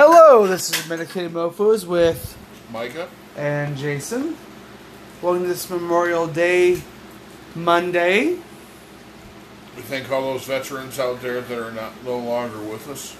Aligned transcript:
Hello, 0.00 0.46
this 0.46 0.70
is 0.70 0.88
Medicated 0.88 1.32
Mofos 1.32 1.84
with 1.84 2.38
Micah? 2.70 3.08
and 3.36 3.76
Jason. 3.76 4.36
Welcome 5.20 5.42
to 5.42 5.48
this 5.48 5.68
Memorial 5.68 6.28
Day 6.28 6.80
Monday. 7.56 8.36
We 9.74 9.82
thank 9.82 10.08
all 10.12 10.22
those 10.22 10.44
veterans 10.44 11.00
out 11.00 11.20
there 11.20 11.40
that 11.40 11.58
are 11.58 11.72
not 11.72 12.04
no 12.04 12.16
longer 12.16 12.60
with 12.60 12.88
us. 12.88 13.16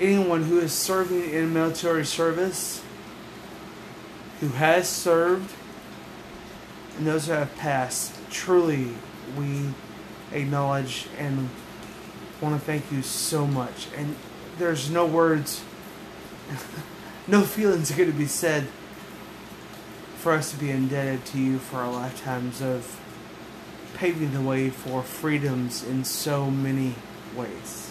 Anyone 0.00 0.44
who 0.44 0.60
is 0.60 0.72
serving 0.72 1.30
in 1.30 1.52
military 1.52 2.06
service, 2.06 2.80
who 4.38 4.50
has 4.50 4.88
served, 4.88 5.52
and 6.96 7.04
those 7.04 7.26
who 7.26 7.32
have 7.32 7.52
passed, 7.56 8.14
truly 8.30 8.90
we 9.36 9.70
acknowledge 10.30 11.08
and 11.18 11.50
want 12.40 12.54
to 12.54 12.64
thank 12.64 12.92
you 12.92 13.02
so 13.02 13.44
much. 13.44 13.88
And 13.96 14.14
there's 14.58 14.90
no 14.90 15.06
words, 15.06 15.62
no 17.26 17.42
feelings 17.42 17.90
are 17.90 17.96
going 17.96 18.12
to 18.12 18.16
be 18.16 18.26
said 18.26 18.66
for 20.16 20.32
us 20.32 20.50
to 20.50 20.56
be 20.56 20.70
indebted 20.70 21.24
to 21.26 21.38
you 21.38 21.58
for 21.58 21.78
our 21.78 21.92
lifetimes 21.92 22.62
of 22.62 23.00
paving 23.94 24.32
the 24.32 24.40
way 24.40 24.70
for 24.70 25.02
freedoms 25.02 25.84
in 25.84 26.04
so 26.04 26.50
many 26.50 26.94
ways. 27.36 27.90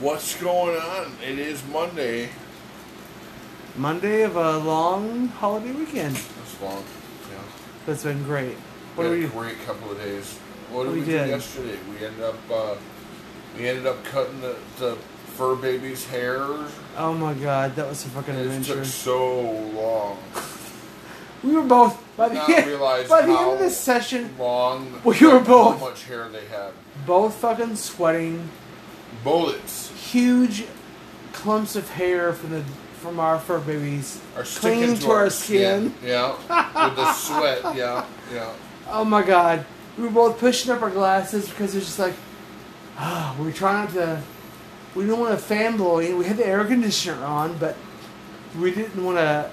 What's 0.00 0.40
going 0.40 0.76
on? 0.76 1.12
It 1.24 1.38
is 1.38 1.62
Monday. 1.68 2.30
Monday 3.76 4.22
of 4.22 4.34
a 4.34 4.58
long 4.58 5.28
holiday 5.28 5.70
weekend. 5.70 6.16
That's 6.16 6.60
long. 6.60 6.84
Yeah. 7.30 7.38
That's 7.86 8.02
been 8.02 8.24
great. 8.24 8.56
What 8.96 9.08
We 9.08 9.10
had 9.10 9.18
we 9.20 9.24
a 9.26 9.28
great 9.28 9.64
couple 9.64 9.92
of 9.92 9.98
days. 9.98 10.38
What 10.72 10.84
did 10.84 10.92
We 10.94 11.00
we, 11.00 11.06
did. 11.06 11.24
do 11.26 11.30
yesterday? 11.30 11.78
We 11.90 12.06
ended 12.06 12.22
up 12.22 12.36
uh, 12.50 12.74
we 13.56 13.68
ended 13.68 13.86
up 13.86 14.02
cutting 14.04 14.40
the, 14.40 14.56
the 14.78 14.96
fur 15.36 15.54
baby's 15.56 16.06
hair. 16.06 16.38
Oh 16.96 17.14
my 17.14 17.34
god, 17.34 17.76
that 17.76 17.86
was 17.88 18.04
a 18.04 18.08
fucking 18.08 18.34
And 18.34 18.50
it 18.50 18.64
took 18.64 18.84
so 18.84 19.40
long. 19.40 20.18
We 21.42 21.54
were 21.54 21.62
both 21.62 22.00
by 22.16 22.28
the, 22.28 22.36
end, 22.40 22.78
by 23.08 23.22
the 23.26 23.32
end 23.36 23.50
of 23.54 23.58
this 23.58 23.76
session, 23.76 24.34
Long. 24.38 25.00
We 25.04 25.18
were 25.26 25.40
both- 25.40 25.80
How 25.80 25.88
much 25.88 26.04
hair 26.04 26.28
they 26.28 26.46
had. 26.46 26.70
both 27.04 27.34
fucking 27.34 27.74
sweating, 27.76 28.48
Bullets 29.24 29.90
huge 30.12 30.64
clumps 31.32 31.74
of 31.76 31.88
hair 31.90 32.32
from 32.32 32.50
the 32.50 32.62
from 33.00 33.18
our 33.18 33.38
fur 33.38 33.58
babies 33.58 34.20
are 34.36 34.44
clinging 34.44 34.94
to, 34.94 35.00
to 35.02 35.10
our 35.10 35.30
skin. 35.30 35.92
Yeah. 36.04 36.30
With 36.32 36.96
the 36.96 37.12
sweat. 37.14 37.60
Yeah. 37.76 38.04
Yeah. 38.32 38.52
Oh 38.88 39.04
my 39.04 39.22
god. 39.22 39.64
We 39.96 40.04
were 40.04 40.10
both 40.10 40.38
pushing 40.38 40.72
up 40.72 40.82
our 40.82 40.90
glasses 40.90 41.48
because 41.48 41.74
it 41.74 41.78
was 41.78 41.86
just 41.86 41.98
like, 41.98 42.14
ah, 42.96 43.34
we 43.38 43.46
were 43.46 43.52
trying 43.52 43.84
not 43.84 43.94
to. 43.94 44.22
We 44.94 45.04
didn't 45.04 45.20
want 45.20 45.34
a 45.34 45.38
fan 45.38 45.76
blowing. 45.76 46.18
We 46.18 46.24
had 46.26 46.36
the 46.36 46.46
air 46.46 46.64
conditioner 46.64 47.24
on, 47.24 47.56
but 47.58 47.76
we 48.58 48.70
didn't 48.70 49.02
want 49.02 49.18
a, 49.18 49.50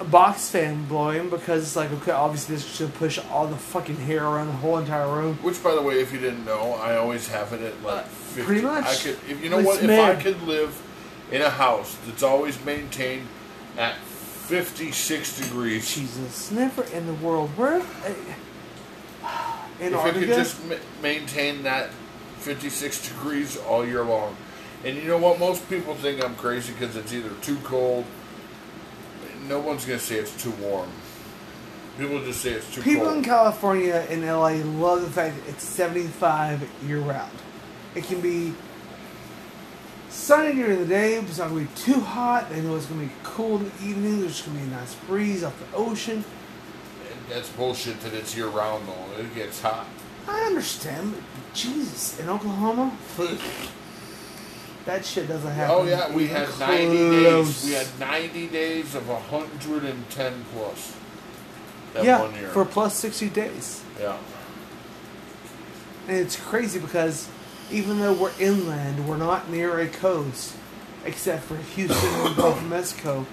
a 0.00 0.04
box 0.04 0.48
fan 0.50 0.84
blowing 0.86 1.28
because 1.28 1.62
it's 1.62 1.76
like, 1.76 1.90
okay, 1.92 2.10
obviously 2.12 2.54
this 2.56 2.66
should 2.66 2.92
push 2.94 3.18
all 3.30 3.46
the 3.46 3.56
fucking 3.56 3.96
hair 3.96 4.24
around 4.24 4.46
the 4.48 4.52
whole 4.54 4.78
entire 4.78 5.08
room. 5.14 5.36
Which, 5.42 5.62
by 5.62 5.74
the 5.74 5.82
way, 5.82 6.00
if 6.00 6.12
you 6.12 6.18
didn't 6.18 6.44
know, 6.46 6.72
I 6.74 6.96
always 6.96 7.28
have 7.28 7.52
it 7.52 7.60
at 7.60 7.82
like 7.82 8.04
Uh, 8.04 8.08
50. 8.08 8.42
pretty 8.44 8.60
much. 8.62 8.84
I 8.84 8.94
could, 8.94 9.18
if 9.28 9.42
you 9.42 9.50
know 9.50 9.58
It's 9.58 9.66
what, 9.66 9.82
if 9.82 9.90
I 9.90 10.14
could 10.22 10.42
live 10.42 10.80
in 11.30 11.42
a 11.42 11.50
house 11.50 11.96
that's 12.06 12.22
always 12.22 12.62
maintained 12.64 13.26
at 13.76 13.96
56 13.96 15.38
degrees, 15.40 15.94
Jesus, 15.94 16.50
never 16.50 16.82
in 16.84 17.06
the 17.06 17.14
world. 17.14 17.50
Where? 17.56 17.82
Uh, 19.82 19.86
if 19.86 19.92
Antarctica? 19.94 20.26
could 20.26 20.34
just 20.34 20.64
ma- 20.66 20.74
maintain 21.02 21.62
that 21.64 21.90
56 22.40 23.08
degrees 23.08 23.56
all 23.56 23.86
year 23.86 24.02
long. 24.04 24.36
And 24.84 24.96
you 24.96 25.04
know 25.04 25.18
what? 25.18 25.38
Most 25.38 25.68
people 25.68 25.94
think 25.94 26.24
I'm 26.24 26.34
crazy 26.36 26.72
because 26.72 26.96
it's 26.96 27.12
either 27.12 27.30
too 27.42 27.56
cold. 27.64 28.04
No 29.48 29.60
one's 29.60 29.84
gonna 29.84 29.98
say 29.98 30.16
it's 30.16 30.40
too 30.42 30.50
warm. 30.52 30.88
People 31.98 32.24
just 32.24 32.40
say 32.40 32.50
it's 32.52 32.74
too 32.74 32.82
People 32.82 33.04
cold. 33.06 33.18
in 33.18 33.24
California 33.24 34.06
and 34.08 34.24
LA 34.24 34.54
love 34.80 35.02
the 35.02 35.10
fact 35.10 35.36
that 35.36 35.50
it's 35.50 35.62
75 35.64 36.68
year 36.86 36.98
round. 37.00 37.30
It 37.94 38.04
can 38.04 38.20
be 38.20 38.54
sunny 40.08 40.54
during 40.54 40.78
the 40.78 40.86
day, 40.86 41.18
but 41.20 41.28
it's 41.28 41.38
not 41.38 41.50
going 41.50 41.66
to 41.68 41.74
be 41.74 41.80
too 41.92 42.00
hot. 42.00 42.48
They 42.50 42.60
know 42.62 42.76
it's 42.76 42.86
going 42.86 43.00
to 43.00 43.06
be 43.06 43.12
cool 43.24 43.56
in 43.58 43.64
the 43.64 43.84
evening. 43.84 44.20
There's 44.22 44.40
going 44.40 44.56
to 44.58 44.64
be 44.64 44.68
a 44.70 44.74
nice 44.76 44.94
breeze 45.06 45.44
off 45.44 45.54
the 45.70 45.76
ocean. 45.76 46.24
And 47.22 47.32
that's 47.36 47.48
bullshit 47.50 48.00
that 48.00 48.14
it's 48.14 48.36
year 48.36 48.48
round 48.48 48.86
though. 48.88 49.22
It 49.22 49.34
gets 49.34 49.60
hot. 49.60 49.86
I 50.28 50.42
understand, 50.42 51.12
but 51.14 51.54
Jesus, 51.54 52.18
in 52.20 52.28
Oklahoma, 52.28 52.96
that 54.84 55.04
shit 55.04 55.28
doesn't 55.28 55.50
happen. 55.50 55.76
Oh 55.76 55.84
yeah, 55.84 56.12
we 56.12 56.28
had 56.28 56.48
90 56.58 56.96
days. 56.96 57.64
We 57.64 57.72
had 57.72 57.86
90 57.98 58.46
days 58.48 58.94
of 58.94 59.08
110 59.08 60.44
plus. 60.54 60.96
That 61.94 62.04
yeah, 62.04 62.22
one 62.22 62.34
year. 62.34 62.48
for 62.48 62.64
plus 62.64 62.94
60 62.96 63.28
days. 63.30 63.82
yeah. 64.00 64.16
And 66.08 66.16
it's 66.16 66.36
crazy 66.36 66.80
because 66.80 67.28
even 67.70 68.00
though 68.00 68.12
we're 68.14 68.32
inland, 68.40 69.08
we're 69.08 69.16
not 69.16 69.50
near 69.50 69.78
a 69.78 69.86
coast, 69.88 70.56
except 71.04 71.44
for 71.44 71.56
Houston 71.56 72.26
and 72.26 72.36
Gulf 72.36 72.58
of 72.58 72.68
Mexico. 72.68 73.26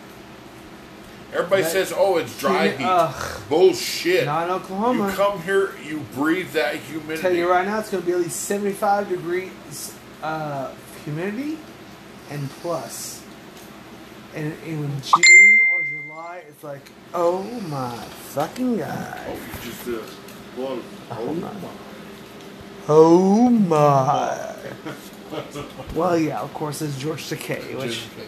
Everybody 1.33 1.61
That- 1.61 1.71
says, 1.71 1.93
"Oh, 1.95 2.17
it's 2.17 2.37
dry 2.39 2.69
heat." 2.69 2.83
Ugh. 2.83 3.41
Bullshit. 3.49 4.25
Not 4.25 4.47
in 4.49 4.55
Oklahoma. 4.55 5.09
you 5.09 5.13
come 5.15 5.41
here, 5.43 5.73
you 5.87 5.99
breathe 6.15 6.51
that 6.53 6.75
humidity. 6.77 7.21
tell 7.21 7.33
you 7.33 7.49
right 7.49 7.65
now, 7.67 7.79
it's 7.79 7.89
going 7.91 8.01
to 8.01 8.07
be 8.07 8.13
at 8.13 8.19
least 8.19 8.41
75 8.41 9.09
degrees 9.09 9.93
uh, 10.23 10.71
humidity 11.05 11.57
and 12.31 12.49
plus. 12.61 13.21
And 14.35 14.53
in 14.65 14.89
June 15.01 15.59
or 15.71 15.83
July, 15.83 16.43
it's 16.47 16.63
like, 16.63 16.81
oh 17.13 17.43
my 17.69 17.95
fucking 18.33 18.77
god. 18.77 19.19
Oh, 19.27 19.33
you 19.33 19.71
just 19.71 19.87
uh, 19.87 20.55
blown. 20.55 20.83
Oh 21.11 21.33
my. 21.33 21.51
Oh 22.87 23.49
my. 23.49 24.55
well, 25.95 26.17
yeah, 26.17 26.39
of 26.39 26.51
course, 26.53 26.81
it's 26.81 26.97
George 26.97 27.29
Takei, 27.29 27.77
which 27.77 27.91
Just- 27.91 28.07
yeah. 28.17 28.23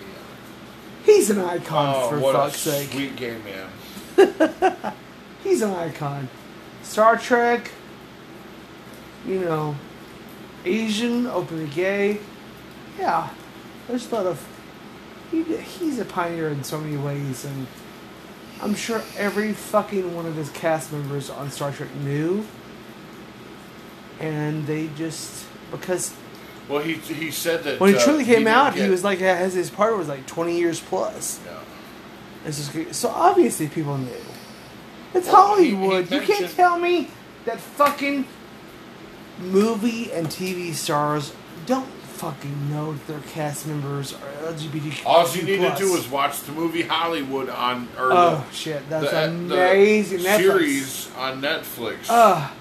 He's 1.06 1.30
an 1.30 1.40
icon 1.40 1.96
Oh, 1.96 2.10
for 2.10 2.20
what 2.20 2.36
fuck's 2.36 2.66
a 2.68 2.72
sake. 2.72 2.92
sweet 2.92 3.16
gay 3.16 3.38
man. 3.40 3.68
He's 5.44 5.62
an 5.64 5.72
icon. 5.72 6.30
Star 6.84 7.18
Trek, 7.18 7.72
you 9.26 9.40
know, 9.40 9.76
Asian, 10.66 11.26
openly 11.28 11.68
gay. 11.68 12.20
Yeah, 13.00 13.30
there's 13.88 14.12
a 14.12 14.16
lot 14.16 14.26
of. 14.28 14.48
He, 15.32 15.44
he's 15.44 15.98
a 15.98 16.06
pioneer 16.06 16.50
in 16.50 16.64
so 16.64 16.80
many 16.80 16.98
ways, 16.98 17.46
and 17.46 17.66
I'm 18.62 18.76
sure 18.76 19.02
every 19.18 19.54
fucking 19.54 20.14
one 20.16 20.26
of 20.28 20.36
his 20.36 20.50
cast 20.50 20.92
members 20.92 21.30
on 21.30 21.50
Star 21.50 21.72
Trek 21.72 21.94
knew. 22.04 22.46
And 24.20 24.68
they 24.68 24.90
just. 24.96 25.46
Because 25.72 26.14
Well, 26.72 26.82
he 26.82 26.94
he 26.94 27.32
said 27.32 27.64
that 27.66 27.80
when 27.80 27.92
he 27.92 27.98
uh, 27.98 28.04
truly 28.04 28.24
came 28.24 28.36
didn't 28.46 28.48
out, 28.50 28.76
he 28.76 28.88
was 28.90 29.04
like, 29.04 29.20
his, 29.20 29.54
his 29.54 29.70
partner 29.70 29.98
was 29.98 30.08
like 30.08 30.26
20 30.26 30.58
years 30.58 30.80
plus. 30.80 31.40
Yeah. 31.46 31.60
Just 32.46 32.96
so 32.96 33.10
obviously 33.10 33.68
people 33.68 33.98
knew. 33.98 34.10
It's 35.14 35.28
Well, 35.28 35.58
he- 35.58 35.66
he 35.66 35.76
Hollywood. 35.76 36.12
you 36.12 36.22
can't 36.22 36.50
tell 36.52 36.80
me 36.80 37.10
that 37.46 37.60
fucking 37.60 38.26
movie 39.40 40.12
and 40.12 40.28
TV 40.28 40.74
stars 40.74 41.34
don't 41.66 41.88
fucking 41.88 42.70
know 42.70 42.94
that 42.94 43.08
their 43.08 43.20
cast 43.32 43.66
members 43.68 44.14
are 44.14 44.52
LGBTQ. 44.54 45.06
All 45.06 45.28
you 45.36 45.42
need 45.44 45.58
to 45.62 45.74
do 45.78 45.96
is 45.96 46.08
watch 46.08 46.40
the 46.42 46.52
movie 46.52 46.84
Hollywood 46.84 47.50
on 47.50 47.88
or 47.98 48.12
Oh 48.14 48.46
the, 48.50 48.56
shit, 48.56 48.88
that's 48.90 49.10
the, 49.12 49.26
amazing. 49.28 50.20
the 50.20 50.24
Netflix. 50.30 50.38
series 50.38 51.12
on 51.18 51.42
Netflix. 51.42 51.98
Ugh. 52.10 52.52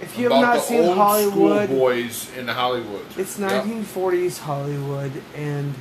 If 0.00 0.18
you 0.18 0.30
have 0.30 0.40
not 0.40 0.62
seen 0.62 0.84
Hollywood, 0.84 1.68
boys 1.68 2.30
in 2.36 2.48
Hollywood. 2.48 3.04
It's 3.16 3.38
Yeah. 3.38 3.62
1940s 3.62 4.38
Hollywood 4.38 5.12
and 5.34 5.74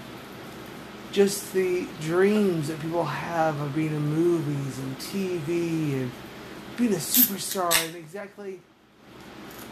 just 1.12 1.54
the 1.54 1.88
dreams 2.02 2.68
that 2.68 2.80
people 2.82 3.06
have 3.06 3.60
of 3.60 3.74
being 3.74 3.96
in 3.96 4.14
movies 4.14 4.78
and 4.78 4.98
TV 5.00 5.94
and 5.94 6.12
being 6.78 6.94
a 6.94 6.98
superstar 6.98 7.74
and 7.86 7.96
exactly 7.96 8.60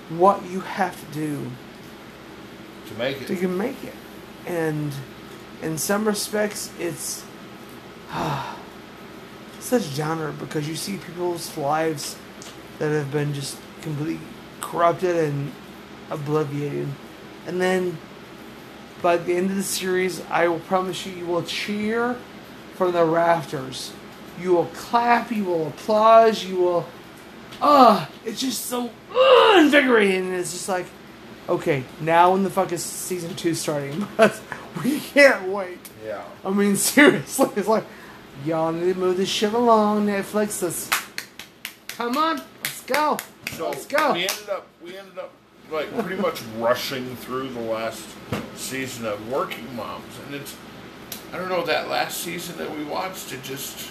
what 0.10 0.44
you 0.46 0.62
have 0.62 1.00
to 1.00 1.14
do 1.14 1.52
to 2.88 2.94
make 2.96 3.26
to 3.28 3.34
it. 3.34 3.40
can 3.40 3.58
make 3.58 3.84
it. 3.84 3.94
And 4.46 4.94
in 5.62 5.78
some 5.78 6.08
respects, 6.08 6.72
it's 6.80 7.24
ah, 8.12 8.58
such 9.60 9.84
genre 9.84 10.32
because 10.32 10.68
you 10.68 10.76
see 10.76 10.98
people's 10.98 11.56
lives 11.58 12.16
that 12.80 12.90
have 12.90 13.12
been 13.12 13.34
just 13.34 13.58
completely 13.82 14.20
corrupted 14.62 15.16
and 15.16 15.52
obliviated. 16.10 16.88
And 17.46 17.62
then 17.62 17.98
by 19.02 19.18
the 19.18 19.34
end 19.34 19.50
of 19.50 19.56
the 19.56 19.64
series, 19.64 20.22
I 20.30 20.48
will 20.48 20.60
promise 20.60 21.06
you, 21.06 21.14
you 21.14 21.26
will 21.26 21.44
cheer 21.44 22.18
from 22.76 22.94
the 22.94 23.06
rafters. 23.06 23.94
You 24.42 24.54
will 24.54 24.66
clap, 24.66 25.32
you 25.32 25.46
will 25.46 25.68
applaud, 25.68 26.38
you 26.42 26.58
will. 26.58 26.88
Ah, 27.62 28.10
it's 28.24 28.40
just 28.40 28.66
so 28.66 28.92
uh, 29.12 29.60
invigorating. 29.60 30.28
And 30.28 30.36
it's 30.36 30.52
just 30.52 30.70
like, 30.70 30.86
okay, 31.50 31.84
now 32.02 32.34
when 32.34 32.44
the 32.44 32.50
fuck 32.50 32.72
is 32.72 32.84
season 32.84 33.34
two 33.36 33.56
starting? 33.56 34.08
we 34.84 35.00
can't 35.00 35.48
wait. 35.50 35.80
Yeah. 36.06 36.24
I 36.46 36.52
mean, 36.52 36.76
seriously, 36.78 37.50
it's 37.56 37.68
like, 37.68 37.86
y'all 38.46 38.72
need 38.72 38.94
to 38.94 39.00
move 39.00 39.18
this 39.18 39.30
shit 39.30 39.54
along, 39.54 40.08
Netflix. 40.08 40.62
Let's 40.62 40.90
come 41.88 42.18
on, 42.18 42.42
let's 42.64 42.82
go, 42.84 43.18
So 43.52 43.70
let's 43.70 43.86
go. 43.86 44.14
we 44.14 44.22
ended 44.22 44.50
up 44.50 44.66
we 44.84 44.98
ended 44.98 45.18
up 45.18 45.32
like 45.72 45.92
pretty 46.00 46.22
much 46.22 46.42
rushing 46.58 47.16
through 47.18 47.50
the 47.50 47.60
last 47.62 48.04
season 48.56 49.06
of 49.06 49.32
Working 49.32 49.76
Moms, 49.76 50.14
and 50.26 50.36
it's 50.36 50.56
I 51.34 51.38
don't 51.38 51.50
know 51.50 51.66
that 51.66 51.90
last 51.90 52.20
season 52.22 52.58
that 52.58 52.76
we 52.76 52.84
watched. 52.86 53.34
It 53.34 53.44
just 53.44 53.90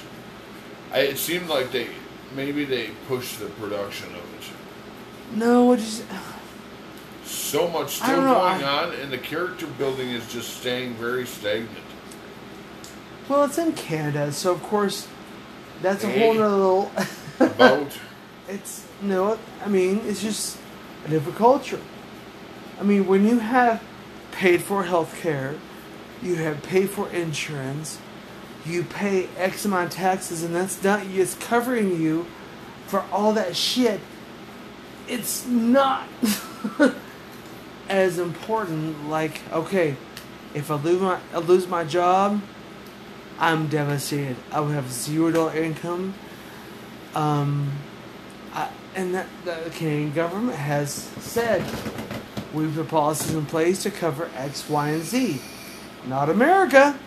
I, 0.93 1.01
it 1.01 1.19
seemed 1.19 1.49
like 1.49 1.73
they 1.73 1.89
maybe 2.35 2.65
they 2.65 2.91
pushed 3.09 3.41
the 3.41 3.47
production 3.47 4.09
of 4.11 4.17
it. 4.17 5.37
No, 5.37 5.73
it 5.73 5.79
just 5.79 6.05
So 7.25 7.69
much 7.69 7.97
still 7.97 8.23
know, 8.23 8.35
going 8.35 8.63
I- 8.65 8.85
on, 8.85 8.93
and 8.95 9.13
the 9.13 9.19
character 9.19 9.67
building 9.67 10.11
is 10.11 10.33
just 10.33 10.59
staying 10.61 10.95
very 10.95 11.27
stagnant. 11.27 11.71
well, 13.29 13.45
it's 13.45 13.59
in 13.59 13.73
Canada, 13.73 14.31
so 14.33 14.53
of 14.53 14.63
course, 14.63 15.09
that's 15.83 16.05
a 16.05 16.09
Hey. 16.09 16.21
whole 16.21 16.35
nother 16.35 16.57
little. 16.57 16.93
About 17.41 17.99
it's 18.49 18.87
no, 19.03 19.39
I 19.65 19.69
mean, 19.69 20.01
it's 20.05 20.23
just 20.23 20.59
a 21.05 21.09
different 21.09 21.39
culture. 21.39 21.81
I 22.79 22.83
mean, 22.83 23.07
when 23.07 23.27
you 23.27 23.39
have 23.39 23.83
paid 24.33 24.63
for 24.63 24.85
health 24.85 25.19
care, 25.21 25.55
you 26.23 26.37
have 26.37 26.63
paid 26.63 26.91
for 26.91 27.09
insurance, 27.11 27.99
you 28.65 28.83
pay 28.83 29.29
X 29.37 29.65
amount 29.65 29.91
of 29.91 29.93
taxes, 29.93 30.43
and 30.43 30.55
that's 30.55 30.83
not 30.83 31.05
it's 31.07 31.35
covering 31.35 32.01
you 32.01 32.27
for 32.87 33.05
all 33.13 33.33
that 33.33 33.57
shit. 33.57 34.01
It's 35.09 35.47
not 35.47 36.09
as 37.89 38.19
important. 38.19 39.09
Like, 39.09 39.41
okay, 39.53 39.97
if 40.55 40.71
I 40.71 40.75
lose 40.75 41.01
my 41.01 41.21
I 41.33 41.39
lose 41.39 41.67
my 41.67 41.85
job, 41.85 42.43
I'm 43.39 43.69
devastated. 43.69 44.37
I 44.51 44.61
would 44.61 44.75
have 44.75 44.91
zero 44.91 45.31
dollar 45.31 45.57
income. 45.57 46.15
Um, 47.15 47.73
and 48.97 49.15
that 49.15 49.27
the 49.45 49.71
Canadian 49.75 50.13
government 50.13 50.57
has 50.57 50.93
said 50.93 51.63
we've 52.53 52.75
put 52.75 52.89
policies 52.89 53.35
in 53.35 53.45
place 53.45 53.83
to 53.83 53.91
cover 53.91 54.31
X, 54.35 54.69
Y, 54.69 54.89
and 54.89 55.03
Z. 55.03 55.41
Not 56.07 56.31
America. 56.31 56.99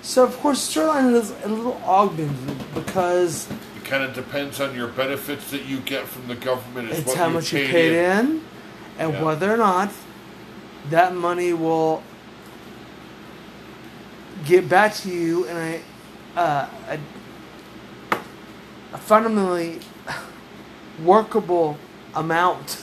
So 0.00 0.24
of 0.24 0.36
course, 0.38 0.74
storyline 0.74 1.14
is 1.14 1.30
a 1.44 1.48
little 1.48 1.80
augmented 1.84 2.74
because 2.74 3.48
it 3.76 3.84
kind 3.84 4.02
of 4.02 4.14
depends 4.14 4.60
on 4.60 4.74
your 4.74 4.88
benefits 4.88 5.50
that 5.50 5.66
you 5.66 5.78
get 5.80 6.06
from 6.06 6.26
the 6.28 6.36
government. 6.36 6.90
It's 6.90 7.06
what 7.06 7.16
how 7.18 7.26
you 7.28 7.34
much 7.34 7.52
you 7.52 7.58
paid 7.60 7.70
paid 7.70 7.92
in, 7.92 8.42
and 8.98 9.12
Yeah. 9.12 9.22
whether 9.22 9.52
or 9.52 9.58
not 9.58 9.90
that 10.88 11.14
money 11.14 11.52
will 11.52 12.02
get 14.46 14.68
back 14.68 14.94
to 14.94 15.10
you 15.10 15.44
in 15.44 15.56
a, 15.56 15.80
uh, 16.38 16.66
a 18.94 18.98
fundamentally 18.98 19.80
workable 21.02 21.78
amount 22.14 22.82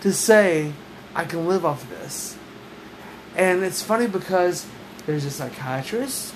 to 0.00 0.12
say 0.12 0.72
I 1.14 1.24
can 1.24 1.46
live 1.46 1.64
off 1.64 1.88
this. 1.88 2.36
And 3.36 3.62
it's 3.62 3.82
funny 3.82 4.06
because 4.06 4.66
there's 5.06 5.24
a 5.24 5.30
psychiatrist, 5.30 6.34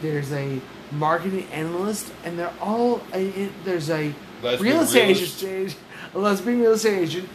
there's 0.00 0.32
a 0.32 0.60
marketing 0.92 1.46
analyst, 1.52 2.12
and 2.24 2.38
they're 2.38 2.52
all 2.60 3.00
a, 3.12 3.50
there's 3.64 3.90
a 3.90 4.14
Lesbian 4.42 4.74
real 4.74 4.82
estate 4.82 5.02
realist. 5.06 5.44
agent, 5.44 5.76
a 6.14 6.18
lesbian 6.18 6.60
real 6.60 6.72
estate 6.72 6.98
agent. 6.98 7.28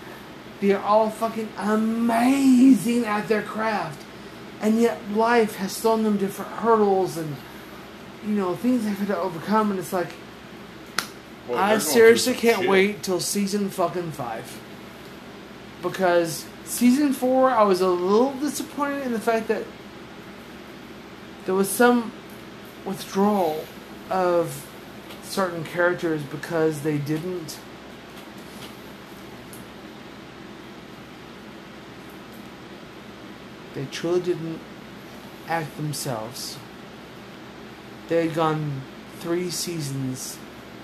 They're 0.62 0.82
all 0.82 1.10
fucking 1.10 1.50
amazing 1.58 3.06
at 3.06 3.28
their 3.28 3.42
craft, 3.42 4.04
and 4.62 4.80
yet 4.80 5.00
life 5.12 5.56
has 5.56 5.80
thrown 5.80 6.04
them 6.04 6.18
different 6.18 6.52
hurdles 6.52 7.18
and 7.18 7.36
you 8.26 8.34
know 8.34 8.56
things 8.56 8.84
they've 8.86 8.98
had 8.98 9.08
to 9.08 9.18
overcome. 9.18 9.72
And 9.72 9.80
it's 9.80 9.94
like 9.94 10.14
Well, 11.50 11.58
I 11.58 11.80
seriously 11.80 12.36
can't 12.36 12.60
shit. 12.60 12.70
wait 12.70 13.02
till 13.02 13.20
season 13.20 13.70
fucking 13.70 14.12
five. 14.12 14.62
Because 15.82 16.46
season 16.64 17.12
four, 17.12 17.50
I 17.50 17.64
was 17.64 17.82
a 17.82 17.90
little 17.90 18.34
disappointed 18.34 19.04
in 19.04 19.14
the 19.14 19.20
fact 19.20 19.48
that 19.48 19.64
there 21.46 21.56
was 21.56 21.68
some 21.68 22.12
withdrawal 22.86 23.66
of 24.12 24.68
certain 25.24 25.64
characters 25.64 26.22
because 26.22 26.82
they 26.82 27.00
didn't. 27.00 27.58
They 33.74 33.86
truly 33.86 34.20
didn't 34.20 34.60
act 35.48 35.76
themselves. 35.78 36.60
They 38.08 38.28
had 38.28 38.36
gone 38.36 38.84
three 39.20 39.50
seasons 39.50 40.38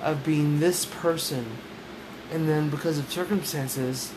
of 0.06 0.24
being 0.24 0.60
this 0.60 0.86
person, 0.86 1.46
and 2.32 2.48
then 2.48 2.70
because 2.70 3.00
of 3.00 3.12
circumstances, 3.12 4.14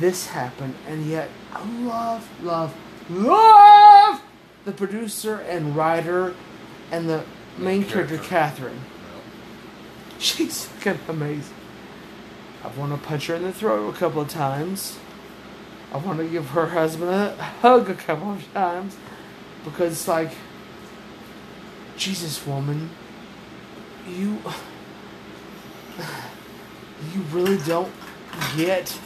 this 0.00 0.28
happened, 0.28 0.74
and 0.88 1.06
yet 1.06 1.28
I 1.52 1.64
love, 1.82 2.28
love, 2.42 2.74
love 3.10 4.22
the 4.64 4.72
producer 4.72 5.36
and 5.36 5.76
writer 5.76 6.34
and 6.90 7.08
the 7.08 7.24
main 7.58 7.84
character, 7.84 8.16
character. 8.16 8.28
Catherine. 8.28 8.80
She's 10.18 10.64
fucking 10.64 11.00
amazing. 11.08 11.54
I 12.64 12.68
want 12.68 12.92
to 12.92 13.06
punch 13.06 13.26
her 13.26 13.34
in 13.34 13.42
the 13.42 13.52
throat 13.52 13.94
a 13.94 13.98
couple 13.98 14.22
of 14.22 14.28
times. 14.28 14.98
I 15.92 15.98
want 15.98 16.18
to 16.18 16.28
give 16.28 16.50
her 16.50 16.68
husband 16.68 17.10
a 17.10 17.34
hug 17.34 17.90
a 17.90 17.94
couple 17.94 18.32
of 18.32 18.52
times 18.54 18.96
because 19.64 19.92
it's 19.92 20.08
like, 20.08 20.30
Jesus, 21.98 22.46
woman, 22.46 22.90
you, 24.08 24.38
you 27.12 27.20
really 27.30 27.58
don't 27.64 27.92
get 28.56 28.98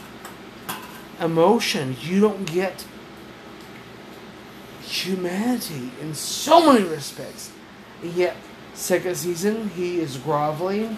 emotion. 1.19 1.95
You 2.01 2.19
don't 2.19 2.45
get 2.45 2.85
humanity 4.81 5.91
in 6.01 6.13
so 6.13 6.71
many 6.71 6.85
respects. 6.87 7.51
And 8.01 8.13
yet, 8.13 8.35
second 8.73 9.15
season, 9.15 9.69
he 9.69 9.99
is 9.99 10.17
groveling, 10.17 10.97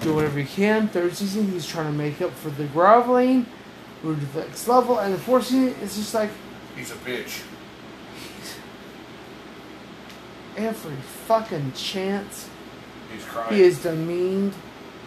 do 0.00 0.14
whatever 0.14 0.38
he 0.38 0.46
can. 0.46 0.88
Third 0.88 1.14
season, 1.16 1.50
he's 1.50 1.66
trying 1.66 1.86
to 1.86 1.92
make 1.92 2.22
up 2.22 2.32
for 2.32 2.50
the 2.50 2.64
groveling, 2.66 3.46
move 4.02 4.20
to 4.20 4.26
the 4.26 4.40
next 4.46 4.68
level. 4.68 4.98
And 4.98 5.14
the 5.14 5.18
fourth 5.18 5.46
season, 5.46 5.74
it's 5.82 5.96
just 5.96 6.14
like 6.14 6.30
He's 6.76 6.92
a 6.92 6.94
bitch. 6.94 7.42
every 10.56 10.96
fucking 11.26 11.72
chance 11.72 12.48
He's 13.12 13.24
crying. 13.24 13.54
he 13.54 13.62
is 13.62 13.82
demeaned 13.82 14.54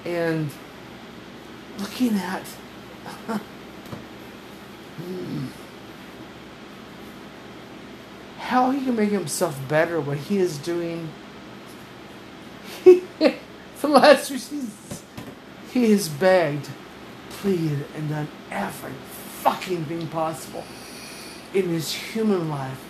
and 0.05 0.49
looking 1.79 2.15
at. 2.15 2.43
How 8.39 8.71
he 8.71 8.83
can 8.83 8.95
make 8.95 9.11
himself 9.11 9.59
better 9.67 10.01
when 10.01 10.17
he 10.17 10.37
is 10.37 10.57
doing 10.57 11.09
the 12.83 13.87
last 13.87 14.27
seasons 14.27 15.03
he 15.71 15.91
has 15.91 16.09
begged 16.09 16.69
pleaded 17.29 17.85
and 17.95 18.09
done 18.09 18.27
every 18.51 18.91
fucking 19.41 19.85
thing 19.85 20.07
possible 20.07 20.63
in 21.53 21.69
his 21.69 21.93
human 21.93 22.49
life 22.49 22.83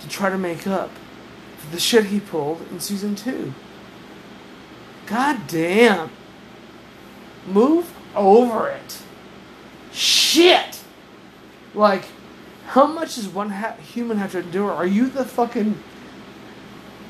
to 0.00 0.08
try 0.08 0.30
to 0.30 0.38
make 0.38 0.66
up 0.66 0.90
for 1.58 1.70
the 1.70 1.80
shit 1.80 2.06
he 2.06 2.18
pulled 2.18 2.60
in 2.70 2.80
season 2.80 3.14
two 3.14 3.52
god 5.06 5.46
damn 5.46 6.10
move 7.46 7.92
over 8.14 8.68
it 8.68 8.98
shit 9.92 10.80
like 11.74 12.04
how 12.72 12.86
much 12.86 13.16
does 13.16 13.28
one 13.28 13.50
ha- 13.50 13.74
human 13.74 14.16
have 14.16 14.32
to 14.32 14.38
endure? 14.38 14.72
Are 14.72 14.86
you 14.86 15.10
the 15.10 15.26
fucking 15.26 15.78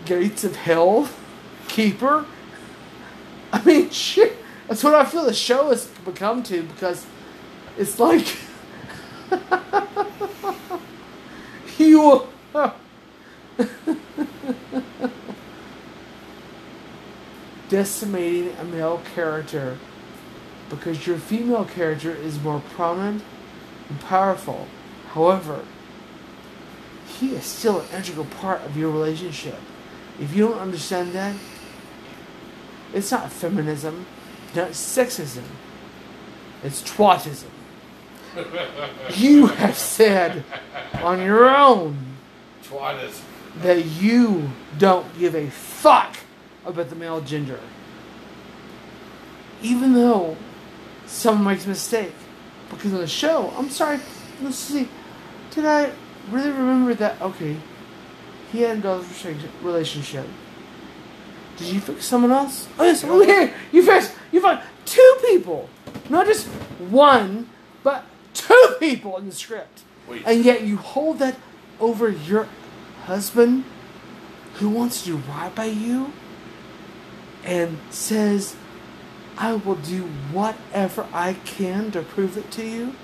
gates 0.04 0.42
of 0.42 0.56
hell 0.56 1.08
keeper? 1.68 2.26
I 3.52 3.64
mean, 3.64 3.88
shit. 3.90 4.37
That's 4.66 4.82
what 4.82 4.96
I 4.96 5.04
feel 5.04 5.25
the 5.25 5.32
show 5.32 5.68
has 5.68 5.87
become 6.04 6.42
to 6.44 6.64
because 6.64 7.06
it's 7.78 8.00
like 8.00 8.26
you. 11.78 12.26
Decimating 17.73 18.55
a 18.59 18.64
male 18.64 19.00
character 19.14 19.79
because 20.69 21.07
your 21.07 21.17
female 21.17 21.64
character 21.64 22.14
is 22.14 22.38
more 22.38 22.61
prominent 22.75 23.25
and 23.88 23.99
powerful. 23.99 24.69
However, 25.14 25.64
he 27.07 27.35
is 27.35 27.45
still 27.45 27.81
an 27.81 27.87
integral 27.97 28.26
part 28.26 28.61
of 28.61 28.76
your 28.76 28.91
relationship. 28.91 29.59
If 30.21 30.37
you 30.37 30.49
don't 30.49 30.59
understand 30.59 31.12
that, 31.12 31.35
it's 32.93 33.11
not 33.11 33.33
feminism, 33.33 34.05
not 34.55 34.73
sexism, 34.73 35.45
it's 36.62 36.83
twatism. 36.83 37.49
you 39.17 39.47
have 39.47 39.79
said 39.79 40.45
on 41.02 41.23
your 41.23 41.49
own 41.49 42.17
Twice. 42.64 43.23
that 43.62 43.87
you 43.87 44.50
don't 44.76 45.19
give 45.19 45.35
a 45.35 45.49
fuck 45.49 46.19
about 46.64 46.88
the 46.90 46.97
male 46.97 47.21
gender. 47.21 47.61
Even 49.62 49.95
though 49.95 50.37
someone 51.07 51.45
makes 51.45 51.66
a 51.66 51.69
mistake. 51.69 52.14
Because 52.71 52.92
on 52.92 53.00
the 53.00 53.07
show, 53.07 53.52
I'm 53.57 53.69
sorry, 53.69 54.00
let's 54.40 54.57
see. 54.57 54.88
Did 55.50 55.66
I 55.66 55.92
really 56.31 56.50
remember 56.50 56.95
that? 56.95 57.21
Okay. 57.21 57.57
He 58.50 58.62
had 58.62 58.78
a 58.78 58.81
daughter's 58.81 59.25
relationship. 59.62 60.26
Did 61.57 61.69
you 61.69 61.81
fix 61.81 62.07
someone 62.07 62.33
else? 62.33 62.66
Oh, 62.78 62.85
yes, 62.85 63.04
over 63.04 63.25
here! 63.25 63.54
You 63.73 63.83
fixed, 63.83 64.14
you 64.33 64.40
found 64.40 64.62
two 64.87 65.16
people! 65.26 65.69
Not 66.09 66.26
just 66.26 66.47
one, 66.47 67.49
but 67.83 68.04
two 68.33 68.76
people 68.81 69.19
in 69.19 69.26
the 69.26 69.33
script. 69.33 69.83
Wait. 70.09 70.23
And 70.26 70.45
yet 70.45 70.62
you 70.62 70.78
hold 70.78 71.19
that 71.19 71.37
over 71.78 72.09
your 72.09 72.49
husband 73.04 73.64
who 74.54 74.69
wants 74.69 75.02
to 75.02 75.11
do 75.11 75.16
right 75.28 75.54
by 75.54 75.66
you 75.66 76.12
and 77.44 77.78
says, 77.90 78.56
I 79.37 79.54
will 79.54 79.76
do 79.76 80.02
whatever 80.32 81.06
I 81.12 81.34
can 81.44 81.90
to 81.92 82.02
prove 82.02 82.37
it 82.37 82.50
to 82.52 82.66
you. 82.66 82.94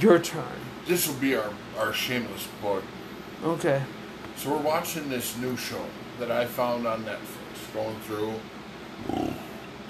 Your 0.00 0.18
turn. 0.18 0.44
This 0.86 1.06
will 1.06 1.14
be 1.14 1.34
our, 1.34 1.50
our 1.78 1.92
shameless 1.92 2.48
plug. 2.60 2.82
Okay. 3.42 3.82
So 4.36 4.50
we're 4.50 4.62
watching 4.62 5.08
this 5.08 5.36
new 5.38 5.56
show 5.56 5.84
that 6.18 6.30
I 6.30 6.44
found 6.44 6.86
on 6.86 7.04
Netflix, 7.04 7.72
going 7.72 7.98
through, 8.00 8.34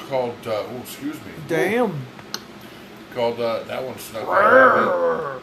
called, 0.08 0.36
uh, 0.46 0.64
oh, 0.68 0.80
excuse 0.82 1.16
me. 1.16 1.32
Damn. 1.48 2.06
Called, 3.14 3.40
uh, 3.40 3.62
that 3.64 3.82
one 3.82 3.98
snuck 3.98 4.28
out. 4.28 5.42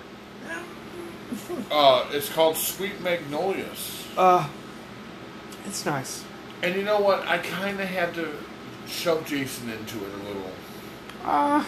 Uh, 1.71 2.05
it's 2.11 2.29
called 2.29 2.57
Sweet 2.57 3.01
Magnolias. 3.01 4.05
Uh, 4.17 4.47
it's 5.65 5.85
nice. 5.85 6.23
And 6.63 6.75
you 6.75 6.83
know 6.83 6.99
what? 6.99 7.27
I 7.27 7.39
kind 7.39 7.79
of 7.79 7.87
had 7.87 8.13
to 8.15 8.29
shove 8.87 9.25
Jason 9.25 9.69
into 9.69 9.97
it 9.97 10.13
a 10.13 10.17
little. 10.27 10.51
Uh, 11.23 11.65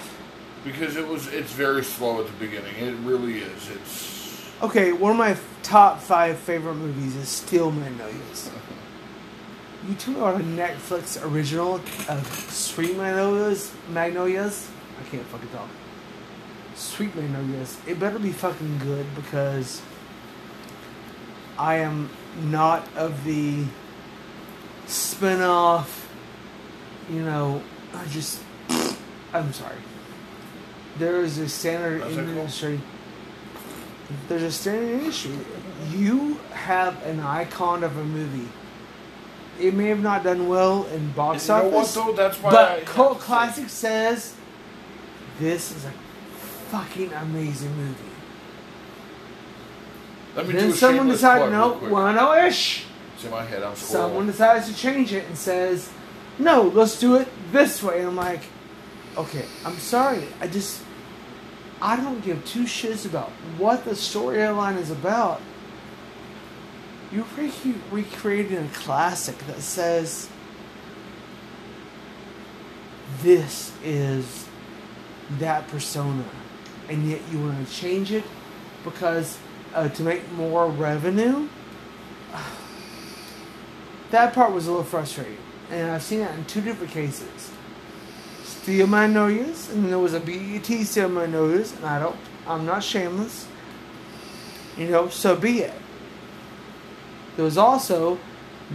Because 0.63 0.95
it 0.95 1.07
was, 1.07 1.27
it's 1.27 1.51
very 1.51 1.83
slow 1.83 2.19
at 2.21 2.27
the 2.27 2.33
beginning. 2.33 2.75
It 2.75 2.95
really 3.05 3.39
is. 3.39 3.69
It's, 3.69 4.51
okay, 4.62 4.91
one 4.91 5.12
of 5.12 5.17
my 5.17 5.35
top 5.63 6.00
five 6.00 6.38
favorite 6.38 6.75
movies 6.75 7.15
is 7.15 7.29
Steel 7.29 7.71
Magnolias. 7.71 8.51
You 9.85 9.95
me 10.13 10.19
about 10.21 10.39
a 10.39 10.43
Netflix 10.45 11.21
original 11.29 11.75
of 12.07 12.25
Sweet 12.50 12.95
Magnolias. 12.95 13.75
Magnolias. 13.89 14.71
I 14.97 15.09
can't 15.09 15.25
fucking 15.25 15.50
talk. 15.50 15.67
Sweet 16.73 17.13
Magnolias. 17.13 17.77
It 17.85 18.00
better 18.00 18.17
be 18.17 18.31
fucking 18.31 18.77
good 18.79 19.05
because 19.13 19.81
I 21.57 21.79
am 21.79 22.09
not 22.43 22.88
of 22.95 23.25
the 23.25 23.65
spin-off. 24.88 26.10
You 27.10 27.24
know, 27.24 27.62
I 27.94 28.06
just. 28.06 28.42
I'm 29.34 29.52
sorry. 29.52 29.78
There 30.98 31.22
is 31.22 31.38
a 31.40 31.50
standard 31.50 32.02
That's 32.02 32.16
cool. 32.16 32.28
industry. 32.30 32.82
There's 34.28 34.44
a 34.44 34.52
standard 34.52 35.00
industry. 35.00 35.34
You 35.90 36.36
have 36.52 37.04
an 37.06 37.20
icon 37.20 37.84
of 37.84 37.98
a 37.98 38.04
movie. 38.04 38.50
It 39.60 39.74
may 39.74 39.88
have 39.88 40.02
not 40.02 40.24
done 40.24 40.48
well 40.48 40.86
in 40.88 41.12
box 41.12 41.48
you 41.48 41.54
know 41.56 41.63
what, 41.66 41.74
office, 41.75 41.94
though? 41.96 42.13
That's 42.13 42.38
why 42.42 42.50
I 42.50 42.54
but 42.54 42.80
have 42.80 42.86
cult 42.86 43.20
classic 43.20 43.70
says 43.70 44.36
this 45.40 45.75
is 45.75 45.86
a 45.86 45.92
fucking 46.70 47.12
amazing 47.13 47.75
movie. 47.75 47.96
let 50.36 50.48
me 50.48 50.54
do 50.54 50.60
Then 50.60 50.74
someone 50.74 51.08
decides, 51.08 51.52
no, 51.52 51.74
one 51.74 52.18
ish. 52.46 52.86
In 53.24 53.32
my 53.32 53.44
head. 53.44 53.63
I'm 53.63 53.75
Someone 53.75 54.27
decides 54.27 54.68
to 54.68 54.75
change 54.75 55.13
it 55.13 55.25
and 55.27 55.38
says, 55.38 55.89
no, 56.39 56.63
let's 56.63 57.00
do 57.00 57.15
it 57.15 57.27
this 57.51 57.82
way. 57.82 58.00
And 58.00 58.08
I'm 58.10 58.15
like, 58.15 58.42
okay, 59.18 59.46
I'm 59.65 59.77
sorry. 59.77 60.24
I 60.42 60.48
just, 60.48 60.82
I 61.82 61.96
don't 61.96 62.24
give 62.24 62.44
two 62.46 62.63
shits 62.63 63.06
about 63.06 63.30
what 63.58 63.86
the 63.86 63.92
storyline 63.92 64.77
is 64.77 64.92
about. 64.92 65.42
You're 67.12 67.25
re- 67.38 67.75
recreating 67.92 68.58
a 68.58 68.68
classic 68.70 69.38
that 69.48 69.62
says, 69.62 70.27
this 73.22 73.72
is 73.84 74.48
that 75.39 75.68
persona. 75.68 76.25
And 76.89 77.10
yet 77.10 77.22
you 77.32 77.39
want 77.39 77.65
to 77.65 77.74
change 77.74 78.12
it 78.12 78.24
because 78.84 79.38
uh, 79.74 79.89
to 79.89 80.03
make 80.03 80.30
more 80.34 80.68
revenue? 80.68 81.48
That 84.13 84.34
part 84.34 84.53
was 84.53 84.67
a 84.67 84.70
little 84.70 84.86
frustrating. 84.86 85.38
And 85.72 85.89
I've 85.89 86.03
seen 86.03 86.20
that 86.20 86.36
in 86.36 86.46
two 86.46 86.62
different 86.62 86.93
cases. 86.93 87.51
Steel 88.43 88.86
Magnolias, 88.86 89.72
and 89.72 89.91
there 89.91 89.98
was 89.98 90.13
a 90.13 90.20
BET 90.20 90.70
my 90.70 91.08
Magnolias, 91.08 91.75
and 91.75 91.86
I 91.86 92.00
don't, 92.00 92.15
I'm 92.48 92.63
not 92.63 92.84
shameless. 92.84 93.48
You 94.77 94.88
know, 94.89 95.10
so 95.10 95.36
be 95.36 95.62
it. 95.62 95.74
There 97.36 97.43
was 97.43 97.58
also 97.58 98.20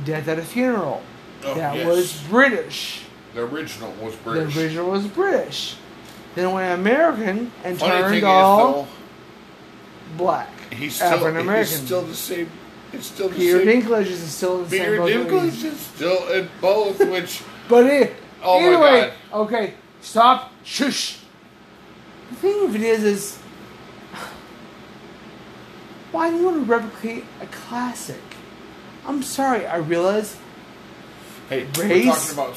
Death 0.05 0.27
at 0.27 0.41
a 0.41 0.43
Funeral. 0.43 1.03
Oh, 1.45 1.55
that 1.55 1.77
yes. 1.77 1.87
was 1.87 2.23
British. 2.29 3.05
The 3.35 3.43
original 3.45 3.93
was 4.03 4.17
British. 4.17 4.55
The 4.55 4.61
original 4.61 4.91
was 4.91 5.07
British. 5.07 5.77
Then 6.35 6.51
it 6.51 6.53
went 6.53 6.81
American 6.81 7.53
and 7.63 7.79
Funny 7.79 8.21
turned 8.21 8.25
all 8.25 8.83
is, 8.83 8.89
black. 10.17 10.51
he's 10.73 10.97
still, 10.97 11.07
African 11.07 11.35
he's 11.37 11.43
American. 11.45 11.87
still 11.87 12.03
the 12.03 12.15
same. 12.15 12.51
It's 12.93 13.07
still 13.07 13.29
the 13.29 13.37
Peter 13.37 13.65
same. 13.65 13.83
Dinklage 13.83 14.07
is 14.07 14.21
still 14.21 14.59
in 14.59 14.65
the 14.65 14.71
Peter 14.71 14.85
same 14.85 14.97
boat 14.97 15.09
that 15.09 15.19
we- 15.19 15.51
Dinklage 15.51 15.65
is 15.65 15.79
still 15.81 16.29
in 16.33 16.49
both, 16.61 16.99
which 17.11 17.43
But 17.69 17.87
it, 17.87 18.17
Oh 18.43 18.61
my 18.61 18.67
anyway, 18.67 19.13
God. 19.31 19.41
okay, 19.43 19.75
stop, 20.01 20.53
shush. 20.65 21.19
The 22.31 22.37
thing 22.37 22.65
of 22.65 22.75
it 22.75 22.83
is, 22.83 23.03
is 23.05 23.37
why 26.13 26.31
do 26.31 26.37
you 26.37 26.45
want 26.45 26.57
to 26.67 26.71
replicate 26.73 27.25
a 27.43 27.47
classic? 27.47 28.21
I'm 29.07 29.23
sorry, 29.23 29.67
I 29.67 29.77
realize 29.77 30.37
hey, 31.49 31.65
Race, 31.65 31.77
we're 31.79 32.05
talking 32.05 32.33
about 32.33 32.57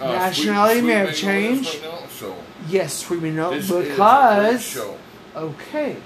uh, 0.00 0.12
nationality 0.12 0.80
may 0.82 0.92
have 0.92 1.14
changed. 1.14 1.74
Right 1.74 1.82
now, 2.02 2.06
so 2.08 2.36
yes, 2.68 3.08
we 3.10 3.30
know 3.30 3.50
this 3.50 3.64
is 3.64 3.70
a 3.70 3.74
great 3.74 3.90
because 3.90 4.62
show. 4.62 4.98
okay, 5.34 5.96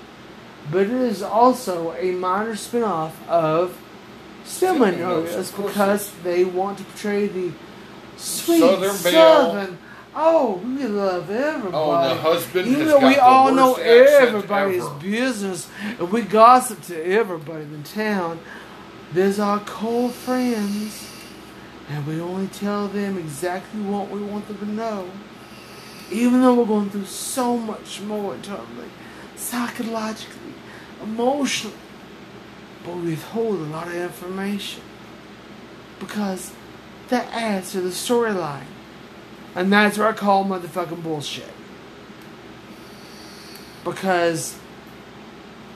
but 0.71 0.83
it 0.83 0.91
is 0.91 1.23
also 1.23 1.95
a 1.95 2.13
minor 2.13 2.57
spin-off 2.57 3.29
of 3.29 3.77
Steel 4.45 4.75
Steel 4.75 4.79
Magnolias, 4.79 5.53
Magnolias 5.53 5.53
of 5.53 5.67
because 5.67 6.13
they 6.23 6.45
want 6.45 6.79
to 6.79 6.85
portray 6.85 7.27
the 7.27 7.53
sweet 8.17 8.61
Southern. 8.61 9.79
Oh, 10.15 10.55
we 10.57 10.87
love 10.87 11.31
everybody. 11.31 11.75
Oh, 11.75 12.09
the 12.09 12.21
husband 12.21 12.67
Even 12.67 12.81
has 12.81 12.91
though 12.91 13.07
we 13.07 13.17
all 13.17 13.53
know 13.53 13.75
everybody's 13.75 14.85
ever. 14.85 14.95
business 14.99 15.69
and 15.83 16.11
we 16.11 16.23
gossip 16.23 16.83
to 16.83 17.05
everybody 17.05 17.63
in 17.63 17.83
town, 17.85 18.41
there's 19.13 19.39
our 19.39 19.61
cold 19.61 20.13
friends, 20.13 21.09
and 21.89 22.07
we 22.07 22.21
only 22.21 22.49
tell 22.49 22.89
them 22.89 23.19
exactly 23.19 23.81
what 23.83 24.11
we 24.11 24.21
want 24.21 24.49
them 24.49 24.59
to 24.59 24.67
know. 24.67 25.09
Even 26.11 26.41
though 26.43 26.55
we're 26.55 26.67
going 26.67 26.91
through 26.91 27.05
so 27.05 27.57
much 27.57 28.01
more 28.01 28.35
internally, 28.35 28.89
psychologically, 29.37 30.40
emotionally, 31.03 31.77
but 32.85 32.97
we 32.97 33.11
withhold 33.11 33.61
a 33.61 33.65
lot 33.65 33.89
of 33.89 33.95
information 33.95 34.83
because 35.99 36.53
that 37.09 37.27
adds 37.33 37.73
to 37.73 37.81
the 37.81 37.91
storyline. 37.91 38.65
And 39.55 39.73
that's 39.73 39.99
what 39.99 40.07
I 40.07 40.13
call 40.13 40.45
motherfucking 40.45 41.03
bullshit. 41.03 41.51
Because 43.85 44.57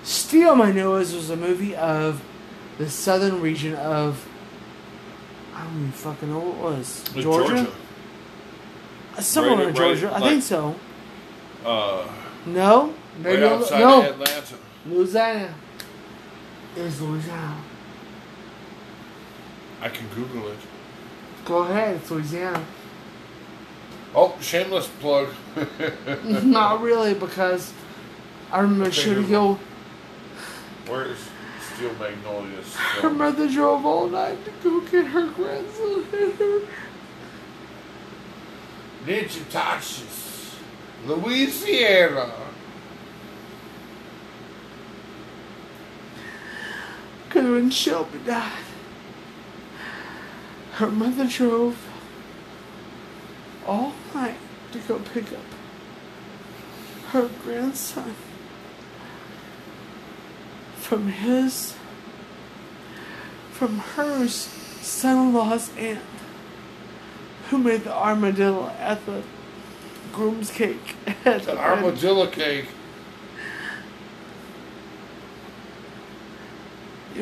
Steel 0.02 0.54
Magnolias 0.54 1.14
was 1.14 1.30
a 1.30 1.36
movie 1.36 1.74
of 1.74 2.22
the 2.78 2.88
southern 2.90 3.40
region 3.40 3.74
of 3.74 4.28
I 5.54 5.64
don't 5.64 5.76
even 5.78 5.92
fucking 5.92 6.28
know 6.30 6.40
what 6.40 6.56
it 6.56 6.62
was. 6.78 7.04
It's 7.14 7.22
Georgia? 7.22 7.72
Uh, 9.16 9.20
Somewhere 9.20 9.52
Right- 9.52 9.60
in 9.60 9.66
right, 9.68 9.76
Georgia. 9.76 10.08
I 10.08 10.18
like- 10.18 10.30
think 10.30 10.42
so. 10.42 10.74
Uh, 11.64 12.04
No? 12.46 12.92
Maybe 13.18 13.42
li- 13.42 13.48
outside 13.48 13.78
no. 13.78 14.02
Atlanta. 14.02 14.54
Louisiana. 14.86 15.54
It 16.76 16.82
was 16.82 17.00
Louisiana. 17.00 17.56
I 19.80 19.88
can 19.88 20.08
Google 20.14 20.48
it. 20.48 20.58
Go 21.44 21.58
ahead, 21.58 21.96
it's 21.96 22.10
Louisiana. 22.10 22.64
Oh, 24.14 24.36
shameless 24.40 24.88
plug. 25.00 25.28
Not 26.24 26.80
really, 26.80 27.14
because 27.14 27.72
I 28.50 28.60
remember 28.60 28.84
Okay, 28.86 28.92
shooting 28.92 29.22
Google. 29.24 29.54
go. 29.54 30.92
Where 30.92 31.04
is 31.06 31.18
Steel 31.74 31.92
Magnolias? 31.94 32.74
Her 32.76 33.10
mother 33.10 33.48
drove 33.48 33.84
all 33.84 34.08
night 34.08 34.38
to 34.44 34.50
go 34.62 34.80
get 34.82 35.06
her 35.06 35.26
grandson. 35.28 36.04
Ninja 39.06 40.06
Louisiana. 41.06 42.32
When 47.54 47.70
Shelby 47.70 48.18
died, 48.26 48.64
her 50.72 50.90
mother 50.90 51.24
drove 51.24 51.78
all 53.64 53.92
night 54.12 54.38
to 54.72 54.78
go 54.80 54.98
pick 54.98 55.32
up 55.32 55.38
her 57.10 57.30
grandson 57.44 58.16
from 60.74 61.12
his 61.12 61.76
from 63.52 63.78
her 63.78 64.26
son-in-law's 64.26 65.70
aunt 65.78 66.00
who 67.50 67.58
made 67.58 67.84
the 67.84 67.94
armadillo 67.94 68.68
at 68.80 69.06
the 69.06 69.22
groom's 70.12 70.50
cake. 70.50 70.96
At 71.24 71.44
the 71.44 71.56
armadillo 71.56 72.26
cake. 72.26 72.66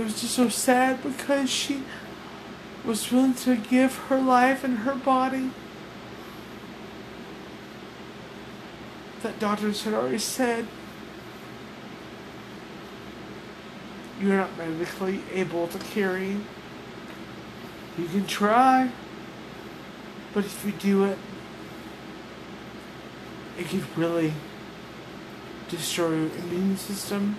Was 0.02 0.20
just 0.20 0.34
so 0.34 0.48
sad 0.48 1.02
because 1.02 1.50
she 1.50 1.82
was 2.84 3.10
willing 3.10 3.34
to 3.34 3.56
give 3.56 3.96
her 4.08 4.20
life 4.20 4.64
and 4.64 4.78
her 4.78 4.94
body. 4.94 5.50
That 9.22 9.38
doctors 9.38 9.84
had 9.84 9.94
already 9.94 10.18
said 10.18 10.66
you're 14.20 14.36
not 14.36 14.56
medically 14.56 15.20
able 15.32 15.68
to 15.68 15.78
carry. 15.78 16.36
You 17.98 18.06
can 18.08 18.26
try, 18.26 18.90
but 20.32 20.44
if 20.44 20.64
you 20.64 20.72
do 20.72 21.04
it, 21.04 21.18
it 23.58 23.68
could 23.68 23.84
really 23.96 24.32
destroy 25.68 26.10
your 26.10 26.30
immune 26.38 26.76
system 26.76 27.36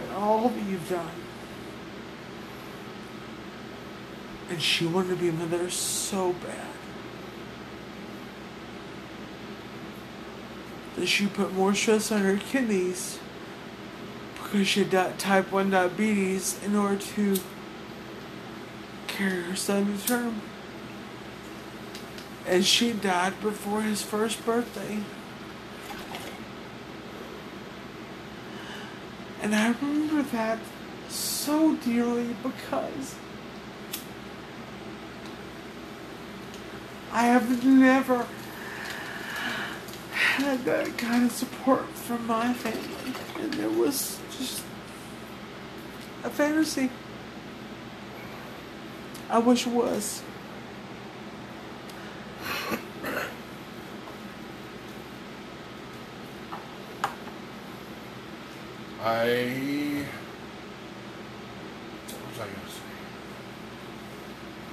and 0.00 0.12
all 0.12 0.48
that 0.48 0.64
you've 0.64 0.88
done. 0.88 1.23
And 4.54 4.62
she 4.62 4.86
wanted 4.86 5.08
to 5.08 5.16
be 5.16 5.30
a 5.30 5.32
mother 5.32 5.68
so 5.68 6.32
bad. 6.34 6.68
That 10.94 11.08
she 11.08 11.26
put 11.26 11.52
more 11.52 11.74
stress 11.74 12.12
on 12.12 12.20
her 12.20 12.36
kidneys 12.36 13.18
because 14.34 14.68
she 14.68 14.84
had 14.84 15.18
type 15.18 15.50
1 15.50 15.70
diabetes 15.70 16.62
in 16.62 16.76
order 16.76 16.98
to 16.98 17.36
carry 19.08 19.42
her 19.42 19.56
son 19.56 19.98
to 19.98 20.06
term. 20.06 20.40
And 22.46 22.64
she 22.64 22.92
died 22.92 23.40
before 23.42 23.82
his 23.82 24.02
first 24.02 24.46
birthday. 24.46 25.00
And 29.42 29.52
I 29.52 29.72
remember 29.72 30.22
that 30.22 30.60
so 31.08 31.74
dearly 31.74 32.36
because 32.40 33.16
I 37.14 37.26
have 37.26 37.64
never 37.64 38.26
had 40.10 40.64
that 40.64 40.98
kind 40.98 41.26
of 41.26 41.30
support 41.30 41.88
from 41.90 42.26
my 42.26 42.52
family. 42.52 43.14
And 43.40 43.54
it 43.54 43.70
was 43.70 44.18
just 44.36 44.64
a 46.24 46.30
fantasy. 46.30 46.90
I 49.30 49.38
wish 49.38 49.64
it 49.64 49.72
was. 49.72 50.22
I. 59.00 60.04
What 62.08 62.28
was 62.28 62.40
I 62.40 62.44
going 62.44 62.54
to 62.54 62.70
say? 62.70 62.80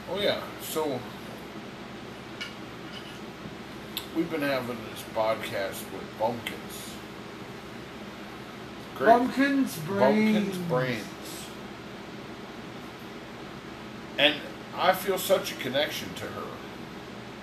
Oh, 0.10 0.20
yeah. 0.20 0.42
So. 0.64 1.00
We've 4.14 4.21
been 4.32 4.42
having 4.42 4.78
this 4.90 5.04
podcast 5.14 5.84
with 5.92 6.18
Bumpkins. 6.18 6.94
Great. 8.98 9.08
Bumpkins 9.08 9.78
brains. 9.80 10.36
Bumpkins 10.36 10.58
brains. 10.70 11.06
And 14.18 14.36
I 14.78 14.94
feel 14.94 15.18
such 15.18 15.52
a 15.52 15.56
connection 15.56 16.14
to 16.16 16.26
her. 16.26 16.48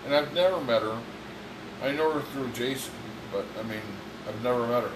And 0.06 0.14
I've 0.14 0.32
never 0.32 0.60
met 0.62 0.80
her. 0.82 0.98
I 1.82 1.92
know 1.92 2.10
her 2.12 2.20
through 2.20 2.48
Jason, 2.52 2.94
but 3.30 3.44
I 3.58 3.62
mean, 3.64 3.82
I've 4.26 4.42
never 4.42 4.66
met 4.66 4.84
her. 4.84 4.90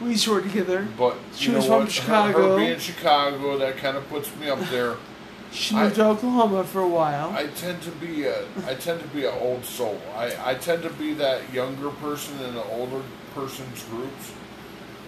We 0.00 0.10
used 0.12 0.24
to 0.24 0.30
work 0.32 0.44
together. 0.44 0.88
But 0.96 1.16
She 1.34 1.46
you 1.46 1.52
know 1.52 1.58
was 1.58 1.66
from 1.66 1.74
what? 1.80 1.84
Her- 1.84 1.90
Chicago. 1.90 2.50
Her, 2.52 2.64
being 2.64 2.78
Chicago, 2.78 3.58
that 3.58 3.76
kind 3.76 3.96
of 3.98 4.08
puts 4.08 4.34
me 4.36 4.48
up 4.48 4.60
there. 4.70 4.96
She 5.52 5.74
moved 5.74 5.96
to 5.96 6.06
Oklahoma 6.06 6.64
for 6.64 6.80
a 6.80 6.88
while. 6.88 7.30
I 7.30 7.48
tend 7.48 7.82
to 7.82 7.90
be 7.90 8.24
a 8.24 8.44
I 8.66 8.74
tend 8.74 9.00
to 9.00 9.08
be 9.08 9.24
an 9.24 9.34
old 9.40 9.64
soul. 9.64 10.00
I, 10.14 10.52
I 10.52 10.54
tend 10.54 10.82
to 10.84 10.90
be 10.90 11.12
that 11.14 11.52
younger 11.52 11.90
person 11.90 12.40
in 12.40 12.54
the 12.54 12.64
older 12.64 13.02
person's 13.34 13.82
groups. 13.84 14.32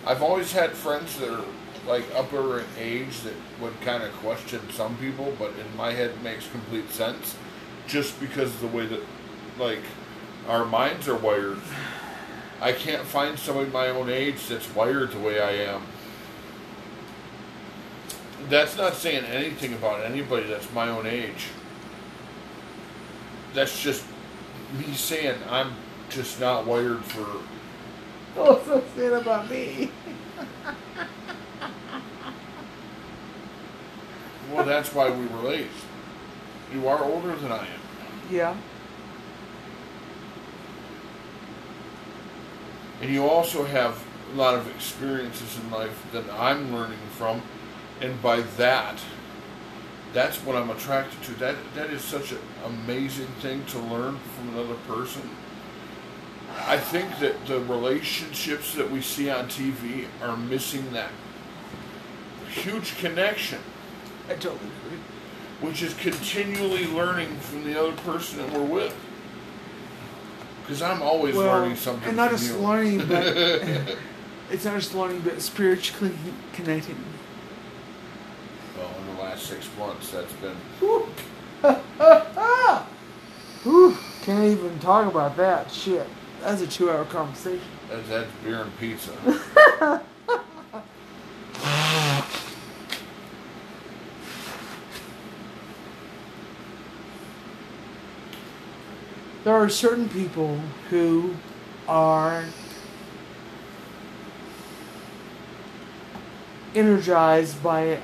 I've 0.05 0.23
always 0.23 0.53
had 0.53 0.73
friends 0.73 1.19
that 1.19 1.31
are 1.31 1.45
like 1.87 2.05
upper 2.15 2.61
in 2.61 2.67
age 2.79 3.21
that 3.21 3.35
would 3.61 3.81
kind 3.83 4.03
of 4.03 4.13
question 4.15 4.61
some 4.73 4.97
people, 4.97 5.35
but 5.39 5.51
in 5.51 5.77
my 5.77 5.93
head 5.93 6.11
it 6.11 6.23
makes 6.23 6.49
complete 6.49 6.91
sense, 6.91 7.37
just 7.87 8.19
because 8.21 8.55
of 8.55 8.61
the 8.61 8.67
way 8.67 8.87
that 8.87 9.01
like 9.59 9.83
our 10.49 10.65
minds 10.65 11.09
are 11.09 11.17
wired. 11.17 11.61
I 12.61 12.73
can't 12.73 13.05
find 13.05 13.39
somebody 13.39 13.71
my 13.71 13.89
own 13.89 14.09
age 14.09 14.47
that's 14.49 14.73
wired 14.75 15.13
the 15.13 15.19
way 15.19 15.41
I 15.41 15.53
am. 15.73 15.83
That's 18.49 18.77
not 18.77 18.95
saying 18.95 19.25
anything 19.25 19.75
about 19.75 20.05
anybody 20.05 20.47
that's 20.47 20.71
my 20.73 20.89
own 20.89 21.07
age. 21.07 21.47
That's 23.55 23.81
just 23.83 24.05
me 24.79 24.93
saying 24.95 25.39
I'm 25.49 25.73
just 26.09 26.41
not 26.41 26.67
wired 26.67 27.05
for. 27.05 27.25
What's 28.41 28.67
that 28.67 28.85
saying 28.97 29.15
about 29.15 29.51
me? 29.51 29.91
Well, 34.53 34.67
that's 34.67 34.93
why 34.93 35.11
we 35.11 35.25
relate. 35.27 35.69
You 36.75 36.87
are 36.89 37.03
older 37.03 37.35
than 37.37 37.53
I 37.53 37.61
am. 37.61 37.81
Yeah. 38.31 38.57
And 43.01 43.11
you 43.11 43.27
also 43.27 43.65
have 43.65 44.03
a 44.33 44.37
lot 44.37 44.55
of 44.55 44.69
experiences 44.75 45.59
in 45.59 45.71
life 45.71 46.05
that 46.13 46.25
I'm 46.31 46.73
learning 46.73 46.99
from. 47.17 47.43
And 48.03 48.21
by 48.21 48.41
that, 48.59 49.01
that's 50.13 50.37
what 50.39 50.57
I'm 50.57 50.69
attracted 50.71 51.23
to. 51.23 51.33
That 51.35 51.57
that 51.75 51.91
is 51.91 52.03
such 52.03 52.33
an 52.33 52.39
amazing 52.67 53.29
thing 53.41 53.65
to 53.67 53.79
learn 53.79 54.19
from 54.37 54.49
another 54.51 54.75
person. 54.87 55.23
I 56.67 56.77
think 56.77 57.19
that 57.21 57.47
the 57.47 57.61
relationships 57.61 58.75
that 58.75 58.91
we 58.91 59.01
see 59.01 59.31
on 59.31 59.47
TV 59.49 60.07
are 60.21 60.37
missing 60.37 60.93
that 60.93 61.11
huge 62.51 62.99
connection, 62.99 63.59
I 64.29 64.35
totally 64.35 64.71
agree. 64.87 64.99
which 65.63 65.83
is 65.83 65.95
continually 65.95 66.87
learning 66.87 67.35
from 67.39 67.65
the 67.65 67.79
other 67.81 67.93
person 68.03 68.39
that 68.39 68.53
we're 68.53 68.67
with. 68.67 68.95
Because 70.61 70.83
I'm 70.83 71.01
always 71.03 71.35
learning 71.35 71.77
something. 71.77 72.09
and 72.09 72.17
not 72.17 72.31
from 72.31 72.39
just 72.39 72.53
you. 72.53 72.59
learning, 72.59 72.99
but 73.09 73.97
it's 74.51 74.65
not 74.65 74.75
just 74.75 74.95
learning, 74.95 75.21
but 75.21 75.41
spiritually 75.41 76.15
connecting. 76.53 77.03
Well, 78.77 78.91
in 79.01 79.17
the 79.17 79.23
last 79.23 79.32
six 79.43 79.69
months, 79.79 80.11
that's 80.11 80.33
been 80.35 80.57
Whew. 80.81 81.07
Whew. 83.63 83.97
Can't 84.23 84.45
even 84.45 84.79
talk 84.79 85.07
about 85.07 85.37
that. 85.37 85.71
Shit. 85.71 86.07
That's 86.41 86.63
a 86.63 86.67
two-hour 86.67 87.05
conversation. 87.07 87.61
that's, 87.89 88.09
that's 88.09 88.31
beer 88.45 88.63
and 88.63 88.79
pizza. 88.79 90.03
There 99.45 99.55
are 99.55 99.69
certain 99.69 100.09
people 100.09 100.61
who 100.89 101.35
are 101.89 102.45
energized 106.77 107.61
by 107.61 107.99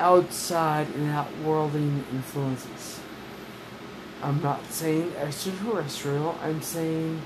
outside 0.00 0.88
and 0.94 1.10
outworlding 1.10 2.04
influences. 2.12 3.00
I'm 4.22 4.42
not 4.42 4.66
saying 4.66 5.12
extraterrestrial, 5.16 6.36
I'm 6.42 6.60
saying 6.62 7.22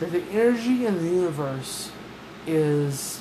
that 0.00 0.12
the 0.12 0.22
energy 0.30 0.86
in 0.86 0.96
the 0.98 1.04
universe 1.10 1.90
is 2.46 3.20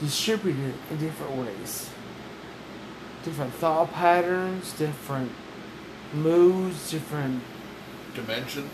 distributed 0.00 0.74
in 0.90 0.98
different 0.98 1.36
ways. 1.36 1.90
Different 3.24 3.52
thought 3.54 3.92
patterns, 3.92 4.72
different 4.72 5.30
moods, 6.12 6.90
different 6.90 7.42
Dimensions. 8.14 8.70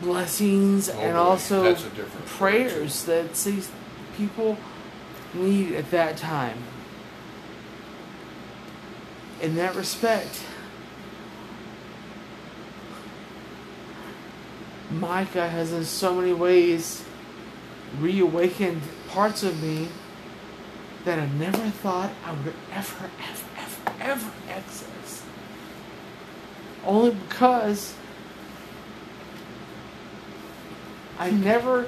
blessings, 0.00 0.88
Oh, 0.88 0.98
and 0.98 1.16
also 1.16 1.62
that's 1.62 1.84
a 1.84 1.90
different 1.90 2.26
story, 2.28 2.64
prayers 2.64 3.04
that 3.04 3.34
these 3.34 3.70
people 4.16 4.56
need 5.34 5.74
at 5.74 5.90
that 5.90 6.16
time. 6.16 6.58
In 9.40 9.56
that 9.56 9.74
respect, 9.74 10.42
Micah 14.90 15.48
has 15.48 15.72
in 15.72 15.84
so 15.84 16.14
many 16.14 16.32
ways 16.32 17.04
reawakened 17.98 18.82
parts 19.08 19.42
of 19.42 19.62
me 19.62 19.88
that 21.04 21.18
I 21.18 21.26
never 21.26 21.70
thought 21.70 22.10
I 22.24 22.32
would 22.32 22.54
ever, 22.72 23.10
ever, 23.20 23.44
ever, 23.58 23.92
ever 24.00 24.30
access. 24.48 25.22
Only 26.84 27.10
because 27.10 27.94
I 31.18 31.30
never 31.30 31.86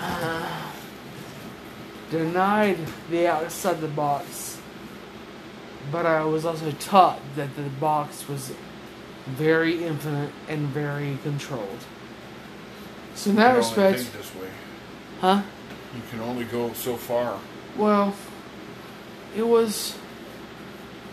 uh, 0.00 0.70
denied 2.10 2.78
the 3.10 3.26
outside 3.26 3.80
the 3.80 3.88
box, 3.88 4.53
but 5.90 6.06
I 6.06 6.24
was 6.24 6.44
also 6.44 6.70
taught 6.72 7.20
that 7.36 7.54
the 7.56 7.62
box 7.62 8.28
was 8.28 8.52
very 9.26 9.84
infinite 9.84 10.30
and 10.48 10.68
very 10.68 11.18
controlled. 11.22 11.78
So 13.14 13.30
in 13.30 13.36
that 13.36 13.56
You 13.56 13.62
can 13.62 13.70
only 13.70 13.90
respect, 13.92 13.98
think 14.00 14.12
this 14.12 14.34
way. 14.34 14.48
huh? 15.20 15.42
You 15.94 16.02
can 16.10 16.20
only 16.20 16.44
go 16.44 16.72
so 16.72 16.96
far. 16.96 17.38
Well, 17.76 18.14
it 19.36 19.46
was 19.46 19.96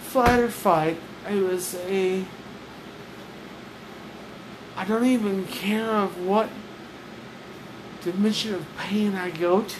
fight 0.01 0.39
or 0.39 0.49
fight. 0.49 0.97
It 1.29 1.41
was 1.41 1.75
a. 1.87 2.25
I 4.75 4.85
don't 4.85 5.05
even 5.05 5.45
care 5.45 5.89
of 5.91 6.25
what 6.25 6.49
dimension 8.03 8.55
of 8.55 8.65
pain 8.77 9.15
I 9.15 9.29
go 9.29 9.61
to. 9.61 9.79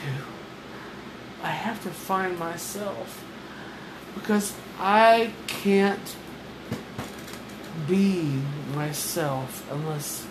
I 1.42 1.50
have 1.50 1.82
to 1.84 1.90
find 1.90 2.38
myself. 2.38 3.24
Because 4.14 4.54
I 4.84 5.32
can't 5.46 6.16
be 7.88 8.42
myself 8.74 9.64
unless 9.72 10.26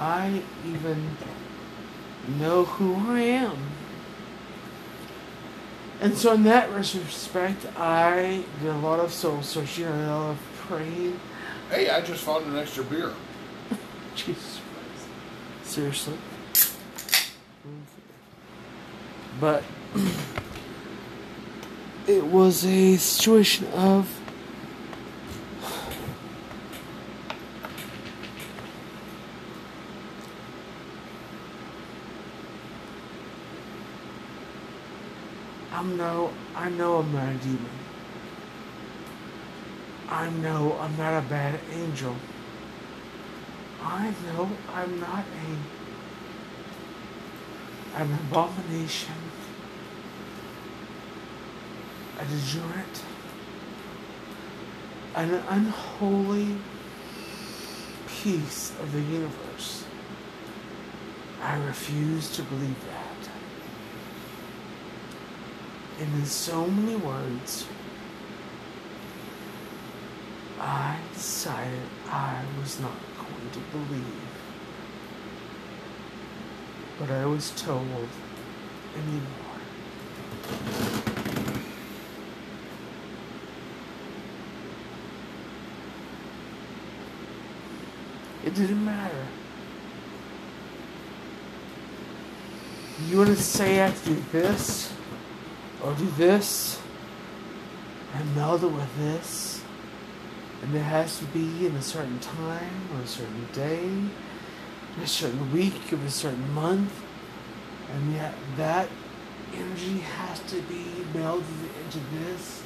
I 0.00 0.42
even 0.66 1.16
know 2.40 2.64
who 2.64 2.96
I 3.08 3.20
am. 3.20 3.56
And 6.00 6.18
so, 6.18 6.32
in 6.32 6.42
that 6.42 6.72
respect, 6.72 7.64
I 7.76 8.42
did 8.60 8.68
a 8.68 8.78
lot 8.78 8.98
of 8.98 9.12
soul 9.12 9.42
searching, 9.42 9.84
and 9.84 9.94
a 9.94 10.06
lot 10.08 10.30
of 10.32 10.38
praying. 10.66 11.20
Hey, 11.70 11.88
I 11.88 12.00
just 12.00 12.24
found 12.24 12.46
an 12.46 12.58
extra 12.58 12.82
beer. 12.82 13.12
Jesus 14.16 14.60
Christ. 14.60 15.72
Seriously. 15.72 16.18
Mm. 17.64 17.80
But 19.40 19.62
it 22.06 22.26
was 22.26 22.64
a 22.64 22.96
situation 22.96 23.66
of 23.72 24.08
I'm 35.72 35.96
no 35.96 36.32
I 36.54 36.68
know 36.70 36.98
I'm 36.98 37.12
not 37.12 37.28
a 37.28 37.34
demon. 37.38 37.66
I 40.08 40.30
know 40.30 40.78
I'm 40.80 40.96
not 40.96 41.18
a 41.18 41.22
bad 41.28 41.58
angel. 41.72 42.14
I 43.82 44.14
know 44.24 44.48
I'm 44.72 45.00
not 45.00 45.24
a 45.24 45.56
an 48.00 48.12
abomination, 48.12 49.14
a 52.18 52.24
degenerate, 52.26 53.02
an 55.16 55.34
unholy 55.48 56.56
piece 58.06 58.72
of 58.80 58.92
the 58.92 59.00
universe. 59.00 59.84
I 61.42 61.56
refuse 61.66 62.34
to 62.36 62.42
believe 62.42 62.80
that. 62.86 63.30
And 66.00 66.14
in 66.14 66.26
so 66.26 66.66
many 66.66 66.96
words, 66.96 67.66
I 70.58 70.96
decided 71.12 71.82
I 72.08 72.42
was 72.60 72.80
not 72.80 72.96
going 73.16 73.50
to 73.52 73.58
believe. 73.76 74.04
But 76.98 77.10
I 77.10 77.26
was 77.26 77.50
told 77.50 78.08
anymore. 78.96 80.93
It 88.44 88.54
didn't 88.54 88.84
matter. 88.84 89.26
You 93.08 93.18
want 93.18 93.30
to 93.30 93.36
say 93.36 93.80
I 93.80 93.86
have 93.86 94.04
to 94.04 94.10
do 94.10 94.22
this 94.32 94.92
or 95.82 95.94
do 95.94 96.06
this 96.16 96.80
and 98.14 98.36
meld 98.36 98.64
it 98.64 98.68
with 98.68 98.96
this? 98.98 99.62
And 100.62 100.74
it 100.74 100.80
has 100.80 101.18
to 101.18 101.24
be 101.26 101.66
in 101.66 101.74
a 101.76 101.82
certain 101.82 102.18
time, 102.20 102.88
or 102.94 103.02
a 103.02 103.06
certain 103.06 103.46
day, 103.52 103.90
a 105.02 105.06
certain 105.06 105.52
week, 105.52 105.92
of 105.92 106.04
a 106.04 106.10
certain 106.10 106.52
month. 106.54 106.92
And 107.92 108.14
yet 108.14 108.34
that 108.56 108.88
energy 109.54 109.98
has 109.98 110.40
to 110.40 110.62
be 110.62 110.84
melded 111.12 111.44
into 111.84 111.98
this. 112.18 112.63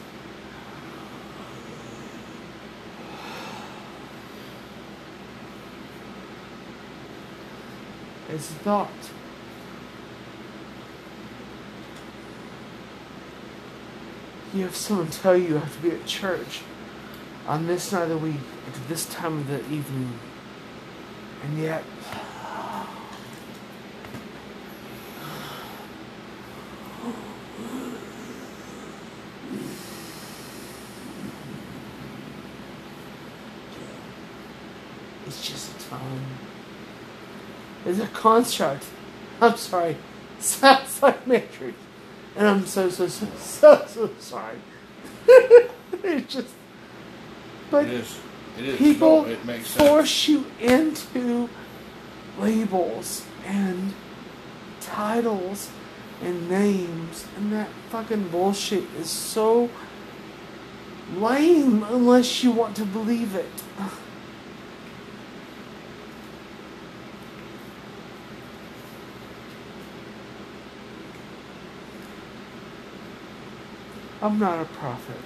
A 8.30 8.36
thought. 8.36 8.90
You 14.52 14.64
have 14.64 14.76
someone 14.76 15.08
tell 15.08 15.34
you 15.34 15.48
you 15.48 15.54
have 15.54 15.74
to 15.76 15.82
be 15.82 15.90
at 15.92 16.04
church 16.04 16.60
on 17.46 17.66
this 17.66 17.90
night 17.90 18.02
of 18.02 18.08
the 18.10 18.18
week 18.18 18.36
at 18.66 18.88
this 18.88 19.06
time 19.06 19.38
of 19.38 19.46
the 19.46 19.60
evening. 19.70 20.18
And 21.42 21.58
yet, 21.58 21.82
it's 35.26 35.48
just 35.48 35.74
a 35.80 35.88
time. 35.88 36.20
It's 37.86 38.00
a 38.00 38.07
construct. 38.18 38.84
I'm 39.40 39.56
sorry. 39.56 39.96
Sounds 40.40 41.02
like 41.02 41.26
Matrix. 41.26 41.78
And 42.36 42.46
I'm 42.46 42.66
so, 42.66 42.90
so, 42.90 43.08
so, 43.08 43.26
so, 43.38 43.84
so 43.86 44.10
sorry. 44.18 44.58
it's 45.28 46.34
just. 46.34 46.54
But 47.70 47.86
It 47.86 47.92
is. 47.94 48.20
It 48.58 48.64
is. 48.64 48.78
people 48.78 49.22
no, 49.22 49.28
it 49.28 49.44
makes 49.44 49.68
sense. 49.68 49.88
force 49.88 50.28
you 50.28 50.46
into 50.60 51.48
labels 52.38 53.24
and 53.46 53.94
titles 54.80 55.70
and 56.22 56.48
names, 56.48 57.26
and 57.36 57.52
that 57.52 57.68
fucking 57.90 58.28
bullshit 58.28 58.84
is 58.98 59.10
so 59.10 59.70
lame 61.14 61.84
unless 61.84 62.42
you 62.42 62.50
want 62.50 62.74
to 62.76 62.84
believe 62.84 63.34
it. 63.34 63.62
I'm 74.20 74.38
not 74.38 74.60
a 74.60 74.64
prophet. 74.64 75.16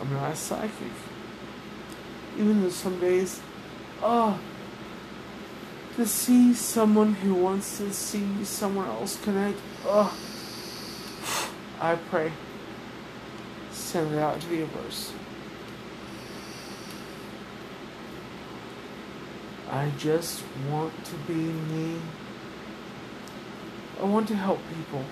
I'm 0.00 0.12
not 0.12 0.32
a 0.32 0.36
psychic. 0.36 0.92
Even 2.36 2.62
though 2.62 2.70
some 2.70 2.98
days, 2.98 3.40
oh, 4.02 4.38
to 5.96 6.06
see 6.06 6.54
someone 6.54 7.14
who 7.14 7.34
wants 7.34 7.78
to 7.78 7.92
see 7.92 8.44
someone 8.44 8.86
else 8.86 9.22
connect, 9.22 9.58
oh, 9.84 10.16
I 11.80 11.96
pray. 11.96 12.32
Send 13.70 14.14
it 14.14 14.18
out 14.18 14.40
to 14.40 14.48
the 14.48 14.56
universe. 14.56 15.12
I 19.70 19.90
just 19.98 20.42
want 20.70 20.92
to 21.04 21.14
be 21.26 21.34
me. 21.34 22.00
I 24.04 24.06
want 24.06 24.28
to 24.28 24.36
help 24.36 24.60
people. 24.68 25.02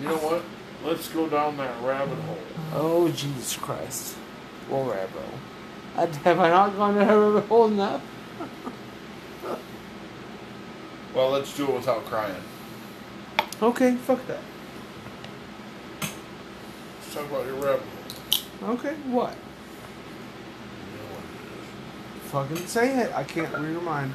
You 0.00 0.08
know 0.08 0.16
what? 0.16 0.42
Let's 0.84 1.06
go 1.06 1.28
down 1.28 1.56
that 1.58 1.80
rabbit 1.80 2.18
hole. 2.18 2.38
Oh, 2.72 3.08
Jesus 3.10 3.56
Christ. 3.56 4.16
Well, 4.68 4.86
rabbit 4.90 5.22
I, 5.96 6.06
have 6.06 6.40
I 6.40 6.48
not 6.48 6.74
gone 6.74 6.96
down 6.96 7.08
a 7.08 7.20
rabbit 7.20 7.44
hole 7.44 7.68
enough? 7.68 8.02
Well, 11.14 11.30
let's 11.30 11.56
do 11.56 11.68
it 11.68 11.74
without 11.74 12.04
crying. 12.06 12.42
Okay, 13.62 13.94
fuck 13.94 14.26
that. 14.26 14.40
Let's 16.00 17.14
talk 17.14 17.30
about 17.30 17.46
your 17.46 17.54
rebel. 17.54 17.86
Okay, 18.64 18.94
what? 19.12 19.36
You 20.90 20.98
know 20.98 21.06
what 21.14 21.22
it 22.50 22.56
is. 22.56 22.56
Fucking 22.56 22.66
say 22.66 22.98
it. 22.98 23.12
I 23.14 23.22
can't 23.22 23.54
read 23.54 23.70
your 23.70 23.80
mind. 23.80 24.12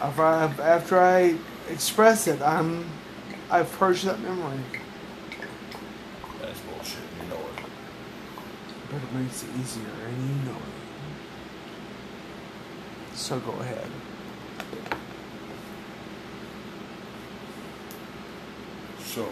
After 0.00 0.22
I, 0.22 0.44
after 0.44 1.00
I 1.00 1.36
express 1.70 2.26
it, 2.26 2.42
I'm 2.42 2.84
I've 3.50 3.70
purged 3.72 4.04
that 4.04 4.20
memory. 4.20 4.60
That's 6.40 6.60
bullshit. 6.60 6.98
You 7.22 7.28
know 7.28 7.36
it. 7.36 7.64
But 8.90 8.96
it 8.96 9.12
makes 9.12 9.42
it 9.44 9.50
easier, 9.60 9.84
and 10.06 10.16
you 10.28 10.50
know 10.50 10.56
it. 10.56 10.74
So 13.16 13.38
go 13.40 13.52
ahead. 13.52 13.90
So, 18.98 19.28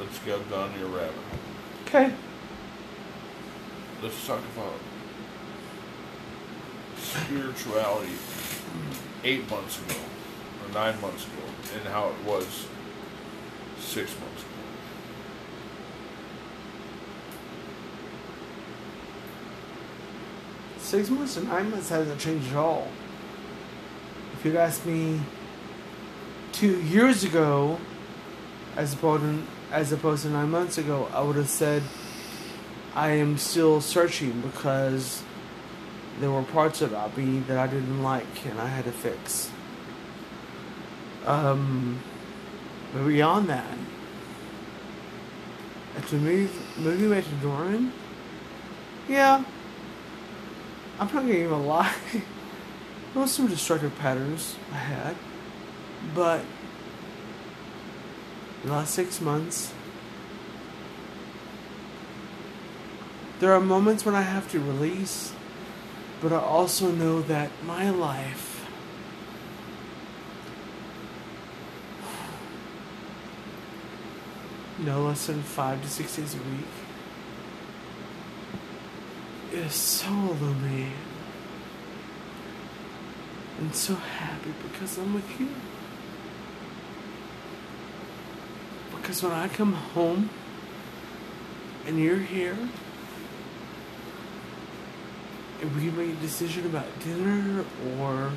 let's 0.00 0.18
go 0.20 0.40
down 0.44 0.72
your 0.78 0.88
rabbit 0.88 1.12
hole. 1.12 1.38
Okay. 1.84 2.10
Let's 4.02 4.26
talk 4.26 4.40
about 4.56 4.72
spirituality 6.96 8.14
eight 9.24 9.48
months 9.50 9.78
ago, 9.80 10.00
or 10.62 10.72
nine 10.72 11.00
months 11.00 11.24
ago, 11.24 11.42
and 11.74 11.88
how 11.88 12.08
it 12.08 12.24
was 12.26 12.66
six 13.78 14.10
months 14.20 14.42
ago. 14.42 14.48
Six 20.78 21.10
months 21.10 21.34
to 21.34 21.44
nine 21.44 21.70
months 21.70 21.88
hasn't 21.88 22.20
changed 22.20 22.50
at 22.50 22.56
all. 22.56 22.88
If 24.34 24.44
you 24.44 24.58
asked 24.58 24.86
me 24.86 25.20
two 26.52 26.80
years 26.80 27.22
ago, 27.24 27.78
as 28.76 28.94
opposed 28.94 29.22
to, 29.22 29.42
as 29.70 29.92
opposed 29.92 30.22
to 30.22 30.30
nine 30.30 30.50
months 30.50 30.78
ago, 30.78 31.08
I 31.12 31.20
would 31.20 31.36
have 31.36 31.48
said 31.48 31.82
I 32.94 33.10
am 33.10 33.38
still 33.38 33.80
searching 33.80 34.40
because 34.40 35.22
there 36.18 36.30
were 36.30 36.42
parts 36.42 36.82
about 36.82 37.16
me 37.16 37.40
that 37.40 37.56
I 37.56 37.66
didn't 37.66 38.02
like 38.02 38.46
and 38.46 38.60
I 38.60 38.66
had 38.66 38.84
to 38.84 38.92
fix. 38.92 39.50
Um, 41.26 42.00
but 42.92 43.06
beyond 43.06 43.48
that, 43.48 43.78
after 45.96 46.16
moving 46.16 46.48
moving 46.78 47.10
back 47.10 47.24
to 47.24 47.30
Doran, 47.36 47.92
yeah, 49.08 49.44
I'm 50.98 51.06
not 51.06 51.22
gonna 51.22 51.32
even 51.32 51.66
lie. 51.66 51.94
There 53.12 53.20
was 53.20 53.32
some 53.32 53.48
destructive 53.48 53.98
patterns 53.98 54.54
I 54.70 54.76
had, 54.76 55.16
but 56.14 56.44
the 58.62 58.70
last 58.70 58.94
six 58.94 59.20
months, 59.20 59.72
there 63.40 63.52
are 63.52 63.58
moments 63.58 64.04
when 64.04 64.14
I 64.14 64.22
have 64.22 64.48
to 64.52 64.60
release, 64.60 65.32
but 66.20 66.32
I 66.32 66.38
also 66.38 66.90
know 66.90 67.22
that 67.22 67.50
my 67.64 67.90
life. 67.90 68.66
No 74.78 75.02
less 75.02 75.26
than 75.26 75.42
five 75.42 75.82
to 75.82 75.88
six 75.88 76.16
days 76.16 76.34
a 76.34 76.38
week 76.38 76.66
is 79.52 79.74
so 79.74 80.08
illuminating 80.08 80.92
and 83.58 83.74
so 83.74 83.94
happy 83.94 84.54
because 84.62 84.96
I'm 84.96 85.12
with 85.12 85.40
you. 85.40 85.48
Because 88.96 89.22
when 89.22 89.32
I 89.32 89.48
come 89.48 89.72
home 89.72 90.30
and 91.86 91.98
you're 91.98 92.16
here, 92.16 92.56
we 95.62 95.80
can 95.88 95.96
make 95.96 96.10
a 96.10 96.20
decision 96.20 96.66
about 96.66 96.86
dinner 97.00 97.64
or 97.98 98.32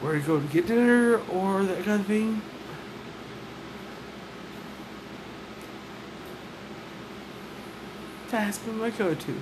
where 0.00 0.14
to 0.14 0.20
go 0.20 0.40
to 0.40 0.46
get 0.48 0.66
dinner 0.66 1.18
or 1.30 1.62
that 1.64 1.84
kind 1.84 2.00
of 2.00 2.06
thing. 2.06 2.42
That 8.30 8.42
has 8.42 8.58
been 8.58 8.78
my 8.78 8.90
go 8.90 9.14
to. 9.14 9.34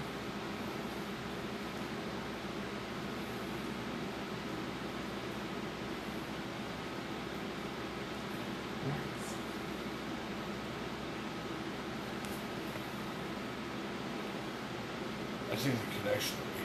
I 15.50 15.60
think 15.60 15.74
the 15.74 15.86
connection 16.00 16.36
that 16.38 16.46
we 16.54 16.62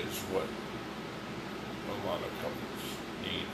have 0.00 0.08
is 0.08 0.16
what 0.32 0.48
a 1.86 1.96
lot 2.06 2.20
of 2.22 2.30
couples 2.40 2.84
need. 3.22 3.48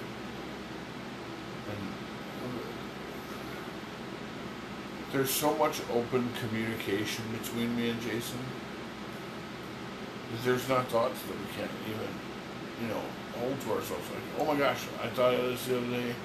And 1.70 1.82
there's 5.22 5.30
so 5.30 5.54
much 5.54 5.80
open 5.92 6.28
communication 6.40 7.24
between 7.40 7.76
me 7.76 7.90
and 7.90 8.02
Jason 8.02 8.40
there's 10.42 10.68
not 10.68 10.88
thoughts 10.88 11.20
that 11.22 11.38
we 11.38 11.44
can't 11.56 11.70
even, 11.88 12.08
you 12.80 12.88
know, 12.88 13.00
hold 13.38 13.60
to 13.60 13.72
ourselves. 13.74 14.10
Like, 14.10 14.40
oh 14.40 14.44
my 14.46 14.58
gosh, 14.58 14.82
I 15.00 15.06
thought 15.08 15.34
of 15.34 15.42
this 15.42 15.66
the 15.66 15.76
other 15.76 15.86
day. 15.86 16.14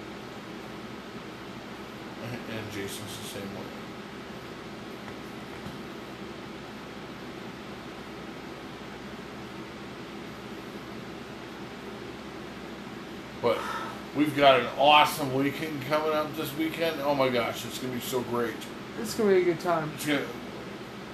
And 2.49 2.71
Jason's 2.71 3.17
the 3.17 3.39
same 3.39 3.43
way. 3.43 3.61
But 13.41 13.59
we've 14.15 14.35
got 14.35 14.59
an 14.59 14.67
awesome 14.77 15.33
weekend 15.35 15.81
coming 15.83 16.13
up 16.13 16.35
this 16.35 16.55
weekend. 16.57 16.99
Oh 17.01 17.13
my 17.13 17.29
gosh, 17.29 17.65
it's 17.65 17.77
gonna 17.77 17.93
be 17.93 17.99
so 17.99 18.21
great. 18.21 18.55
It's 18.99 19.13
gonna 19.13 19.29
be 19.29 19.41
a 19.41 19.45
good 19.45 19.59
time. 19.59 19.91
It's 19.95 20.07
gonna. 20.07 20.25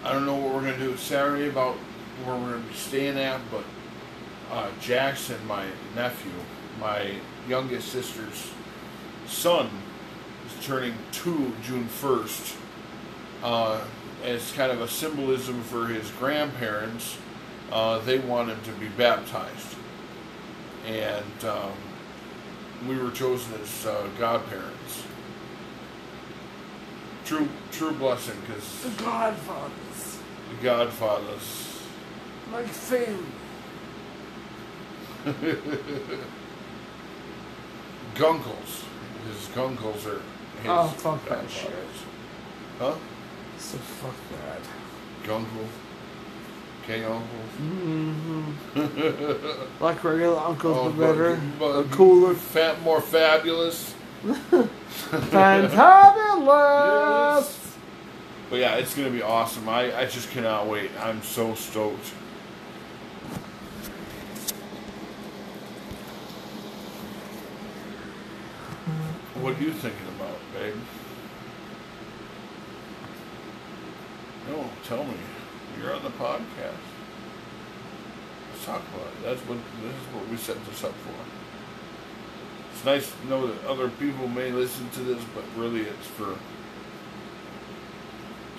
I 0.06 0.14
don't 0.14 0.26
know 0.26 0.36
what 0.36 0.54
we're 0.54 0.62
gonna 0.62 0.78
do 0.78 0.96
Saturday 0.96 1.50
about 1.50 1.76
where 2.24 2.36
we're 2.36 2.52
gonna 2.52 2.64
be 2.64 2.74
staying 2.74 3.18
at, 3.18 3.42
but 3.52 3.64
uh, 4.52 4.70
Jackson, 4.80 5.46
my 5.48 5.66
nephew, 5.94 6.32
my 6.80 7.16
youngest 7.48 7.90
sister's 7.90 8.52
son, 9.28 9.70
is 10.48 10.66
turning 10.66 10.94
two 11.12 11.52
June 11.64 11.88
first. 11.88 12.56
Uh, 13.44 13.82
as 14.24 14.54
kind 14.54 14.72
of 14.72 14.80
a 14.80 14.88
symbolism 14.88 15.62
for 15.64 15.88
his 15.88 16.10
grandparents, 16.12 17.18
uh, 17.74 18.00
they 18.00 18.20
want 18.20 18.50
him 18.50 18.60
to 18.64 18.72
be 18.80 18.88
baptized, 18.90 19.76
and 20.88 21.44
um, 21.44 21.74
we 22.88 22.98
were 22.98 23.12
chosen 23.12 23.54
as 23.62 23.86
uh, 23.86 24.08
godparents. 24.18 25.04
True, 27.26 27.48
true 27.72 27.92
blessing, 27.94 28.36
because 28.46 28.82
The 28.84 28.90
Godfathers. 29.04 30.18
the 30.50 30.64
Godfathers. 30.64 31.80
Like 32.52 32.68
family. 32.68 33.26
Gunkles. 38.16 38.84
His 39.28 39.48
gunkles 39.56 40.06
are 40.06 40.20
his 40.62 40.68
Oh, 40.68 40.88
fuck 40.98 41.26
that 41.30 41.50
shit. 41.50 41.72
Huh? 42.80 42.94
So 43.58 43.78
fuck 43.78 44.16
that. 44.32 44.62
Gunkle. 45.28 45.68
King 46.86 47.06
uncles. 47.06 47.52
Mm-hmm. 47.62 48.74
like 49.84 50.04
regular 50.04 50.38
uncles, 50.40 50.78
Oh, 50.78 50.90
but 50.92 50.98
better. 51.14 51.40
but 51.58 51.84
cooler. 51.92 52.34
Fat, 52.34 52.82
more 52.82 53.00
fabulous. 53.02 53.96
Fantabulous! 55.12 55.76
But 58.50 58.60
yeah, 58.60 58.76
it's 58.76 58.96
gonna 58.96 59.10
be 59.10 59.22
awesome. 59.22 59.68
I, 59.68 59.94
I 59.98 60.06
just 60.06 60.32
cannot 60.32 60.68
wait. 60.68 60.92
I'm 61.02 61.22
so 61.22 61.56
stoked. 61.56 62.08
What 69.42 69.58
are 69.58 69.62
you 69.62 69.74
thinking 69.74 70.08
about, 70.16 70.38
babe? 70.54 70.76
No, 74.48 74.70
tell 74.86 75.04
me. 75.04 75.16
You're 75.78 75.94
on 75.94 76.02
the 76.02 76.12
podcast. 76.12 76.78
Let's 78.54 78.66
talk 78.66 78.82
about 78.96 79.08
it. 79.08 79.24
That's 79.24 79.42
what 79.42 79.58
this 79.82 79.92
is 79.94 80.14
what 80.14 80.30
we 80.30 80.38
set 80.38 80.66
this 80.66 80.84
up 80.86 80.94
for. 80.94 81.43
It's 82.84 82.86
nice 82.86 83.22
to 83.22 83.28
know 83.30 83.48
that 83.48 83.66
other 83.66 83.88
people 83.88 84.28
may 84.28 84.52
listen 84.52 84.90
to 84.90 85.00
this, 85.00 85.24
but 85.34 85.46
really 85.56 85.84
it's 85.84 86.06
for 86.06 86.38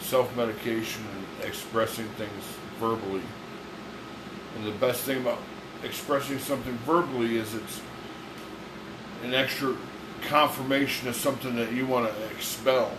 self 0.01 0.35
medication 0.35 1.05
and 1.15 1.45
expressing 1.47 2.07
things 2.17 2.43
verbally. 2.81 3.21
And 4.57 4.65
the 4.65 4.71
best 4.79 5.03
thing 5.03 5.21
about 5.21 5.41
expressing 5.83 6.39
something 6.39 6.73
verbally 6.87 7.37
is 7.37 7.55
it's 7.55 7.83
an 9.25 9.35
extra 9.35 9.77
confirmation 10.23 11.07
of 11.07 11.17
something 11.17 11.55
that 11.57 11.73
you 11.73 11.85
want 11.85 12.11
to 12.11 12.25
expel. 12.31 12.93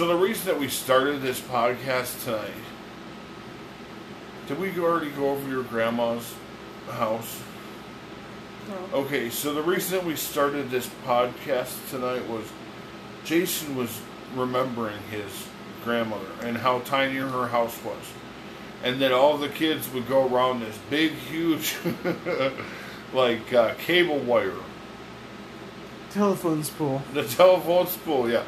So 0.00 0.06
the 0.06 0.16
reason 0.16 0.46
that 0.46 0.58
we 0.58 0.68
started 0.68 1.20
this 1.20 1.42
podcast 1.42 2.24
tonight, 2.24 2.54
did 4.48 4.58
we 4.58 4.74
already 4.78 5.10
go 5.10 5.28
over 5.28 5.46
your 5.46 5.62
grandma's 5.62 6.34
house? 6.88 7.42
No. 8.66 9.00
Okay, 9.00 9.28
so 9.28 9.52
the 9.52 9.60
reason 9.60 9.98
that 9.98 10.06
we 10.06 10.16
started 10.16 10.70
this 10.70 10.88
podcast 11.04 11.90
tonight 11.90 12.26
was 12.30 12.50
Jason 13.26 13.76
was 13.76 14.00
remembering 14.34 14.96
his 15.10 15.46
grandmother 15.84 16.30
and 16.44 16.56
how 16.56 16.78
tiny 16.78 17.16
her 17.16 17.48
house 17.48 17.78
was. 17.84 18.02
And 18.82 19.02
that 19.02 19.12
all 19.12 19.36
the 19.36 19.50
kids 19.50 19.92
would 19.92 20.08
go 20.08 20.26
around 20.26 20.60
this 20.60 20.78
big, 20.88 21.12
huge, 21.12 21.76
like 23.12 23.52
uh, 23.52 23.74
cable 23.74 24.20
wire. 24.20 24.54
Telephone 26.08 26.64
spool. 26.64 27.02
The 27.12 27.24
telephone 27.24 27.86
spool, 27.86 28.30
yeah. 28.30 28.44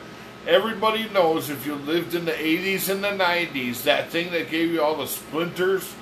Everybody 0.46 1.08
knows 1.10 1.50
if 1.50 1.66
you 1.66 1.74
lived 1.76 2.14
in 2.14 2.24
the 2.24 2.32
80s 2.32 2.88
and 2.88 3.02
the 3.04 3.08
90s, 3.10 3.84
that 3.84 4.08
thing 4.10 4.32
that 4.32 4.50
gave 4.50 4.72
you 4.72 4.82
all 4.82 4.96
the 4.96 5.06
splinters, 5.06 5.94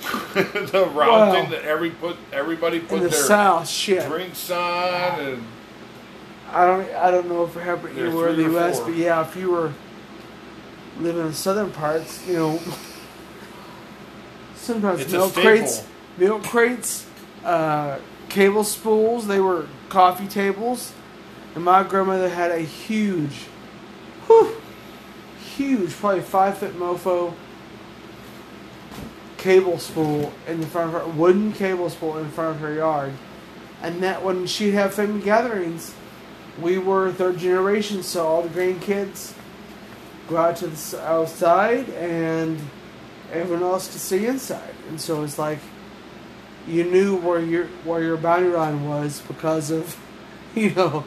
the 0.34 0.88
round 0.94 1.10
Wow. 1.10 1.32
thing 1.32 1.50
that 1.50 1.64
every 1.64 1.90
put 1.90 2.16
everybody 2.32 2.80
put 2.80 2.98
In 2.98 3.02
the 3.04 3.08
their 3.10 3.18
South, 3.18 3.68
shit. 3.68 4.06
drinks 4.08 4.50
on, 4.50 5.20
and 5.20 5.42
I 6.50 6.64
don't. 6.64 6.90
I 6.94 7.10
don't 7.10 7.28
know 7.28 7.44
if 7.44 7.56
it 7.56 7.60
happened 7.62 7.98
anywhere 7.98 8.28
in 8.30 8.36
the 8.36 8.42
U.S., 8.44 8.80
but 8.80 8.94
yeah, 8.94 9.20
if 9.26 9.36
you 9.36 9.50
were 9.50 9.72
living 10.98 11.20
in 11.20 11.28
the 11.28 11.34
southern 11.34 11.70
parts, 11.70 12.26
you 12.26 12.34
know, 12.34 12.60
sometimes 14.54 15.00
It's 15.02 15.12
milk 15.12 15.34
crates, 15.34 15.84
milk 16.16 16.42
crates, 16.42 17.06
uh, 17.44 17.98
cable 18.28 18.64
spools. 18.64 19.26
They 19.26 19.40
were 19.40 19.66
coffee 19.88 20.26
tables, 20.28 20.92
and 21.54 21.64
my 21.64 21.82
grandmother 21.82 22.28
had 22.28 22.50
a 22.50 22.60
huge, 22.60 23.46
whew, 24.28 24.54
huge, 25.56 25.90
probably 25.92 26.20
five 26.20 26.56
foot 26.58 26.78
mofo 26.78 27.34
cable 29.38 29.78
spool 29.78 30.32
in 30.46 30.62
front 30.62 30.94
of 30.94 31.02
her 31.02 31.08
wooden 31.08 31.52
cable 31.52 31.90
spool 31.90 32.18
in 32.18 32.30
front 32.30 32.56
of 32.56 32.60
her 32.60 32.74
yard, 32.74 33.12
and 33.82 34.02
that 34.02 34.22
when 34.22 34.46
she'd 34.46 34.74
have 34.74 34.94
family 34.94 35.20
gatherings, 35.20 35.94
we 36.60 36.78
were 36.78 37.12
third 37.12 37.38
generation, 37.38 38.02
so 38.02 38.26
all 38.26 38.42
the 38.42 38.48
grandkids 38.48 39.32
go 40.28 40.36
out 40.36 40.56
to 40.56 40.66
the 40.66 41.02
outside, 41.02 41.88
and 41.90 42.60
everyone 43.32 43.62
else 43.62 43.90
could 43.90 44.00
see 44.00 44.26
inside, 44.26 44.74
and 44.88 45.00
so 45.00 45.22
it's 45.22 45.38
like 45.38 45.58
you 46.66 46.84
knew 46.84 47.16
where 47.16 47.40
your 47.40 47.66
where 47.84 48.02
your 48.02 48.16
boundary 48.16 48.52
line 48.52 48.86
was 48.86 49.22
because 49.22 49.70
of 49.70 49.96
you 50.54 50.70
know 50.74 51.04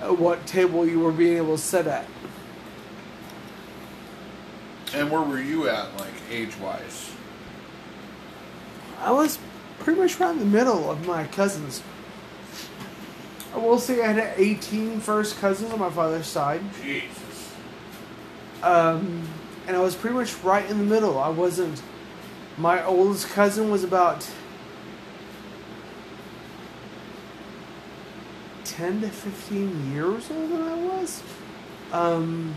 what 0.00 0.46
table 0.46 0.86
you 0.86 1.00
were 1.00 1.12
being 1.12 1.38
able 1.38 1.56
to 1.56 1.62
sit 1.62 1.86
at. 1.86 2.06
And 4.96 5.10
where 5.10 5.20
were 5.20 5.40
you 5.40 5.68
at, 5.68 5.94
like 5.98 6.14
age 6.30 6.56
wise? 6.58 7.12
I 8.98 9.10
was 9.10 9.38
pretty 9.78 10.00
much 10.00 10.18
right 10.18 10.30
in 10.30 10.38
the 10.38 10.46
middle 10.46 10.90
of 10.90 11.06
my 11.06 11.26
cousins. 11.26 11.82
I 13.52 13.58
will 13.58 13.78
say 13.78 14.02
I 14.02 14.12
had 14.12 14.34
18 14.38 15.00
first 15.00 15.38
cousins 15.38 15.70
on 15.70 15.78
my 15.78 15.90
father's 15.90 16.26
side. 16.26 16.62
Jesus. 16.82 17.52
Um, 18.62 19.28
and 19.66 19.76
I 19.76 19.80
was 19.80 19.94
pretty 19.94 20.16
much 20.16 20.34
right 20.42 20.68
in 20.68 20.78
the 20.78 20.84
middle. 20.84 21.18
I 21.18 21.28
wasn't. 21.28 21.82
My 22.56 22.82
oldest 22.82 23.28
cousin 23.28 23.70
was 23.70 23.84
about 23.84 24.26
10 28.64 29.02
to 29.02 29.08
15 29.08 29.92
years 29.92 30.30
older 30.30 30.56
than 30.56 30.62
I 30.62 30.74
was. 30.74 31.22
Um, 31.92 32.54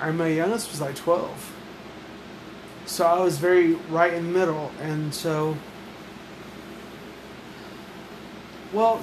and 0.00 0.18
my 0.18 0.28
youngest 0.28 0.70
was 0.70 0.80
like 0.80 0.96
12. 0.96 1.52
So 2.86 3.06
I 3.06 3.20
was 3.20 3.38
very 3.38 3.74
right 3.90 4.12
in 4.12 4.32
the 4.32 4.38
middle. 4.38 4.72
And 4.80 5.14
so. 5.14 5.56
Well, 8.72 9.00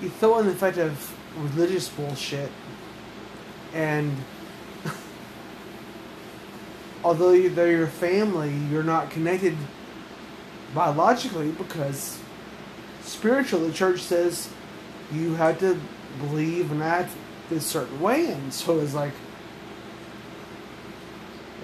you 0.00 0.08
throw 0.08 0.38
in 0.38 0.46
the 0.46 0.54
fact 0.54 0.78
of 0.78 1.14
religious 1.36 1.88
bullshit 1.88 2.50
and 3.74 4.16
although 7.04 7.48
they're 7.48 7.72
your 7.72 7.88
family, 7.88 8.54
you're 8.70 8.84
not 8.84 9.10
connected 9.10 9.56
biologically 10.74 11.50
because 11.50 12.18
spiritual, 13.02 13.60
the 13.60 13.72
church 13.72 14.00
says 14.00 14.48
you 15.12 15.34
have 15.34 15.58
to 15.58 15.78
believe 16.20 16.70
and 16.70 16.82
act 16.82 17.10
this 17.48 17.66
certain 17.66 18.00
way, 18.00 18.30
and 18.30 18.52
so 18.52 18.80
it's 18.80 18.94
like 18.94 19.12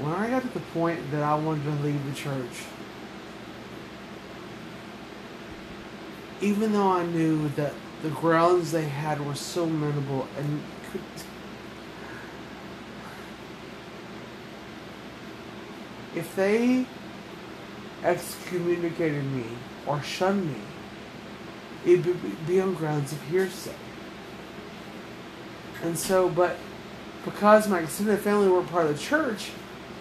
when 0.00 0.12
I 0.12 0.30
got 0.30 0.42
to 0.42 0.48
the 0.48 0.60
point 0.72 0.98
that 1.10 1.22
I 1.22 1.34
wanted 1.34 1.64
to 1.64 1.82
leave 1.82 2.04
the 2.06 2.14
church, 2.14 2.64
even 6.40 6.72
though 6.72 6.90
I 6.90 7.04
knew 7.04 7.48
that 7.50 7.74
the 8.02 8.10
grounds 8.10 8.72
they 8.72 8.88
had 8.88 9.24
were 9.24 9.34
so 9.34 9.66
minimal 9.66 10.26
and 10.38 10.62
could 10.90 11.02
if 16.14 16.34
they 16.34 16.86
excommunicated 18.02 19.24
me 19.24 19.44
or 19.86 20.02
shunned 20.02 20.46
me, 20.46 20.60
it 21.84 22.04
would 22.04 22.46
be 22.46 22.60
on 22.60 22.74
grounds 22.74 23.12
of 23.12 23.22
hearsay. 23.24 23.74
And 25.82 25.98
so, 25.98 26.28
but 26.28 26.56
because 27.24 27.68
my 27.68 27.80
extended 27.80 28.20
family 28.20 28.48
weren't 28.48 28.68
part 28.68 28.86
of 28.86 28.96
the 28.96 29.02
church, 29.02 29.50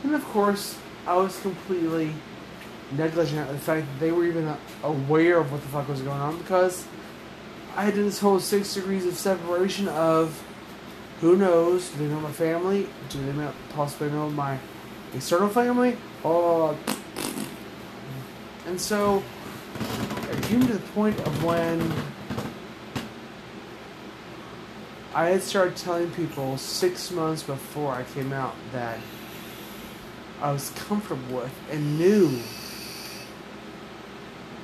then 0.04 0.13
of 0.13 0.24
course 0.26 0.78
I 1.08 1.15
was 1.15 1.39
completely 1.42 2.13
negligent 2.92 3.50
of 3.50 3.54
the 3.54 3.60
fact 3.60 3.86
that 3.86 4.00
they 4.00 4.12
were 4.12 4.26
even 4.26 4.54
aware 4.84 5.38
of 5.38 5.52
what 5.52 5.62
the 5.62 5.68
fuck 5.68 5.88
was 5.88 6.02
going 6.02 6.20
on 6.20 6.38
because 6.38 6.86
I 7.76 7.84
had 7.84 7.94
this 7.94 8.20
whole 8.20 8.39
six 8.39 8.74
degrees 8.74 9.06
of 9.06 9.15
separation 9.15 9.88
of 9.88 10.44
who 11.22 11.36
knows, 11.36 11.89
do 11.89 12.00
they 12.00 12.08
know 12.08 12.20
my 12.20 12.32
family? 12.32 12.88
Do 13.10 13.26
they 13.26 13.34
know, 13.34 13.54
possibly 13.74 14.10
know 14.10 14.30
my 14.30 14.58
external 15.13 15.50
family? 15.50 15.98
Oh, 16.24 16.78
and 18.65 18.80
so 18.80 19.24
it 20.32 20.44
came 20.44 20.62
to 20.62 20.74
the 20.74 20.80
point 20.94 21.20
of 21.20 21.44
when 21.44 21.92
I 25.19 25.32
had 25.32 25.43
started 25.43 25.75
telling 25.75 26.12
people 26.12 26.58
six 26.58 27.12
months 27.12 27.43
before 27.43 27.91
I 27.91 28.03
came 28.03 28.32
out 28.32 28.55
that 28.71 28.97
I 30.41 30.53
was 30.53 30.69
comfortable 30.69 31.36
with 31.36 31.51
and 31.69 31.99
knew 31.99 32.39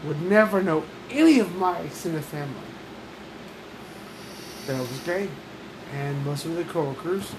would 0.06 0.22
never 0.22 0.64
know 0.64 0.86
any 1.12 1.40
of 1.40 1.54
my 1.58 1.80
extended 1.80 2.24
family 2.24 2.56
that 4.66 4.78
I 4.78 4.80
was 4.80 4.98
gay. 5.00 5.28
And 5.94 6.26
most 6.26 6.46
of 6.46 6.56
the 6.56 6.64
coworkers 6.64 7.34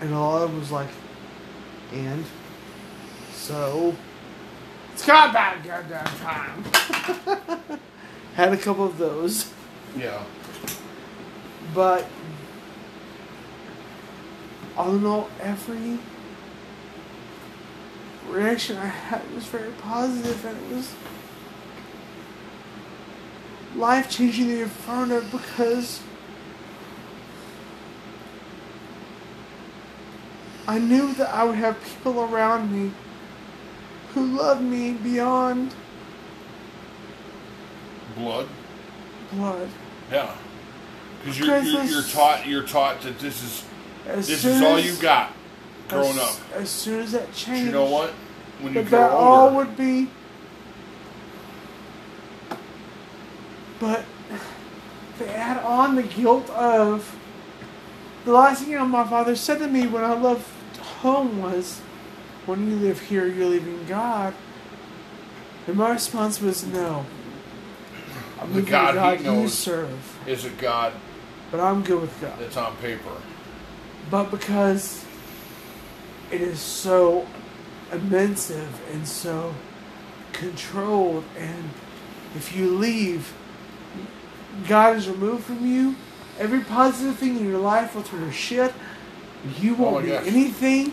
and 0.00 0.12
a 0.12 0.20
lot 0.20 0.42
of 0.42 0.52
them 0.52 0.60
was 0.60 0.70
like, 0.70 0.90
and 1.92 2.24
so 3.32 3.96
it's 4.92 5.04
got 5.04 5.30
about 5.30 5.64
goddamn 5.64 6.06
time. 6.20 6.64
Had 8.36 8.52
a 8.52 8.56
couple 8.56 8.84
of 8.84 8.96
those, 8.96 9.52
Yeah. 9.96 10.22
But 11.74 12.06
all 14.76 14.94
in 14.94 15.06
all, 15.06 15.30
every 15.40 15.98
reaction 18.28 18.76
I 18.76 18.86
had 18.86 19.22
was 19.34 19.44
very 19.44 19.72
positive, 19.72 20.44
and 20.44 20.56
it 20.72 20.76
was 20.76 20.94
life 23.74 24.10
changing 24.10 24.48
the 24.48 24.62
inferno 24.62 25.20
because 25.30 26.00
I 30.68 30.78
knew 30.78 31.12
that 31.14 31.32
I 31.32 31.44
would 31.44 31.56
have 31.56 31.82
people 31.82 32.22
around 32.24 32.72
me 32.72 32.92
who 34.14 34.26
loved 34.26 34.62
me 34.62 34.92
beyond 34.92 35.74
Blood. 38.16 38.48
blood. 39.32 39.68
Yeah. 40.10 40.34
Because 41.26 41.38
you're, 41.40 41.62
you're, 41.62 41.84
you're 41.84 42.02
taught 42.02 42.46
you're 42.46 42.62
taught 42.62 43.00
that 43.02 43.18
this 43.18 43.42
is 43.42 43.64
this 44.04 44.44
is 44.44 44.62
all 44.62 44.78
you 44.78 44.94
got 44.96 45.32
growing 45.88 46.10
as, 46.10 46.18
up. 46.18 46.36
As 46.54 46.70
soon 46.70 47.00
as 47.00 47.12
that 47.12 47.26
But 47.26 47.34
changed, 47.34 47.66
you 47.66 47.72
know 47.72 47.86
what? 47.90 48.10
When 48.60 48.74
you 48.74 48.82
that 48.82 48.90
grow 48.90 49.00
that 49.00 49.10
all 49.10 49.44
older, 49.48 49.56
would 49.56 49.76
be. 49.76 50.08
But 53.80 54.04
they 55.18 55.28
add 55.28 55.58
on 55.64 55.96
the 55.96 56.02
guilt 56.04 56.48
of 56.50 57.16
the 58.24 58.32
last 58.32 58.62
thing 58.62 58.88
my 58.88 59.06
father 59.06 59.36
said 59.36 59.58
to 59.58 59.66
me 59.66 59.86
when 59.86 60.04
I 60.04 60.14
left 60.14 60.76
home 60.76 61.42
was, 61.42 61.80
"When 62.46 62.70
you 62.70 62.76
live 62.76 63.00
here, 63.00 63.26
you're 63.26 63.46
leaving 63.46 63.84
God." 63.86 64.32
And 65.66 65.76
my 65.76 65.90
response 65.90 66.40
was, 66.40 66.64
"No." 66.64 67.04
I'm 68.40 68.52
The 68.52 68.62
God 68.62 68.94
he 68.94 69.00
God 69.00 69.18
you 69.20 69.24
knows. 69.24 69.54
serve, 69.54 70.18
Is 70.26 70.44
a 70.44 70.50
God 70.50 70.92
but 71.50 71.60
I'm 71.60 71.82
good 71.82 72.00
with 72.00 72.20
God. 72.20 72.40
It's 72.40 72.56
on 72.56 72.76
paper. 72.76 73.10
but 74.10 74.30
because 74.30 75.04
it 76.30 76.40
is 76.40 76.58
so 76.60 77.26
immense 77.92 78.50
and 78.50 79.06
so 79.06 79.54
controlled 80.32 81.24
and 81.38 81.70
if 82.34 82.54
you 82.54 82.70
leave 82.76 83.32
god 84.68 84.96
is 84.96 85.08
removed 85.08 85.44
from 85.44 85.64
you 85.66 85.94
every 86.38 86.60
positive 86.60 87.16
thing 87.16 87.36
in 87.38 87.48
your 87.48 87.58
life 87.60 87.94
will 87.94 88.02
turn 88.02 88.20
to 88.26 88.32
shit 88.32 88.72
you 89.60 89.74
Oh 89.78 89.82
won't 89.82 90.04
be 90.04 90.10
gosh. 90.10 90.26
anything 90.26 90.92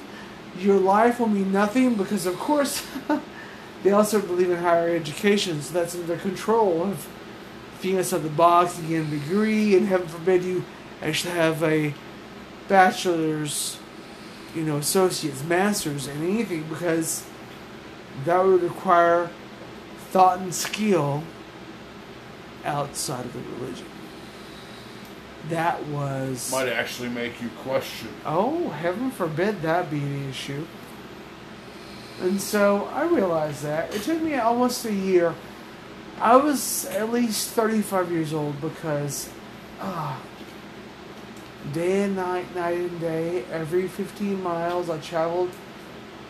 your 0.59 0.77
life 0.79 1.19
will 1.19 1.27
mean 1.29 1.51
nothing 1.51 1.95
because 1.95 2.25
of 2.25 2.35
course 2.37 2.85
they 3.83 3.91
also 3.91 4.21
believe 4.21 4.49
in 4.51 4.57
higher 4.59 4.95
education 4.95 5.61
so 5.61 5.73
that's 5.73 5.95
in 5.95 6.05
their 6.07 6.17
control 6.19 6.83
of 6.83 7.07
you 7.83 7.99
outside 7.99 8.23
the 8.23 8.29
box 8.29 8.79
you 8.79 8.87
get 8.87 9.07
a 9.07 9.19
degree 9.19 9.75
and 9.75 9.87
heaven 9.87 10.07
forbid 10.07 10.43
you 10.43 10.63
actually 11.01 11.33
have 11.33 11.61
a 11.63 11.93
bachelor's, 12.67 13.77
you 14.55 14.63
know, 14.63 14.77
associates, 14.77 15.43
masters 15.43 16.07
and 16.07 16.23
anything 16.23 16.63
because 16.63 17.25
that 18.25 18.43
would 18.43 18.61
require 18.63 19.29
thought 20.11 20.39
and 20.39 20.53
skill 20.53 21.23
outside 22.63 23.25
of 23.25 23.33
the 23.33 23.39
religion. 23.59 23.87
That 25.49 25.83
was 25.87 26.51
Might 26.51 26.69
actually 26.69 27.09
make 27.09 27.41
you 27.41 27.49
question. 27.63 28.07
oh 28.25 28.69
heaven 28.69 29.11
forbid 29.11 29.61
that 29.63 29.91
be 29.91 29.99
the 29.99 30.29
issue. 30.29 30.65
And 32.21 32.39
so 32.39 32.85
I 32.93 33.03
realized 33.03 33.63
that 33.63 33.93
it 33.93 34.03
took 34.03 34.21
me 34.21 34.35
almost 34.35 34.85
a 34.85 34.93
year. 34.93 35.35
I 36.19 36.35
was 36.37 36.85
at 36.85 37.11
least 37.11 37.49
thirty-five 37.51 38.11
years 38.11 38.33
old 38.33 38.61
because, 38.61 39.29
ah, 39.79 40.19
day 41.71 42.03
and 42.03 42.15
night, 42.15 42.53
night 42.55 42.77
and 42.77 42.99
day, 42.99 43.45
every 43.51 43.87
15 43.87 44.41
miles 44.41 44.89
I 44.89 44.99
traveled 44.99 45.49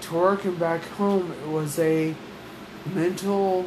to 0.01 0.13
work 0.13 0.45
and 0.45 0.59
back 0.59 0.83
home. 0.83 1.31
It 1.43 1.49
was 1.49 1.79
a 1.79 2.15
mental 2.93 3.65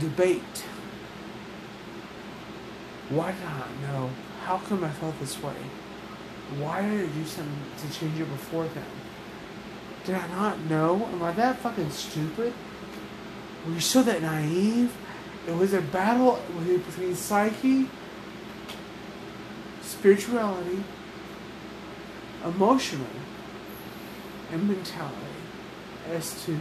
debate. 0.00 0.64
Why 3.08 3.32
did 3.32 3.42
I 3.42 3.58
not 3.58 3.80
know? 3.82 4.10
How 4.44 4.58
come 4.58 4.84
I 4.84 4.90
felt 4.90 5.18
this 5.20 5.40
way? 5.42 5.54
Why 6.58 6.82
did 6.82 7.08
I 7.08 7.12
do 7.12 7.24
something 7.24 7.54
to 7.78 7.98
change 7.98 8.20
it 8.20 8.24
before 8.24 8.66
then? 8.66 8.84
Did 10.04 10.16
I 10.16 10.26
not 10.28 10.58
know? 10.60 11.06
Am 11.12 11.22
I 11.22 11.32
that 11.32 11.58
fucking 11.58 11.90
stupid? 11.90 12.52
Were 13.64 13.72
you 13.72 13.80
so 13.80 14.02
that 14.02 14.22
naive? 14.22 14.92
It 15.46 15.56
was 15.56 15.72
a 15.72 15.80
battle 15.80 16.40
between 16.64 17.14
psyche 17.14 17.88
spirituality, 19.82 20.82
emotional, 22.44 23.06
and 24.50 24.68
mentality 24.68 25.16
as 26.10 26.44
to 26.44 26.58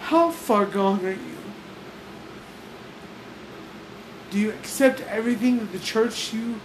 how 0.00 0.30
far 0.30 0.64
gone 0.64 1.04
are 1.04 1.10
you? 1.10 1.18
Do 4.30 4.38
you 4.38 4.50
accept 4.52 5.02
everything 5.02 5.58
that 5.58 5.72
the 5.72 5.78
church 5.78 6.32
you 6.32 6.60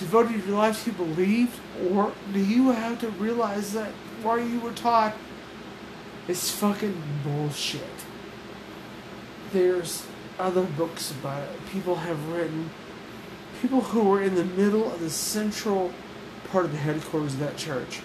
devoted 0.00 0.44
your 0.44 0.56
life 0.56 0.84
to 0.84 0.92
believed, 0.92 1.60
or 1.92 2.12
do 2.32 2.40
you 2.40 2.72
have 2.72 3.00
to 3.00 3.08
realize 3.10 3.72
that 3.74 3.90
what 4.22 4.36
you 4.42 4.58
were 4.58 4.72
taught 4.72 5.14
is 6.26 6.50
fucking 6.50 7.00
bullshit? 7.22 7.84
there's 9.52 10.06
other 10.38 10.62
books 10.62 11.10
about 11.10 11.42
it. 11.42 11.66
People 11.70 11.96
have 11.96 12.28
written, 12.28 12.70
people 13.60 13.80
who 13.80 14.04
were 14.04 14.22
in 14.22 14.34
the 14.34 14.44
middle 14.44 14.92
of 14.92 15.00
the 15.00 15.10
central 15.10 15.92
part 16.50 16.64
of 16.64 16.72
the 16.72 16.78
headquarters 16.78 17.34
of 17.34 17.40
that 17.40 17.56
church 17.56 18.00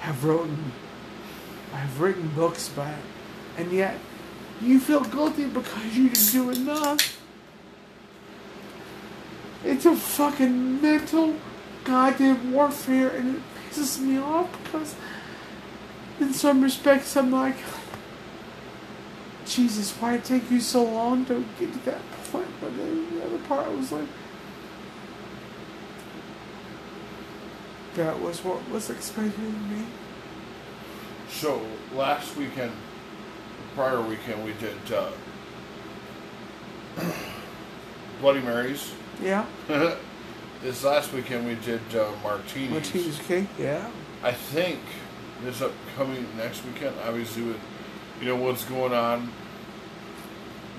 have 0.00 0.24
written, 0.24 0.72
I 1.72 1.78
have 1.78 2.00
written 2.00 2.28
books 2.28 2.68
about 2.68 2.94
it, 2.94 3.04
and 3.58 3.72
yet 3.72 3.98
you 4.60 4.80
feel 4.80 5.00
guilty 5.00 5.46
because 5.46 5.96
you 5.96 6.08
didn't 6.08 6.32
do 6.32 6.50
enough. 6.50 7.19
It's 9.64 9.86
a 9.86 9.94
fucking 9.94 10.80
mental 10.80 11.36
goddamn 11.84 12.52
warfare, 12.52 13.10
and 13.10 13.36
it 13.36 13.42
pisses 13.68 14.00
me 14.00 14.18
off 14.18 14.50
because, 14.64 14.94
in 16.18 16.32
some 16.32 16.62
respects, 16.62 17.16
I'm 17.16 17.30
like. 17.30 17.56
Jesus, 19.50 19.90
why 19.94 20.16
take 20.18 20.48
you 20.48 20.60
so 20.60 20.84
long 20.84 21.24
to 21.24 21.44
get 21.58 21.72
to 21.72 21.78
that 21.80 22.00
point? 22.30 22.46
But 22.60 22.76
then 22.76 23.18
the 23.18 23.26
other 23.26 23.38
part 23.38 23.66
I 23.66 23.70
was 23.70 23.90
like, 23.90 24.06
that 27.96 28.20
was 28.20 28.44
what 28.44 28.68
was 28.70 28.88
expected 28.88 29.44
of 29.44 29.70
me. 29.70 29.86
So 31.30 31.60
last 31.94 32.36
weekend, 32.36 32.70
prior 33.74 34.00
weekend, 34.00 34.44
we 34.44 34.52
did 34.52 34.76
uh, 34.92 35.10
Bloody 38.20 38.40
Marys. 38.40 38.92
Yeah, 39.22 39.44
this 40.62 40.82
last 40.82 41.12
weekend 41.12 41.46
we 41.46 41.54
did 41.56 41.82
uh, 41.94 42.10
martinis. 42.22 42.70
Martinez 42.70 43.20
okay? 43.20 43.46
Yeah. 43.58 43.90
I 44.22 44.32
think 44.32 44.80
this 45.42 45.60
upcoming 45.60 46.26
next 46.36 46.64
weekend, 46.64 46.94
obviously 47.06 47.42
with 47.42 47.60
you 48.20 48.28
know 48.28 48.36
what's 48.36 48.64
going 48.64 48.92
on 48.92 49.30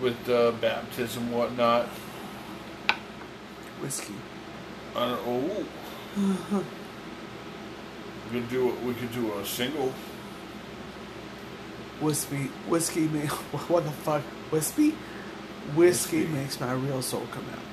with 0.02 0.30
uh, 0.30 0.52
baptism 0.54 1.32
whatnot. 1.32 1.88
Whiskey. 3.80 4.16
I 4.96 5.10
don't 5.10 5.22
oh. 5.26 5.66
we 8.32 8.40
could 8.40 8.50
do 8.50 8.70
we 8.84 8.94
could 8.96 9.14
do 9.14 9.34
a 9.34 9.46
single. 9.46 9.94
Whiskey. 12.00 12.50
Whiskey. 12.68 13.08
What 13.68 13.84
the 13.86 13.92
fuck? 13.92 14.24
Whiskey. 14.52 14.92
Whiskey 15.76 16.24
Whiskey. 16.24 16.26
makes 16.26 16.60
my 16.60 16.74
real 16.74 17.02
soul 17.02 17.28
come 17.32 17.46
out. 17.54 17.71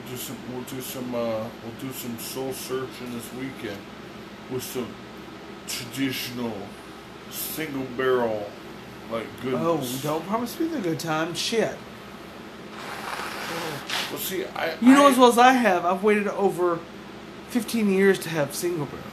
We'll 0.00 0.10
do 0.12 0.16
some. 0.16 0.36
We'll 0.52 0.62
do 0.62 0.80
some. 0.80 1.14
Uh, 1.14 1.18
we'll 1.62 1.80
do 1.80 1.92
some 1.92 2.18
soul 2.18 2.52
searching 2.52 3.12
this 3.12 3.32
weekend 3.34 3.78
with 4.50 4.62
some 4.62 4.86
traditional 5.66 6.52
single 7.30 7.84
barrel, 7.96 8.50
like 9.10 9.26
Oh, 9.46 9.76
goodness. 9.76 10.02
don't 10.02 10.26
promise 10.26 10.58
me 10.58 10.66
the 10.68 10.80
good 10.80 10.98
time. 10.98 11.34
Shit. 11.34 11.76
Well, 14.10 14.18
see, 14.18 14.44
I. 14.46 14.74
You 14.80 14.88
know 14.94 15.06
I, 15.06 15.10
as 15.10 15.18
well 15.18 15.28
as 15.28 15.38
I 15.38 15.52
have, 15.52 15.84
I've 15.84 16.02
waited 16.02 16.28
over 16.28 16.78
15 17.48 17.90
years 17.90 18.18
to 18.20 18.28
have 18.30 18.54
single 18.54 18.86
barrel. 18.86 19.04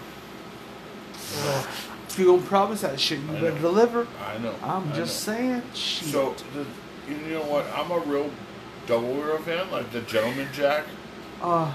If 2.07 2.15
you're 2.17 2.35
gonna 2.35 2.47
promise 2.47 2.81
that 2.81 2.99
shit, 2.99 3.19
you 3.19 3.29
I 3.29 3.33
better 3.33 3.51
know. 3.51 3.61
deliver. 3.61 4.07
I 4.25 4.37
know. 4.39 4.55
I'm 4.63 4.91
I 4.91 4.95
just 4.95 5.27
know. 5.27 5.33
saying. 5.33 5.61
Shit. 5.73 6.07
So, 6.09 6.33
the, 6.53 6.65
you 7.11 7.17
know 7.33 7.41
what? 7.43 7.65
I'm 7.75 7.91
a 7.91 7.99
real 7.99 8.31
double 8.87 9.13
barrel 9.13 9.37
fan, 9.39 9.69
like 9.69 9.91
the 9.91 10.01
Gentleman 10.01 10.47
Jack, 10.53 10.85
uh, 11.41 11.71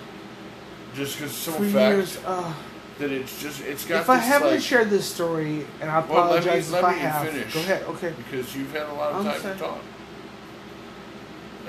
just 0.95 1.17
because 1.19 1.33
for 1.33 1.51
simple 1.53 1.65
fact 1.67 1.97
years, 1.97 2.19
uh, 2.27 2.53
that 2.99 3.13
it's 3.13 3.41
just 3.41 3.61
it's 3.63 3.85
got. 3.85 4.01
if 4.03 4.11
I 4.11 4.17
haven't 4.17 4.51
like, 4.51 4.61
shared 4.61 4.91
this 4.91 5.09
story, 5.09 5.65
and 5.81 5.89
I 5.91 6.01
apologize 6.01 6.09
Well, 6.09 6.23
let 6.33 6.37
me- 6.43 6.49
apologize 6.49 6.73
let 6.73 6.79
if 6.79 6.85
I 6.85 6.95
me 6.95 6.99
have, 7.01 7.29
finish. 7.29 7.55
go 7.55 7.61
ahead. 7.61 7.83
Okay. 7.85 8.15
because 8.17 8.57
you've 8.57 8.73
had 8.73 8.89
a 8.89 8.93
lot 8.95 9.13
of 9.13 9.27
I'm 9.27 9.41
time 9.41 9.55
to 9.55 9.59
talk. 9.63 9.79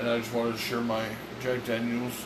And 0.00 0.10
I 0.10 0.18
just 0.18 0.34
wanted 0.34 0.52
to 0.52 0.58
share 0.58 0.80
my 0.80 1.04
Jack 1.40 1.64
Daniels, 1.64 2.24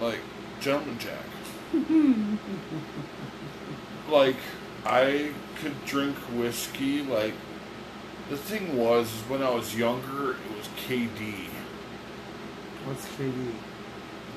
like, 0.00 0.18
Gentleman 0.60 0.98
Jack. 0.98 1.24
like, 4.10 4.36
I 4.84 5.30
could 5.62 5.84
drink 5.84 6.16
whiskey, 6.36 7.02
like, 7.02 7.34
the 8.28 8.36
thing 8.36 8.76
was, 8.76 9.06
is 9.06 9.20
when 9.28 9.42
I 9.42 9.50
was 9.50 9.76
younger, 9.76 10.32
it 10.32 10.56
was 10.56 10.68
KD, 10.88 11.34
What's 12.84 13.06
KD? 13.16 13.52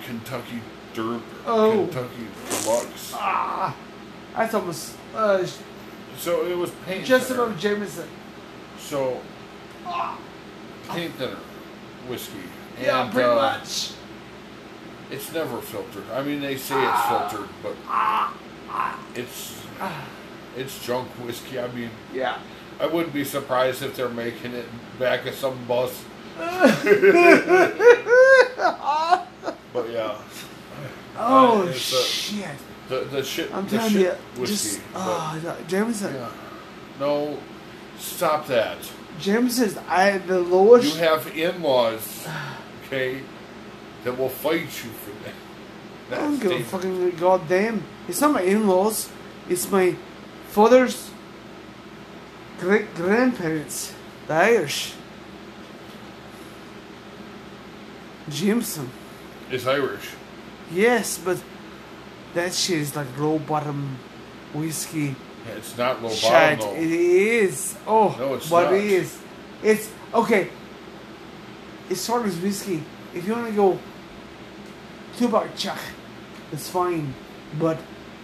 Kentucky 0.05 0.61
Derp, 0.93 1.21
Oh. 1.45 1.71
Kentucky 1.87 2.27
Deluxe. 2.49 3.11
Ah, 3.15 3.75
that's 4.35 4.53
almost 4.53 4.95
uh, 5.15 5.45
So 6.17 6.45
it 6.45 6.57
was 6.57 6.71
paint 6.85 7.05
just 7.05 7.27
thinner. 7.29 7.43
above 7.43 7.59
Jameson. 7.59 8.07
So, 8.79 9.21
paint 10.89 11.13
thinner 11.15 11.37
whiskey. 12.07 12.33
Yeah, 12.81 13.03
And, 13.05 13.13
pretty 13.13 13.29
uh, 13.29 13.35
much. 13.35 13.91
It's 15.09 15.31
never 15.31 15.61
filtered. 15.61 16.03
I 16.13 16.21
mean, 16.23 16.41
they 16.41 16.57
say 16.57 16.75
it's 16.83 17.01
filtered, 17.07 17.49
but 17.61 17.75
it's 19.15 19.61
It's 20.57 20.85
junk 20.85 21.07
whiskey. 21.25 21.59
I 21.59 21.67
mean, 21.69 21.89
Yeah. 22.13 22.37
I 22.79 22.87
wouldn't 22.87 23.13
be 23.13 23.23
surprised 23.23 23.83
if 23.83 23.95
they're 23.95 24.09
making 24.09 24.53
it 24.53 24.65
back 24.99 25.25
at 25.27 25.35
some 25.35 25.57
bus. 25.67 26.03
But 29.73 29.89
yeah, 29.91 30.17
Oh 31.17 31.63
a- 31.67 31.73
shit! 31.73 32.45
the 32.89 32.99
the 33.11 33.23
shit. 33.23 33.53
I'm 33.53 33.65
the 33.67 33.77
telling 33.77 33.91
shit 33.91 34.01
you, 34.35 34.41
whiskey. 34.41 34.55
just 34.55 34.93
but- 34.93 35.01
oh, 35.01 35.41
no, 35.43 35.55
Jameson. 35.67 36.13
yeah. 36.13 36.29
No, 36.99 37.37
stop 37.97 38.45
that. 38.47 38.77
Jameson's 39.19 39.77
I 39.87 40.17
the 40.19 40.39
lowest. 40.39 40.95
You 40.95 41.01
have 41.01 41.27
in-laws, 41.35 42.27
okay, 42.85 43.21
that 44.03 44.17
will 44.17 44.29
fight 44.29 44.61
you 44.83 44.91
for 44.91 45.11
that. 45.23 45.35
I 46.11 46.21
don't 46.21 46.39
That's 46.39 46.43
give 46.53 46.61
a 46.61 46.63
fucking 46.63 47.11
goddamn. 47.17 47.83
It's 48.07 48.21
not 48.21 48.33
my 48.33 48.41
in-laws. 48.41 49.09
It's 49.49 49.69
my 49.71 49.95
father's 50.49 51.09
great 52.59 52.93
grandparents, 52.95 53.93
the 54.27 54.33
Irish. 54.33 54.93
Jameson. 58.29 58.89
It's 59.51 59.65
Irish. 59.67 60.09
Yes, 60.71 61.17
but 61.23 61.41
that 62.33 62.53
shit 62.53 62.79
is 62.79 62.95
like 62.95 63.07
low 63.17 63.39
bottom 63.39 63.97
whiskey. 64.53 65.15
Yeah, 65.45 65.55
It's 65.57 65.77
not 65.77 66.01
low 66.01 66.09
Shit, 66.09 66.31
bottom 66.31 66.59
though. 66.59 66.75
it 66.75 66.89
is. 66.91 67.75
Oh, 67.85 68.15
No, 68.17 68.33
it's 68.35 68.49
but 68.49 68.65
not. 68.65 68.73
it 68.75 68.85
is. 68.85 69.19
It's 69.61 69.91
okay. 70.13 70.49
It's 71.89 72.01
sort 72.01 72.25
of 72.25 72.41
whiskey. 72.41 72.81
If 73.13 73.27
you 73.27 73.33
want 73.33 73.47
to 73.47 73.53
go 73.53 73.79
two 75.17 75.27
buck 75.27 75.55
chuck, 75.55 75.79
it's 76.51 76.69
fine. 76.69 77.13
But 77.59 77.77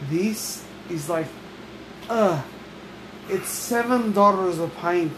this 0.10 0.64
is 0.90 1.10
like, 1.10 1.28
uh, 2.10 2.42
it's 3.30 3.50
seven 3.50 4.12
dollars 4.14 4.60
a 4.60 4.68
pint 4.68 5.12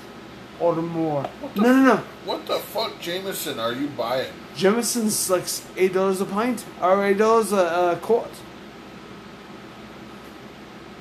or 0.62 0.76
more. 0.76 1.26
No, 1.56 1.64
no, 1.64 1.84
no. 1.84 1.96
What 2.26 2.46
the 2.46 2.60
fuck, 2.60 3.00
Jameson, 3.02 3.60
are 3.60 3.74
you 3.74 3.88
buying? 3.88 4.32
Jameson's 4.56 5.30
like 5.30 5.46
eight 5.76 5.94
dollars 5.94 6.22
a 6.22 6.26
pint 6.26 6.64
or 6.82 7.04
eight 7.06 7.18
dollars 7.18 7.52
a, 7.52 7.94
a 7.94 8.00
quart. 8.02 8.30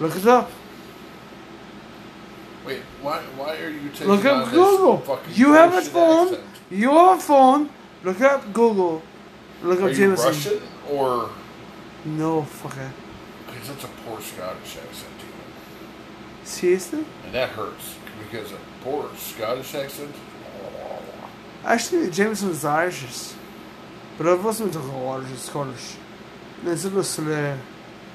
Look 0.00 0.16
it 0.16 0.26
up. 0.26 0.50
Wait, 2.66 2.82
why 3.02 3.18
why 3.36 3.56
are 3.58 3.68
you 3.70 3.90
taking 3.90 4.08
Look 4.08 4.24
up 4.24 4.44
this 4.46 4.54
Google. 4.54 4.98
fucking 4.98 5.34
You 5.34 5.52
have 5.52 5.74
a 5.74 5.82
phone. 5.82 6.28
accent? 6.28 6.44
You 6.70 6.90
have 6.90 7.18
a 7.18 7.20
phone. 7.20 7.68
Look 8.04 8.20
up 8.20 8.52
Google. 8.52 9.02
Look 9.62 9.80
Are 9.80 9.84
up 9.84 9.90
you 9.90 9.96
Jameson. 9.96 10.26
Russian 10.26 10.62
or? 10.90 11.30
No 12.06 12.42
fucker. 12.42 12.90
Because 13.46 13.68
that's 13.68 13.84
a 13.84 13.88
poor 14.06 14.20
Scottish 14.22 14.76
accent, 14.76 15.12
even. 15.18 16.46
Seriously? 16.46 17.04
and 17.24 17.34
that 17.34 17.50
hurts 17.50 17.94
because 18.20 18.52
a 18.52 18.58
poor 18.82 19.08
Scottish 19.16 19.74
accent. 19.74 20.14
Actually, 21.64 22.10
Jameson's 22.10 22.64
Irish. 22.64 23.32
But 24.16 24.26
I've 24.28 24.44
also 24.44 24.64
been 24.64 24.72
talking 24.74 25.08
Irish, 25.08 25.38
Scottish. 25.38 25.94
And 26.60 26.68
it's 26.70 26.84
a 26.84 26.90
little. 26.90 27.58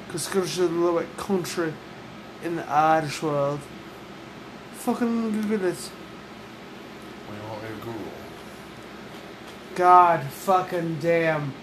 Because 0.07 0.23
Scottish 0.23 0.53
is 0.53 0.59
a 0.59 0.63
little 0.67 0.99
bit 0.99 1.17
country 1.17 1.73
in 2.43 2.55
the 2.57 2.67
Irish 2.69 3.21
world. 3.21 3.59
Fucking 4.73 5.31
Google 5.41 5.67
it. 5.67 5.89
We 7.29 7.49
want 7.49 7.63
me 7.63 7.69
to 7.69 7.75
Google. 7.85 8.01
God 9.75 10.23
fucking 10.23 10.99
damn. 11.01 11.53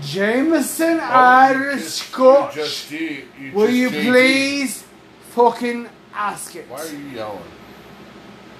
Jameson 0.00 0.98
Oh, 1.00 1.02
Irish 1.02 1.84
Scotch. 1.84 2.90
You. 2.90 3.24
You 3.38 3.52
Will 3.52 3.68
you 3.70 3.90
JD. 3.90 4.02
please 4.10 4.84
fucking 5.30 5.88
ask 6.14 6.54
it? 6.56 6.68
Why 6.68 6.80
are 6.80 6.88
you 6.88 6.98
yelling? 7.08 7.42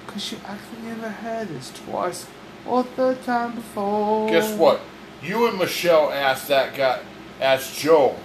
Because 0.05 0.31
you 0.31 0.37
actually 0.45 0.81
never 0.83 1.09
heard 1.09 1.47
this 1.47 1.71
twice 1.85 2.27
or 2.67 2.83
third 2.83 3.23
time 3.23 3.55
before. 3.55 4.29
Guess 4.29 4.57
what? 4.57 4.81
You 5.21 5.47
and 5.47 5.57
Michelle 5.57 6.11
asked 6.11 6.47
that 6.49 6.75
guy, 6.75 7.01
asked 7.39 7.79
Joe, 7.79 8.17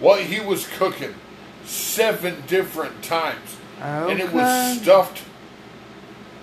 what 0.00 0.20
he 0.22 0.40
was 0.40 0.66
cooking 0.76 1.14
seven 1.64 2.42
different 2.46 3.02
times, 3.02 3.56
and 3.80 4.20
it 4.20 4.32
was 4.32 4.80
stuffed 4.80 5.22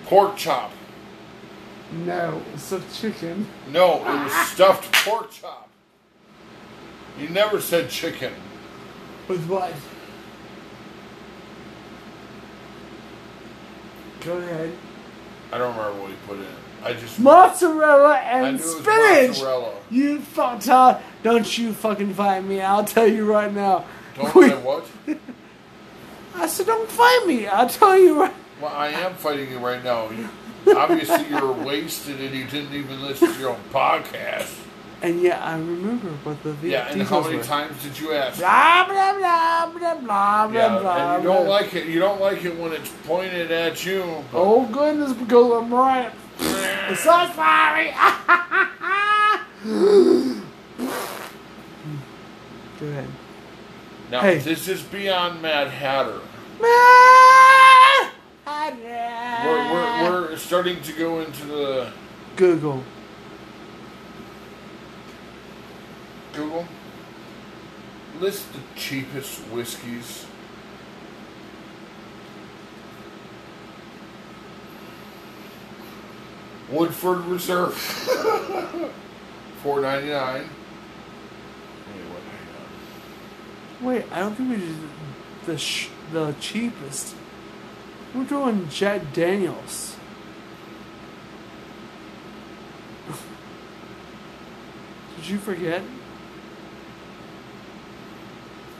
pork 0.04 0.36
chop. 0.36 0.72
No, 2.04 2.42
it's 2.52 2.72
a 2.72 2.82
chicken. 2.92 3.46
No, 3.72 4.00
it 4.00 4.24
was 4.24 4.32
stuffed 4.48 4.92
pork 5.04 5.30
chop. 5.30 5.68
You 7.18 7.28
never 7.28 7.60
said 7.60 7.88
chicken. 7.88 8.32
With 9.28 9.46
what? 9.46 9.72
Go 14.26 14.38
ahead. 14.38 14.72
I 15.52 15.58
don't 15.58 15.76
remember 15.76 16.00
what 16.02 16.10
he 16.10 16.16
put 16.26 16.38
in. 16.38 16.46
I 16.82 16.94
just 16.94 17.20
Mozzarella 17.20 18.16
and 18.16 18.56
knew 18.56 18.62
it 18.62 18.64
was 18.64 18.76
spinach! 18.76 19.28
mozzarella. 19.28 19.74
You 19.88 20.20
fucked 20.20 20.66
Don't 21.22 21.58
you 21.58 21.72
fucking 21.72 22.12
fight 22.14 22.44
me. 22.44 22.60
I'll 22.60 22.84
tell 22.84 23.06
you 23.06 23.24
right 23.24 23.52
now. 23.52 23.84
Don't 24.16 24.34
We- 24.34 24.52
I 24.52 24.56
what? 24.56 24.84
I 26.34 26.48
said, 26.48 26.66
don't 26.66 26.90
fight 26.90 27.24
me. 27.26 27.46
I'll 27.46 27.68
tell 27.68 27.96
you 27.96 28.20
right 28.20 28.34
Well, 28.60 28.72
I 28.72 28.88
am 28.88 29.14
fighting 29.14 29.50
you 29.50 29.58
right 29.58 29.82
now. 29.84 30.10
You, 30.10 30.28
obviously, 30.76 31.28
you're 31.28 31.52
wasted 31.52 32.20
and 32.20 32.34
you 32.34 32.46
didn't 32.46 32.74
even 32.74 33.02
listen 33.02 33.32
to 33.32 33.38
your 33.38 33.50
own 33.50 33.60
podcast. 33.72 34.65
And 35.02 35.20
yeah, 35.20 35.44
I 35.44 35.52
remember 35.58 36.08
what 36.24 36.42
the 36.42 36.56
Yeah, 36.66 36.86
and 36.88 37.00
details 37.00 37.08
how 37.10 37.20
many 37.22 37.36
were. 37.36 37.42
times 37.44 37.82
did 37.82 37.98
you 38.00 38.12
ask? 38.14 38.38
Blah, 38.38 38.86
blah, 38.86 39.18
blah, 39.18 39.66
blah, 39.78 39.94
blah, 40.00 40.50
Yeah, 40.52 40.68
blah, 40.68 40.80
blah. 40.80 41.14
and 41.16 41.22
you 41.22 41.28
don't 41.28 41.44
blah. 41.44 41.54
like 41.54 41.74
it. 41.74 41.86
You 41.86 42.00
don't 42.00 42.20
like 42.20 42.44
it 42.44 42.58
when 42.58 42.72
it's 42.72 42.90
pointed 43.06 43.50
at 43.52 43.84
you. 43.84 44.24
but- 44.32 44.38
Oh 44.40 44.64
goodness, 44.66 45.12
because 45.12 45.62
I'm 45.62 45.72
right. 45.72 46.10
I'm 46.40 46.96
so 47.06 47.30
sorry. 47.34 47.90
Go 52.80 52.86
ahead. 52.86 53.08
Now 54.10 54.20
Hey. 54.20 54.38
this 54.38 54.68
is 54.68 54.82
beyond 54.82 55.42
Mad 55.42 55.68
Hatter. 55.68 56.20
We're, 59.44 59.72
we're, 59.72 60.20
we're 60.30 60.36
starting 60.36 60.80
to 60.82 60.92
go 60.92 61.20
into 61.20 61.46
the 61.46 61.90
Google. 62.36 62.82
Google. 66.36 66.66
List 68.20 68.52
the 68.52 68.60
cheapest 68.76 69.40
whiskeys. 69.48 70.26
Woodford 76.70 77.24
Reserve, 77.26 77.74
four 79.62 79.80
ninety 79.80 80.10
nine. 80.10 80.48
Wait, 83.80 84.04
I 84.10 84.18
don't 84.20 84.34
think 84.34 84.50
we 84.50 84.56
did 84.56 84.76
the 85.46 85.56
sh- 85.56 85.88
the 86.12 86.34
cheapest. 86.40 87.14
We're 88.14 88.24
doing 88.24 88.68
Jack 88.68 89.12
Daniels. 89.12 89.96
Did 95.16 95.28
you 95.28 95.38
forget? 95.38 95.82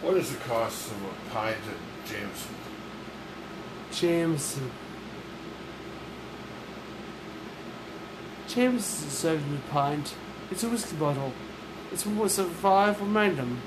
What 0.07 0.19
is 0.19 0.31
the 0.31 0.39
cost 0.45 0.93
of 0.93 1.03
a 1.03 1.35
pint 1.35 1.57
at 1.57 2.09
Jameson? 2.09 2.55
Jameson. 3.91 4.71
Jameson 8.47 9.09
is 9.09 9.13
a 9.13 9.17
seven 9.17 9.63
pint. 9.69 10.15
It's 10.53 10.63
a 10.63 10.69
whiskey 10.69 10.95
bottle. 10.95 11.33
It's 11.91 12.05
1.75 12.05 12.95
for 12.95 13.05
Magnum. 13.05 13.61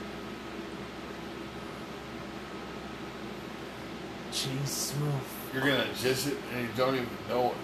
Jeez, 4.32 4.66
Smith. 4.66 5.52
You're 5.54 5.64
gonna 5.64 5.90
jizz 5.94 6.30
it 6.30 6.38
and 6.54 6.62
you 6.62 6.70
don't 6.78 6.96
even 6.96 7.10
know 7.28 7.48
it. 7.48 7.58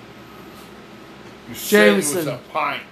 You 1.47 1.55
said 1.55 1.93
it 1.93 1.95
was 1.95 2.28
a 2.28 2.41
pint. 2.51 2.84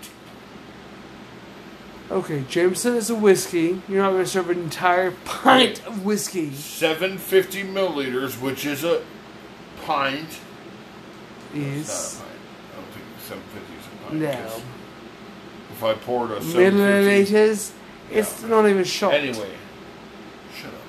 Okay, 2.11 2.43
Jameson 2.49 2.95
is 2.95 3.09
a 3.09 3.15
whiskey. 3.15 3.81
You're 3.87 4.01
not 4.03 4.11
going 4.11 4.23
to 4.23 4.29
serve 4.29 4.49
an 4.49 4.59
entire 4.59 5.11
pint 5.25 5.85
of 5.87 6.05
whiskey. 6.05 6.51
750 6.51 7.63
milliliters, 7.63 8.39
which 8.39 8.65
is 8.65 8.83
a 8.83 9.01
pint. 9.85 10.27
Is 11.55 11.89
It's 11.89 12.19
not 12.19 12.25
a 12.25 12.29
pint. 12.29 12.39
I 12.71 12.75
don't 12.75 12.91
think 12.91 13.05
750 13.19 13.73
is 13.73 13.85
a 13.85 14.09
pint. 14.09 14.21
No. 14.21 14.61
If 15.71 15.83
I 15.83 15.93
poured 15.93 16.31
a 16.31 16.41
750. 16.41 17.33
milliliters. 17.33 17.71
It's 18.11 18.41
Yeah. 18.41 18.47
not 18.49 18.67
even 18.69 18.83
shot. 18.83 19.13
Anyway, 19.13 19.49
shut 20.55 20.73
up. 20.73 20.79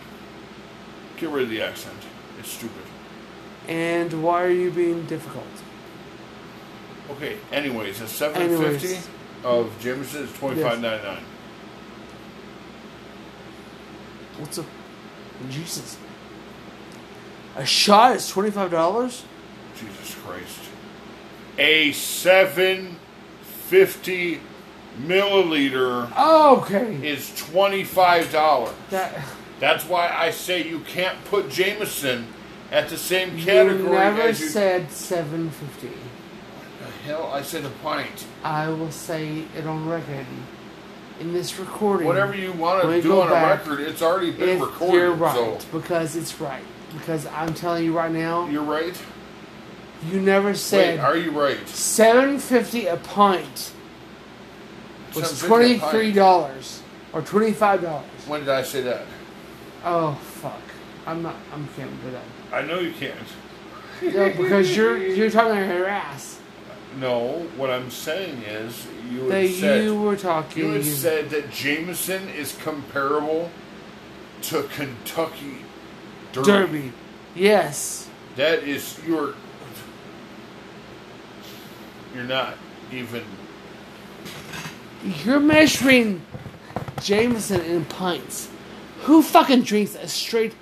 Get 1.16 1.30
rid 1.30 1.44
of 1.44 1.48
the 1.50 1.62
accent. 1.62 1.94
It's 2.38 2.50
stupid. 2.50 2.82
And 3.68 4.22
why 4.22 4.42
are 4.42 4.50
you 4.50 4.70
being 4.70 5.04
difficult? 5.06 5.46
Okay, 7.12 7.36
anyways, 7.52 8.00
a 8.00 8.08
750 8.08 8.86
Anyways. 8.86 9.08
Of 9.44 9.70
Jameson 9.80 10.24
is 10.24 10.30
25.99. 10.30 11.18
What's 14.38 14.58
up? 14.58 14.66
Jesus. 15.50 15.96
A 17.56 17.64
shot 17.64 18.16
is 18.16 18.28
twenty 18.28 18.50
five 18.50 18.68
dollars. 18.70 19.24
Jesus 19.78 20.16
Christ. 20.24 20.58
A 21.58 21.92
750 21.92 24.40
milliliter 25.00 26.10
Okay. 26.58 26.96
is 27.08 27.30
$25. 27.30 28.72
That 28.90 29.16
That's 29.60 29.84
why 29.84 30.08
I 30.08 30.30
say 30.32 30.66
you 30.68 30.80
can't 30.80 31.16
put 31.26 31.48
Jameson 31.48 32.26
at 32.72 32.88
the 32.88 32.96
same 32.96 33.38
you 33.38 33.44
category 33.44 33.88
never 33.92 34.22
as 34.22 34.40
you. 34.40 34.48
said 34.48 34.90
seven 34.90 35.50
fifty. 35.50 35.92
Hell? 37.04 37.30
I 37.32 37.42
said 37.42 37.64
a 37.64 37.70
pint. 37.82 38.26
I 38.42 38.68
will 38.68 38.90
say 38.90 39.44
it 39.56 39.66
on 39.66 39.88
record 39.88 40.26
in 41.20 41.32
this 41.32 41.58
recording. 41.58 42.06
Whatever 42.06 42.34
you 42.36 42.52
want 42.52 42.82
to 42.82 43.02
do 43.02 43.20
on 43.20 43.28
back. 43.28 43.66
a 43.66 43.70
record, 43.70 43.86
it's 43.86 44.02
already 44.02 44.32
been 44.32 44.60
recorded. 44.60 44.94
you're 44.94 45.12
right, 45.12 45.34
So 45.34 45.78
because 45.78 46.16
it's 46.16 46.40
right. 46.40 46.62
Because 46.92 47.26
I'm 47.26 47.54
telling 47.54 47.84
you 47.84 47.96
right 47.96 48.10
now, 48.12 48.48
you're 48.48 48.62
right. 48.62 48.96
you 50.10 50.20
never 50.20 50.48
Wait, 50.48 50.56
said 50.56 50.98
are 51.00 51.16
you 51.16 51.30
right? 51.30 51.66
seven 51.68 52.38
fifty 52.38 52.86
a 52.86 52.96
pint, 52.96 53.72
was 55.14 55.32
is 55.32 55.42
$7.50 55.42 55.44
a 55.44 55.46
twenty 55.48 55.78
three 55.78 56.12
dollars 56.12 56.82
or 57.12 57.22
twenty 57.22 57.52
five 57.52 57.82
dollars. 57.82 58.06
When 58.26 58.40
did 58.40 58.48
I 58.50 58.62
say 58.62 58.80
that? 58.82 59.06
Oh 59.84 60.14
fuck! 60.14 60.60
I'm 61.06 61.22
not. 61.22 61.36
I'm 61.52 61.68
can't 61.76 61.90
do 62.02 62.10
that. 62.12 62.24
I 62.52 62.62
know 62.62 62.78
you 62.80 62.92
can't. 62.92 63.18
No, 64.02 64.30
because 64.30 64.76
you're 64.76 64.96
you're 64.98 65.30
talking 65.30 65.56
out 65.56 65.62
of 65.62 65.76
your 65.76 65.86
ass. 65.86 66.33
No, 67.00 67.40
what 67.56 67.70
I'm 67.70 67.90
saying 67.90 68.42
is 68.42 68.86
you 69.10 69.28
That 69.28 69.42
had 69.46 69.50
said 69.54 69.84
you 69.84 70.00
were 70.00 70.16
talking. 70.16 70.64
you 70.64 70.70
had 70.72 70.84
said 70.84 71.30
that 71.30 71.50
Jameson 71.50 72.28
is 72.28 72.56
comparable 72.56 73.50
to 74.42 74.62
Kentucky 74.64 75.56
Derby. 76.32 76.46
Derby. 76.46 76.92
Yes. 77.34 78.08
That 78.36 78.62
is 78.62 79.00
you're 79.06 79.34
you're 82.14 82.24
not 82.24 82.54
even 82.92 83.24
You're 85.24 85.40
measuring 85.40 86.22
Jameson 87.02 87.60
in 87.62 87.84
pints. 87.86 88.48
Who 89.02 89.20
fucking 89.22 89.62
drinks 89.62 89.94
a 89.96 90.08
straight 90.08 90.54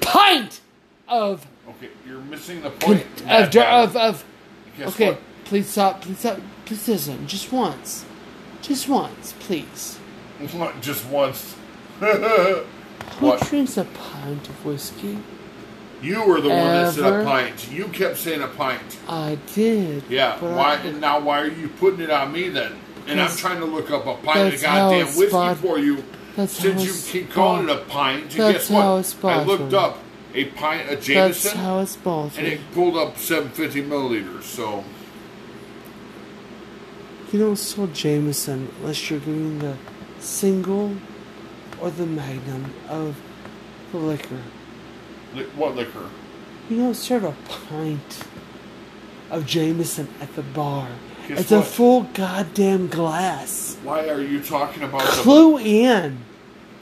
pint 0.00 0.60
of 1.06 1.46
okay. 1.68 1.90
You're 2.06 2.18
missing 2.20 2.62
the 2.62 2.70
point. 2.70 3.02
of, 3.20 3.26
Matt 3.26 3.52
der- 3.52 3.60
Hatter. 3.62 3.76
of 3.90 3.96
of? 3.96 4.24
Guess 4.78 4.88
Okay, 4.94 5.10
what? 5.10 5.20
Please 5.50 5.68
stop. 5.68 6.00
Please 6.00 6.18
stop. 6.20 6.38
Please 6.64 6.86
listen. 6.88 7.26
Just 7.26 7.52
once. 7.52 8.04
Just 8.62 8.88
once, 8.88 9.34
please. 9.40 9.98
Not 10.54 10.80
Just 10.80 11.04
once. 11.06 11.56
Who 11.98 12.06
What? 13.18 13.40
drinks 13.48 13.76
a 13.76 13.84
pint 13.84 14.48
of 14.48 14.64
whiskey? 14.64 15.18
You 16.00 16.22
were 16.22 16.40
the 16.40 16.48
one 16.50 16.58
that 16.58 16.94
said 16.94 17.04
Ever? 17.04 17.20
a 17.22 17.24
pint. 17.24 17.68
You 17.70 17.86
kept 17.88 18.16
saying 18.18 18.40
a 18.42 18.46
pint. 18.46 18.80
I 19.08 19.38
did. 19.54 20.04
Yeah. 20.08 20.38
but 20.40 20.52
Why? 20.52 20.74
I- 20.74 20.86
and 20.86 21.00
now 21.00 21.18
why 21.18 21.40
are 21.40 21.48
you 21.48 21.68
putting 21.68 22.00
it 22.00 22.10
on 22.10 22.32
me 22.32 22.48
then? 22.48 22.72
And 23.08 23.20
I'm 23.20 23.34
trying 23.36 23.58
to 23.58 23.66
look 23.66 23.90
up 23.90 24.06
a 24.06 24.14
pint 24.14 24.38
of 24.38 24.50
that's 24.52 24.62
how 24.62 24.88
goddamn 24.90 25.06
it's 25.08 25.16
whiskey 25.16 25.30
spot- 25.30 25.56
for 25.58 25.78
you. 25.78 26.04
that's 26.36 26.52
Since 26.52 26.74
how 26.74 26.80
you 26.86 26.90
it's 26.90 27.10
keep 27.10 27.32
calling 27.32 27.68
it 27.68 27.72
spot- 27.72 27.82
a 27.82 27.90
pint, 27.90 28.22
and 28.22 28.30
That's 28.40 28.52
guess 28.58 28.70
what? 28.70 28.82
how 28.82 28.96
it's 28.98 29.24
I 29.24 29.42
looked 29.42 29.74
up 29.74 29.98
a 30.32 30.44
pint 30.44 30.82
of 30.82 30.88
That's 30.90 31.06
Jameson, 31.06 31.58
how 31.58 31.80
it's 31.80 31.96
bottled. 31.96 32.32
and 32.38 32.46
it 32.46 32.60
pulled 32.72 32.96
up 32.96 33.18
750 33.18 33.82
milliliters. 33.82 34.44
So 34.44 34.84
You 37.32 37.38
don't 37.38 37.56
sell 37.56 37.86
Jameson 37.88 38.68
unless 38.80 39.08
you're 39.10 39.20
getting 39.20 39.58
the 39.60 39.76
single 40.18 40.96
or 41.80 41.90
the 41.90 42.06
magnum 42.06 42.74
of 42.88 43.16
the 43.92 43.98
liquor. 43.98 44.40
li- 45.34 45.44
what 45.56 45.76
liquor? 45.76 46.08
You 46.68 46.76
don't 46.78 46.94
serve 46.94 47.24
a 47.24 47.34
pint 47.48 48.24
of 49.30 49.46
Jameson 49.46 50.08
at 50.20 50.34
the 50.34 50.42
bar. 50.42 50.88
Guess 51.28 51.40
it's 51.40 51.52
a 51.52 51.62
full 51.62 52.02
goddamn 52.14 52.88
glass. 52.88 53.76
Why 53.84 54.08
are 54.08 54.20
you 54.20 54.42
talking 54.42 54.82
about 54.82 55.02
the 55.02 55.22
Clue 55.22 55.58
in. 55.58 56.18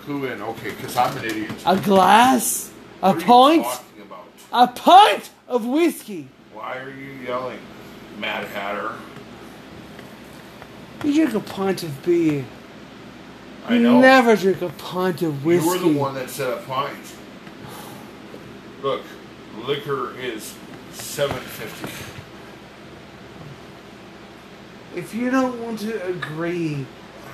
clue 0.02 0.24
in? 0.26 0.40
Okay, 0.40 0.70
because 0.70 0.96
I'm 0.96 1.16
an 1.18 1.24
idiot. 1.26 1.52
A 1.66 1.76
glass, 1.78 2.72
a 3.02 3.12
What 3.12 3.16
are 3.16 3.20
you 3.20 3.26
pint, 3.26 3.64
talking 3.64 4.02
about? 4.02 4.24
a 4.52 4.66
pint 4.68 5.30
of 5.46 5.66
whiskey. 5.66 6.28
Why 6.54 6.78
are 6.78 6.90
you 6.90 7.10
yelling, 7.26 7.58
Mad 8.18 8.46
Hatter? 8.46 8.94
You 11.04 11.12
drink 11.14 11.34
a 11.34 11.40
pint 11.40 11.82
of 11.82 12.02
beer. 12.04 12.44
I 13.66 13.74
You 13.74 13.80
know. 13.80 14.00
never 14.00 14.34
drink 14.36 14.62
a 14.62 14.68
pint 14.70 15.22
of 15.22 15.44
whiskey. 15.44 15.64
You 15.66 15.70
were 15.72 15.78
the 15.92 15.98
one 15.98 16.14
that 16.14 16.30
said 16.30 16.52
a 16.52 16.56
pint. 16.62 16.96
Look, 18.82 19.02
liquor 19.64 20.16
is 20.18 20.54
seven 20.92 21.36
fifty. 21.40 21.92
If 24.98 25.14
you 25.14 25.30
don't 25.30 25.60
want 25.62 25.80
to 25.80 26.04
agree 26.06 26.86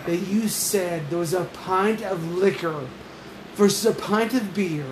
that 0.06 0.16
you 0.16 0.48
said 0.48 1.08
there 1.08 1.18
was 1.18 1.32
a 1.32 1.44
pint 1.44 2.02
of 2.02 2.34
liquor 2.34 2.86
versus 3.54 3.86
a 3.86 3.94
pint 3.98 4.34
of 4.34 4.52
beer, 4.54 4.84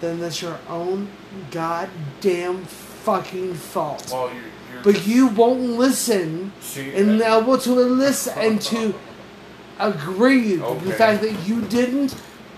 then 0.00 0.20
that's 0.20 0.42
your 0.42 0.58
own 0.68 1.08
goddamn 1.50 2.64
fucking 2.64 3.54
fault. 3.54 4.10
Well, 4.12 4.30
you're 4.34 4.42
But 4.82 5.06
you 5.06 5.28
won't 5.28 5.60
listen 5.78 6.52
and 6.76 7.20
uh, 7.22 7.40
able 7.42 7.58
to 7.58 7.72
listen 7.74 8.32
and 8.38 8.60
to 8.62 8.94
agree 9.78 10.56
with 10.58 10.84
the 10.84 10.92
fact 10.92 11.22
that 11.22 11.46
you 11.46 11.60
didn't 11.62 12.14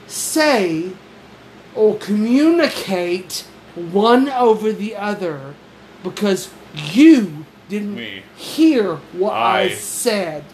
say 0.06 0.92
or 1.74 1.96
communicate 1.98 3.44
one 3.74 4.28
over 4.28 4.72
the 4.72 4.96
other 4.96 5.54
because 6.02 6.50
you 6.74 7.44
didn't 7.68 7.94
Me. 7.96 8.22
hear 8.36 8.96
what 9.12 9.32
I, 9.32 9.60
I 9.62 9.68
said. 9.70 10.44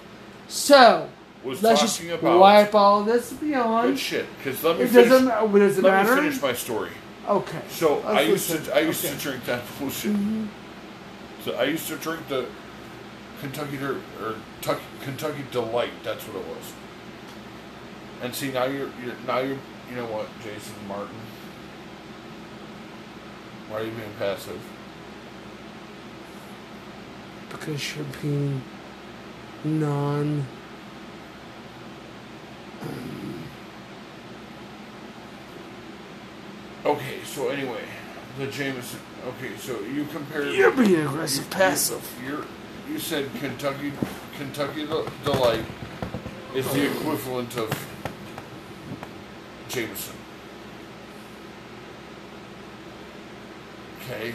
So 0.48 1.08
was 1.42 1.62
let's 1.62 1.80
just 1.80 2.22
wipe 2.22 2.74
all 2.74 3.04
this 3.04 3.32
beyond. 3.32 3.90
good 3.90 3.98
shit. 3.98 4.26
Because 4.38 4.62
let 4.64 4.78
me 4.78 4.84
It 4.84 4.88
finish. 4.88 5.08
doesn't. 5.08 5.28
Does 5.52 5.78
it 5.78 5.84
let 5.84 5.90
matter? 5.92 6.16
me 6.16 6.22
finish 6.22 6.42
my 6.42 6.52
story. 6.54 6.90
Okay. 7.28 7.62
So 7.70 7.96
Let's 7.96 8.06
I 8.06 8.20
used 8.22 8.50
listen. 8.50 8.64
to 8.66 8.76
I 8.76 8.80
used 8.80 9.04
Okay. 9.04 9.14
to 9.14 9.20
drink 9.20 9.44
that 9.46 9.62
bullshit. 9.78 10.14
So 11.44 11.52
I 11.56 11.64
used 11.64 11.86
to 11.88 11.96
drink 11.96 12.26
the 12.28 12.46
Kentucky 13.40 13.76
Der- 13.76 14.00
or 14.22 14.36
Tuck- 14.62 14.80
Kentucky 15.02 15.44
Delight. 15.50 15.92
That's 16.02 16.26
what 16.26 16.36
it 16.40 16.48
was. 16.48 16.72
And 18.22 18.34
see 18.34 18.50
now 18.50 18.64
you're, 18.64 18.88
you're 19.04 19.14
now 19.26 19.40
you're 19.40 19.58
you 19.90 19.96
know 19.96 20.06
what 20.06 20.26
Jason 20.42 20.74
Martin. 20.88 21.14
Why 23.68 23.80
are 23.80 23.84
you 23.84 23.90
being 23.90 24.14
passive? 24.18 24.60
Because 27.50 27.94
you're 27.94 28.06
being 28.22 28.62
non. 29.64 30.46
Okay, 36.86 37.22
so 37.24 37.48
anyway, 37.48 37.84
the 38.38 38.46
Jameson. 38.48 39.00
Okay, 39.26 39.56
so 39.56 39.80
you 39.80 40.04
compared. 40.06 40.54
You're 40.54 40.72
being 40.72 41.06
aggressive, 41.06 41.48
passive. 41.50 42.22
You're, 42.26 42.44
you 42.90 42.98
said 42.98 43.30
Kentucky 43.40 43.92
Kentucky 44.36 44.86
Del- 44.86 45.06
Delight 45.24 45.64
is 46.54 46.70
the 46.72 46.88
oh. 46.88 46.92
equivalent 46.92 47.56
of 47.56 47.70
Jameson. 49.68 50.16
Okay. 54.00 54.34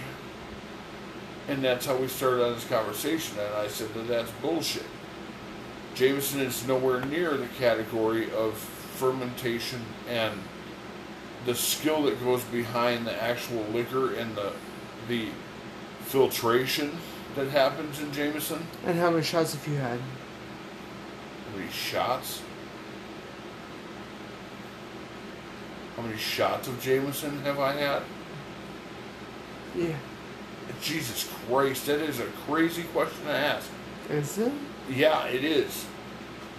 And 1.48 1.64
that's 1.64 1.86
how 1.86 1.96
we 1.96 2.08
started 2.08 2.46
on 2.46 2.54
this 2.54 2.66
conversation, 2.66 3.38
and 3.40 3.56
I 3.56 3.68
said 3.68 3.94
that 3.96 4.08
that's 4.08 4.32
bullshit. 4.42 4.86
Jameson 5.96 6.42
is 6.42 6.66
nowhere 6.68 7.04
near 7.06 7.36
the 7.36 7.48
category 7.60 8.32
of 8.32 8.56
fermentation 8.56 9.82
and 10.08 10.40
the 11.46 11.56
skill 11.56 12.04
that 12.04 12.22
goes 12.24 12.44
behind 12.46 13.08
the 13.08 13.24
actual 13.24 13.64
liquor 13.72 14.14
and 14.14 14.36
the 14.36 14.54
the 15.08 15.28
filtration 16.02 16.92
that 17.36 17.48
happens 17.50 18.00
in 18.00 18.12
Jameson. 18.12 18.66
And 18.86 18.98
how 18.98 19.10
many 19.10 19.24
shots 19.24 19.54
have 19.54 19.68
you 19.68 19.80
had? 19.80 20.00
How 20.00 21.58
many 21.58 21.72
shots? 21.72 22.42
How 25.96 26.04
many 26.04 26.18
shots 26.18 26.68
of 26.68 26.82
Jameson 26.82 27.42
have 27.42 27.60
I 27.60 27.74
had? 27.74 28.04
Yeah. 29.76 29.96
Jesus 30.82 31.30
Christ, 31.48 31.88
that 31.88 32.00
is 32.00 32.20
a 32.20 32.26
crazy 32.48 32.84
question 32.84 33.26
to 33.26 33.32
ask. 33.32 33.70
Is 34.10 34.38
it? 34.38 34.54
Yeah, 34.90 35.26
it 35.26 35.44
is. 35.44 35.86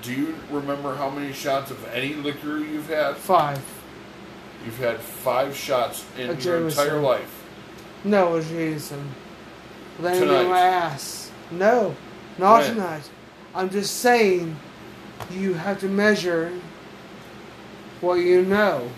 Do 0.02 0.12
you 0.12 0.34
remember 0.50 0.94
how 0.94 1.10
many 1.10 1.32
shots 1.32 1.70
of 1.70 1.84
any 1.88 2.14
liquor 2.14 2.58
you've 2.58 2.88
had? 2.88 3.16
Five. 3.16 3.62
You've 4.64 4.78
had 4.78 4.98
five 5.00 5.56
shots 5.56 6.04
in 6.18 6.38
your 6.40 6.68
entire 6.68 7.00
life. 7.00 7.44
No, 8.04 8.36
it's 8.36 8.48
Jason. 8.48 9.10
Landing 9.98 10.28
Tonight. 10.28 10.48
my 10.48 10.60
ass. 10.60 11.30
No, 11.50 11.94
not 12.38 12.62
When? 12.62 12.74
tonight. 12.74 13.08
I'm 13.54 13.70
just 13.70 13.98
saying 13.98 14.56
you 15.30 15.54
have 15.54 15.80
to 15.80 15.88
measure 15.88 16.52
what 18.00 18.14
you 18.14 18.42
know. 18.42 18.88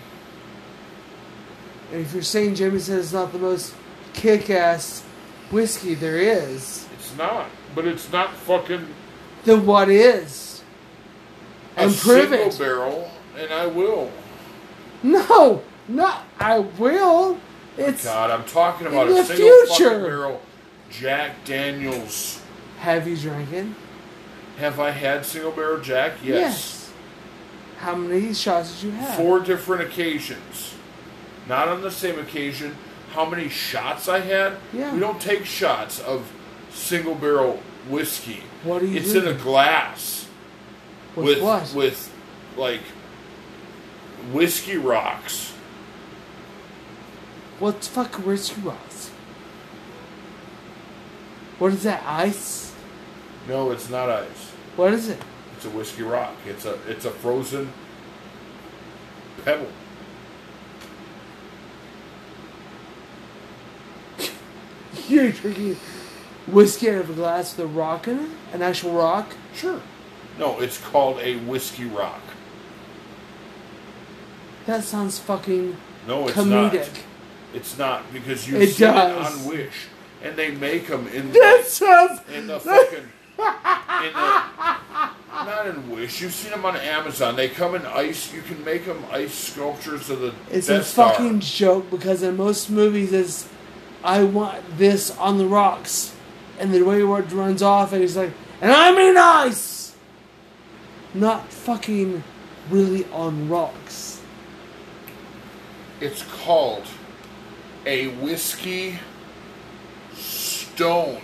And 1.93 2.01
if 2.03 2.13
you're 2.13 2.23
saying 2.23 2.55
Jameson 2.55 2.99
is 2.99 3.13
not 3.13 3.33
the 3.33 3.39
most 3.39 3.75
kick-ass 4.15 5.03
whiskey 5.51 5.95
there 5.95 6.19
is, 6.19 6.87
It's 6.95 7.17
not, 7.17 7.47
but 7.75 7.87
it's 7.87 8.11
not 8.13 8.35
fucking 8.35 8.87
then 9.45 9.67
what 9.67 9.89
is? 9.89 10.63
a 11.77 11.81
And 11.83 11.97
prove 11.97 12.29
single 12.31 12.49
it. 12.49 12.59
barrel, 12.59 13.11
and 13.37 13.53
I 13.53 13.67
will. 13.67 14.11
No, 15.29 15.63
no, 15.89 16.15
I 16.39 16.59
will. 16.61 17.39
It's 17.77 18.05
God, 18.05 18.31
I'm 18.31 18.45
talking 18.45 18.87
about 18.87 19.09
In 19.09 19.15
a 19.15 19.17
the 19.17 19.25
single 19.25 19.49
fucking 19.67 19.77
future. 19.77 20.01
barrel 20.05 20.43
Jack 20.91 21.45
Daniels. 21.45 22.41
have 22.79 23.09
you 23.09 23.17
drank 23.17 23.51
it? 23.53 23.67
Have 24.59 24.79
I 24.79 24.91
had 24.91 25.25
single 25.25 25.51
barrel 25.53 25.81
Jack? 25.81 26.13
Yes. 26.23 26.93
How 27.79 27.97
many 27.97 28.33
shots 28.35 28.75
did 28.81 28.85
you 28.85 28.91
have? 28.93 29.17
Four 29.17 29.41
different 29.41 29.83
occasions. 29.83 30.75
Not 31.49 31.67
on 31.69 31.81
the 31.81 31.91
same 31.91 32.19
occasion. 32.19 32.77
How 33.13 33.25
many 33.29 33.49
shots 33.49 34.07
I 34.09 34.21
had? 34.21 34.55
Yeah. 34.73 34.95
We 34.95 35.01
don't 35.01 35.21
take 35.21 35.45
shots 35.45 35.99
of 36.01 36.31
single 36.71 37.15
barrel 37.17 37.61
whiskey. 37.89 38.43
What 38.63 38.81
do 38.81 38.87
you 38.87 39.01
It's 39.01 39.15
in 39.15 39.27
a 39.27 39.35
glass 39.35 40.29
With, 41.17 41.25
with 41.27 41.43
what? 41.43 41.75
with 41.75 42.15
like 42.57 42.83
whiskey 44.31 44.77
rocks. 44.77 45.53
What's 47.59 47.89
fucking 47.89 48.25
whiskey 48.25 48.61
rocks? 48.61 49.11
What 51.59 51.73
is 51.73 51.83
that? 51.85 52.03
Ice? 52.07 52.75
No, 53.49 53.71
it's 53.71 53.89
not 53.89 54.09
ice. 54.09 54.53
What 54.77 54.93
is 54.93 55.09
it? 55.09 55.21
It's 55.57 55.65
a 55.67 55.71
whiskey 55.71 56.03
rock. 56.03 56.35
It's 56.47 56.65
a 56.65 56.79
it's 56.89 57.05
a 57.05 57.11
frozen 57.11 57.73
pebble. 59.45 59.69
You're 65.09 65.31
drinking 65.31 65.77
whiskey 66.47 66.91
out 66.91 67.03
of 67.03 67.11
a 67.11 67.15
glass 67.15 67.57
with 67.57 67.67
a 67.67 67.69
rock 67.69 68.09
in 68.09 68.19
it? 68.19 68.31
An 68.53 68.63
actual 68.63 68.93
rock? 68.95 69.35
Sure. 69.55 69.81
No, 70.39 70.61
it's 70.61 70.79
called 70.79 71.19
a 71.21 71.37
whiskey 71.37 71.85
rock. 71.85 72.23
That 74.67 74.85
sounds 74.85 75.19
fucking 75.19 75.77
No, 76.07 76.29
it's 76.29 76.37
comedic. 76.37 76.73
not. 76.75 77.01
It's 77.55 77.79
not 77.79 78.13
because 78.13 78.49
you 78.49 78.57
It 78.59 78.69
see 78.71 78.85
it 78.85 78.87
does. 78.89 79.43
on 79.43 79.49
Wish, 79.49 79.87
and 80.23 80.37
they 80.37 80.51
make 80.53 80.87
them 80.89 81.07
in 81.09 81.33
That 81.33 81.61
the, 81.65 81.69
sounds. 81.71 82.21
in 82.33 82.47
the 82.47 82.59
fucking 82.61 82.99
in 82.99 84.13
the 84.13 84.43
not 85.45 85.67
in 85.67 85.91
Wish. 85.91 86.21
You've 86.21 86.33
seen 86.33 86.51
them 86.53 86.65
on 86.65 86.77
Amazon. 86.77 87.37
They 87.37 87.49
come 87.49 87.75
in 87.75 87.85
ice. 87.87 88.33
You 88.33 88.43
can 88.43 88.63
make 88.65 88.87
them 88.87 89.05
ice 89.11 89.35
sculptures 89.35 90.09
of 90.11 90.21
the 90.21 90.33
It's 90.51 90.69
Death 90.69 90.83
a 90.83 90.85
Star. 90.85 91.11
fucking 91.13 91.41
joke 91.41 91.91
because 91.91 92.23
in 92.23 92.37
most 92.37 92.71
movies 92.71 93.13
it's 93.13 93.49
I 94.05 94.23
want 94.25 94.79
this 94.79 95.11
on 95.19 95.39
the 95.39 95.47
rocks. 95.47 96.15
And 96.59 96.73
the 96.73 96.83
way 96.83 97.01
it 97.03 97.05
runs 97.33 97.63
off 97.63 97.93
and 97.93 98.03
he's 98.03 98.17
like, 98.17 98.31
and 98.61 98.71
I 98.71 98.95
mean 98.97 99.17
ice 99.17 99.95
Not 101.15 101.51
fucking 101.53 102.23
really 102.71 103.05
on 103.13 103.49
rocks. 103.49 104.12
It's 106.03 106.25
called 106.45 106.83
a 107.87 108.09
whiskey 108.09 108.99
stone 110.13 111.23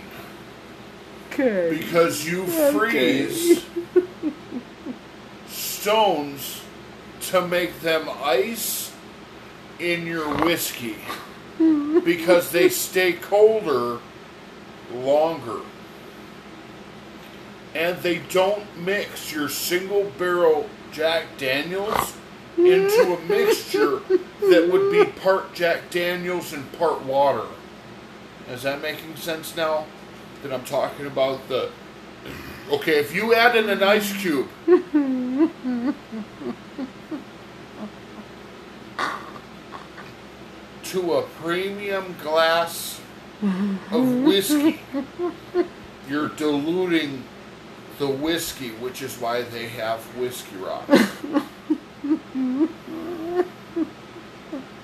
Okay. 1.33 1.77
because 1.77 2.25
you 2.25 2.43
Okay. 2.43 2.71
freeze 2.71 3.65
stones 5.49 6.61
to 7.23 7.45
make 7.45 7.81
them 7.81 8.07
ice 8.23 8.93
in 9.79 10.07
your 10.07 10.33
whiskey 10.45 10.95
because 12.05 12.51
they 12.51 12.69
stay 12.69 13.11
colder 13.11 13.99
longer. 14.93 15.59
And 17.75 17.97
they 17.97 18.19
don't 18.31 18.63
mix 18.77 19.33
your 19.33 19.49
single 19.49 20.05
barrel 20.17 20.69
Jack 20.93 21.37
Daniels 21.37 22.13
into 22.65 23.15
a 23.15 23.19
mixture 23.27 23.99
that 24.41 24.69
would 24.71 24.91
be 24.91 25.05
part 25.19 25.53
Jack 25.53 25.89
Daniels 25.89 26.53
and 26.53 26.71
part 26.73 27.01
water. 27.03 27.45
Is 28.49 28.63
that 28.63 28.81
making 28.81 29.15
sense 29.15 29.55
now? 29.55 29.85
That 30.43 30.53
I'm 30.53 30.63
talking 30.63 31.05
about 31.05 31.47
the. 31.49 31.69
Okay, 32.71 32.99
if 32.99 33.13
you 33.13 33.33
add 33.33 33.55
in 33.55 33.69
an 33.69 33.83
ice 33.83 34.13
cube. 34.21 34.47
to 40.83 41.13
a 41.13 41.21
premium 41.21 42.15
glass 42.23 42.99
of 43.91 44.23
whiskey, 44.23 44.81
you're 46.09 46.29
diluting 46.29 47.23
the 47.99 48.07
whiskey, 48.07 48.69
which 48.71 49.03
is 49.03 49.19
why 49.19 49.43
they 49.43 49.67
have 49.67 49.99
whiskey 50.17 50.55
rock. 50.55 50.89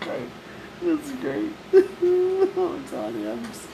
Great. 0.01 0.29
That's 0.83 1.11
great. 1.21 1.51
oh, 1.73 2.81
Tony, 2.89 3.29
I'm 3.29 3.45
just... 3.45 3.69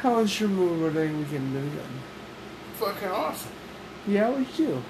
How 0.00 0.14
was 0.14 0.40
your 0.40 0.48
Memorial 0.48 0.90
Day 0.90 1.12
weekend, 1.12 1.52
Milligan? 1.52 2.00
Fucking 2.76 3.08
awesome. 3.08 3.52
Yeah, 4.08 4.30
what 4.30 4.38
did 4.38 4.58
you 4.58 4.66
do? 4.66 4.82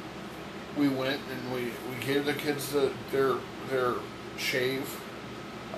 We 0.77 0.89
went 0.89 1.21
and 1.33 1.53
we, 1.53 1.65
we 1.65 2.05
gave 2.07 2.25
the 2.25 2.35
kids 2.35 2.71
the, 2.71 2.93
their 3.11 3.35
their 3.69 3.95
shave, 4.39 5.00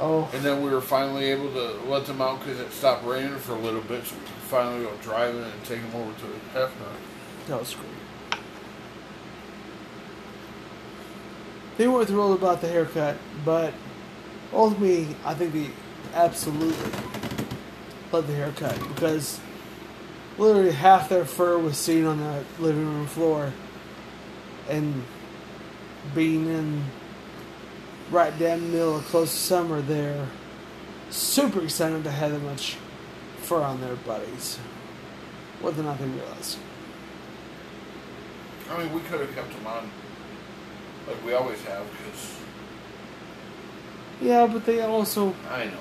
Oh, 0.04 0.28
and 0.32 0.42
then 0.42 0.62
we 0.64 0.70
were 0.70 0.80
finally 0.80 1.26
able 1.26 1.52
to 1.52 1.78
let 1.86 2.06
them 2.06 2.20
out 2.20 2.40
because 2.40 2.58
it 2.58 2.72
stopped 2.72 3.04
raining 3.04 3.38
for 3.38 3.52
a 3.52 3.58
little 3.58 3.82
bit, 3.82 4.04
so 4.04 4.16
we 4.16 4.22
could 4.22 4.30
finally 4.50 4.84
go 4.84 4.90
driving 5.00 5.44
and 5.44 5.64
take 5.64 5.80
them 5.80 5.94
over 5.94 6.10
to 6.10 6.58
Hefner. 6.58 7.46
that 7.46 7.60
was 7.60 7.72
great. 7.72 8.40
They 11.78 11.86
weren't 11.86 12.08
thrilled 12.08 12.36
about 12.36 12.60
the 12.60 12.66
haircut, 12.66 13.16
but 13.44 13.72
ultimately, 14.52 15.06
I 15.24 15.34
think 15.34 15.52
they 15.52 15.70
absolutely 16.14 16.90
loved 18.10 18.26
the 18.26 18.34
haircut 18.34 18.76
because 18.88 19.38
literally 20.36 20.72
half 20.72 21.08
their 21.08 21.24
fur 21.24 21.58
was 21.58 21.78
seen 21.78 22.06
on 22.06 22.18
the 22.18 22.44
living 22.58 22.84
room 22.84 23.06
floor, 23.06 23.52
and 24.68 25.04
being 26.12 26.48
in 26.48 26.84
right 28.10 28.36
down 28.38 28.60
the 28.60 28.66
middle 28.68 28.96
of 28.96 29.04
close 29.06 29.30
summer, 29.30 29.80
they're 29.80 30.26
super 31.10 31.62
excited 31.62 32.04
to 32.04 32.10
have 32.10 32.32
that 32.32 32.40
much 32.42 32.76
fur 33.38 33.60
on 33.62 33.80
their 33.80 33.96
bodies. 33.96 34.58
Whether 35.60 35.82
or 35.82 35.84
not 35.84 35.98
they 35.98 36.06
realize. 36.06 36.56
I 38.70 38.78
mean, 38.78 38.92
we 38.92 39.00
could 39.02 39.20
have 39.20 39.34
kept 39.34 39.52
them 39.52 39.66
on 39.66 39.90
like 41.06 41.24
we 41.26 41.32
always 41.34 41.60
have 41.64 41.84
because 41.90 42.36
Yeah, 44.20 44.46
but 44.46 44.64
they 44.64 44.80
also 44.80 45.34
I 45.50 45.64
know. 45.66 45.72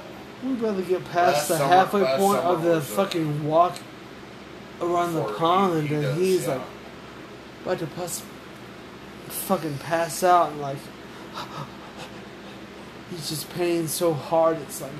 we'd 0.44 0.60
rather 0.60 0.82
get 0.82 1.04
past 1.06 1.36
Last 1.36 1.48
the 1.50 1.58
summer- 1.60 1.70
halfway 1.74 2.04
point 2.18 2.40
of 2.40 2.64
the 2.64 2.82
fucking 2.82 3.48
walk 3.48 3.78
around 4.82 5.14
the 5.14 5.24
pond, 5.34 5.88
he- 5.88 5.96
he 5.96 6.12
he's 6.14 6.48
yeah. 6.48 6.56
like 6.56 6.62
about 7.66 7.80
to 7.80 7.88
pass, 7.88 8.24
fucking 9.28 9.78
pass 9.78 10.24
out, 10.24 10.52
and 10.52 10.62
like 10.62 10.78
he's 13.12 13.30
just 13.30 13.50
paying 13.54 13.88
so 13.88 14.14
hard. 14.14 14.58
It's 14.62 14.82
like, 14.82 14.92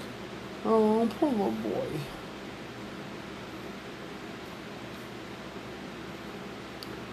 oh, 0.66 1.10
poor 1.20 1.30
little 1.30 1.52
boy. 1.52 1.88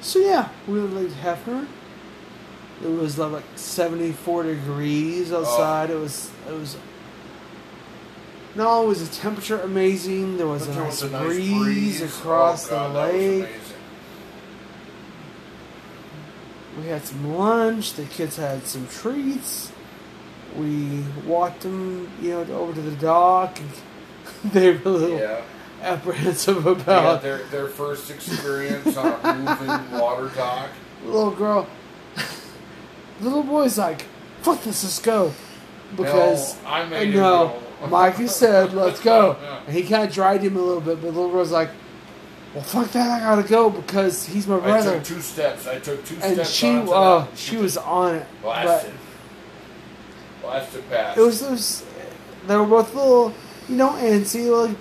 So 0.01 0.19
yeah, 0.19 0.49
we 0.67 0.81
were 0.81 0.89
like 0.89 1.09
Hefner. 1.09 1.67
It 2.83 2.89
was 2.89 3.19
like 3.19 3.45
seventy 3.57 4.13
four 4.13 4.45
degrees 4.45 5.33
outside. 5.33 5.91
Oh. 5.91 5.99
It 5.99 6.01
was 6.01 6.31
it 6.49 6.53
was. 6.53 6.77
Not 8.55 8.67
only 8.69 8.89
was 8.89 9.09
the 9.09 9.15
temperature 9.15 9.61
amazing, 9.61 10.37
there 10.37 10.47
was, 10.47 10.67
a, 10.67 10.75
nice 10.75 11.03
was 11.03 11.03
a 11.03 11.11
nice 11.11 11.23
breeze, 11.27 11.59
breeze 11.59 12.03
across 12.03 12.67
Oh, 12.69 12.71
God, 12.71 12.95
the 12.95 13.19
lake. 13.19 13.49
We 16.81 16.87
had 16.87 17.05
some 17.05 17.37
lunch. 17.37 17.93
The 17.95 18.05
kids 18.05 18.37
had 18.37 18.65
some 18.65 18.89
treats. 18.89 19.71
We 20.57 21.05
walked 21.27 21.61
them, 21.61 22.11
you 22.21 22.31
know, 22.31 22.41
over 22.59 22.73
to 22.75 22.81
the 22.81 22.97
dock. 22.97 23.59
And 23.61 23.71
they 24.53 24.71
were 24.73 24.81
a 24.85 24.89
little 24.89 25.19
Yeah. 25.19 25.41
apprehensive 25.83 26.67
about 26.67 27.23
their, 27.23 27.39
their 27.45 27.69
first 27.69 28.11
experience 28.11 28.97
on 28.97 29.19
a 29.23 29.35
moving 29.61 29.99
water 30.01 30.29
dock. 30.35 30.71
little 31.05 31.31
girl. 31.31 31.67
little 33.21 33.43
boy's 33.43 33.79
like, 33.79 34.03
"Fuck 34.43 34.63
this, 34.63 34.83
let's 34.85 34.99
go," 35.01 35.33
because 35.97 36.61
no, 36.63 36.69
I 36.69 36.85
made 36.87 37.15
no. 37.15 37.61
go. 37.81 37.87
Micah 37.89 38.29
said, 38.29 38.73
"Let's 38.73 39.01
go," 39.01 39.37
and 39.67 39.77
he 39.77 39.83
kind 39.85 40.07
of 40.09 40.13
dragged 40.15 40.43
him 40.45 40.57
a 40.57 40.61
little 40.61 40.81
bit. 40.81 40.97
But 41.01 41.03
the 41.03 41.13
little 41.13 41.31
girl's 41.31 41.53
like, 41.53 41.71
"Well, 42.55 42.65
fuck 42.65 42.91
that! 42.93 43.23
I 43.23 43.37
gotta 43.37 43.49
go 43.49 43.71
because 43.71 44.27
he's 44.27 44.47
my 44.47 44.59
brother. 44.59 44.91
I 44.91 44.95
took 44.95 45.05
two 45.05 45.21
steps. 45.21 45.67
I 45.67 45.79
took 45.79 46.05
two 46.05 46.17
And 46.23 46.35
steps. 46.35 46.51
she, 46.51 46.69
onto 46.71 46.93
uh, 46.93 47.27
she 47.35 47.57
was 47.57 47.77
on 47.77 48.17
it, 48.17 48.27
but 48.43 48.89
past. 50.91 51.19
it 51.19 51.21
was, 51.21 51.43
it 51.43 51.51
was, 51.51 51.85
they 52.47 52.57
were 52.57 52.67
both 52.67 52.95
little, 52.95 53.33
you 53.69 53.77
know, 53.77 53.91
antsy, 53.91 54.49
like, 54.49 54.77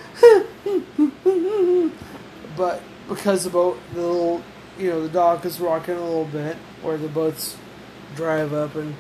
but 2.58 2.82
because 3.10 3.44
the 3.44 3.50
boat, 3.50 3.80
the 3.94 4.02
little, 4.02 4.44
you 4.78 4.90
know, 4.90 5.02
the 5.02 5.10
dock 5.10 5.46
is 5.46 5.60
rocking 5.60 5.96
a 5.96 6.04
little 6.04 6.26
bit, 6.26 6.56
where 6.82 6.98
the 6.98 7.08
boats 7.08 7.58
drive 8.16 8.54
up 8.54 8.76
and 8.76 8.96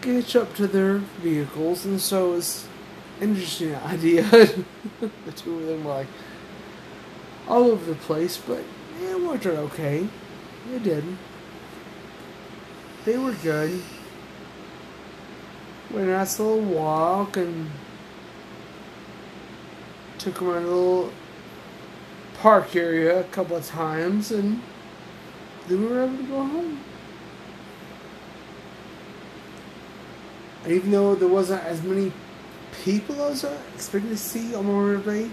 catch 0.00 0.36
up 0.36 0.54
to 0.54 0.66
their 0.66 0.98
vehicles, 0.98 1.84
and 1.84 2.00
so 2.00 2.34
it's 2.34 2.66
an 3.20 3.30
interesting 3.30 3.74
idea. 3.74 4.22
the 5.00 5.32
two 5.34 5.58
of 5.58 5.66
them 5.66 5.84
were 5.84 5.94
like 5.94 6.06
all 7.48 7.64
over 7.64 7.84
the 7.84 7.98
place, 7.98 8.36
but 8.36 8.62
it 9.00 9.20
worked 9.20 9.46
out 9.46 9.56
okay. 9.56 10.06
It 10.72 10.82
did. 10.82 11.04
They 13.04 13.16
were 13.16 13.32
good. 13.32 13.82
Went 15.90 16.08
on 16.08 16.14
a 16.14 16.18
nice 16.18 16.38
little 16.38 16.60
walk 16.60 17.36
and 17.38 17.70
took 20.18 20.40
a 20.40 20.44
little 20.44 21.12
park 22.34 22.76
area 22.76 23.20
a 23.20 23.24
couple 23.24 23.56
of 23.56 23.66
times, 23.66 24.30
and 24.30 24.62
then 25.66 25.80
we 25.80 25.86
were 25.86 26.04
able 26.04 26.16
to 26.18 26.22
go 26.24 26.44
home. 26.44 26.80
And 30.64 30.72
even 30.72 30.90
though 30.90 31.14
there 31.14 31.28
wasn't 31.28 31.64
as 31.64 31.82
many 31.82 32.12
people 32.84 33.22
as 33.22 33.44
I 33.44 33.56
expected 33.74 34.10
to 34.10 34.16
see 34.18 34.54
on 34.54 34.66
Memorial 34.66 35.00
Day, 35.00 35.30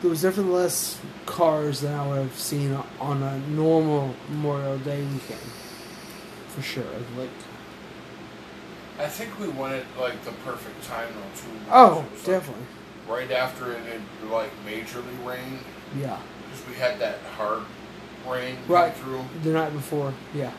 there 0.00 0.10
was 0.10 0.22
definitely 0.22 0.52
less 0.52 0.98
cars 1.26 1.80
than 1.80 1.94
I 1.94 2.06
would 2.06 2.18
have 2.18 2.38
seen 2.38 2.78
on 2.98 3.22
a 3.22 3.38
normal 3.50 4.14
Memorial 4.30 4.78
Day 4.78 5.02
weekend. 5.02 5.40
For 6.54 6.62
sure. 6.62 6.84
Like, 7.16 7.30
I 8.98 9.06
think 9.08 9.38
we 9.40 9.48
went 9.48 9.74
at 9.74 9.84
like 10.00 10.24
the 10.24 10.32
perfect 10.44 10.84
time 10.84 11.08
though 11.14 11.40
too. 11.40 11.58
oh, 11.70 11.94
was, 12.12 12.12
like, 12.12 12.26
definitely. 12.26 12.64
right 13.08 13.30
after 13.32 13.72
it 13.72 13.80
had 13.80 14.00
like 14.30 14.50
majorly 14.64 15.26
rained 15.26 15.58
Yeah. 15.98 16.18
because 16.44 16.66
we 16.68 16.74
had 16.74 16.98
that 17.00 17.18
hard 17.36 17.62
rain 18.28 18.56
Right. 18.68 18.94
through, 18.94 19.24
The 19.42 19.50
night 19.50 19.72
before. 19.72 20.14
Yeah. 20.32 20.52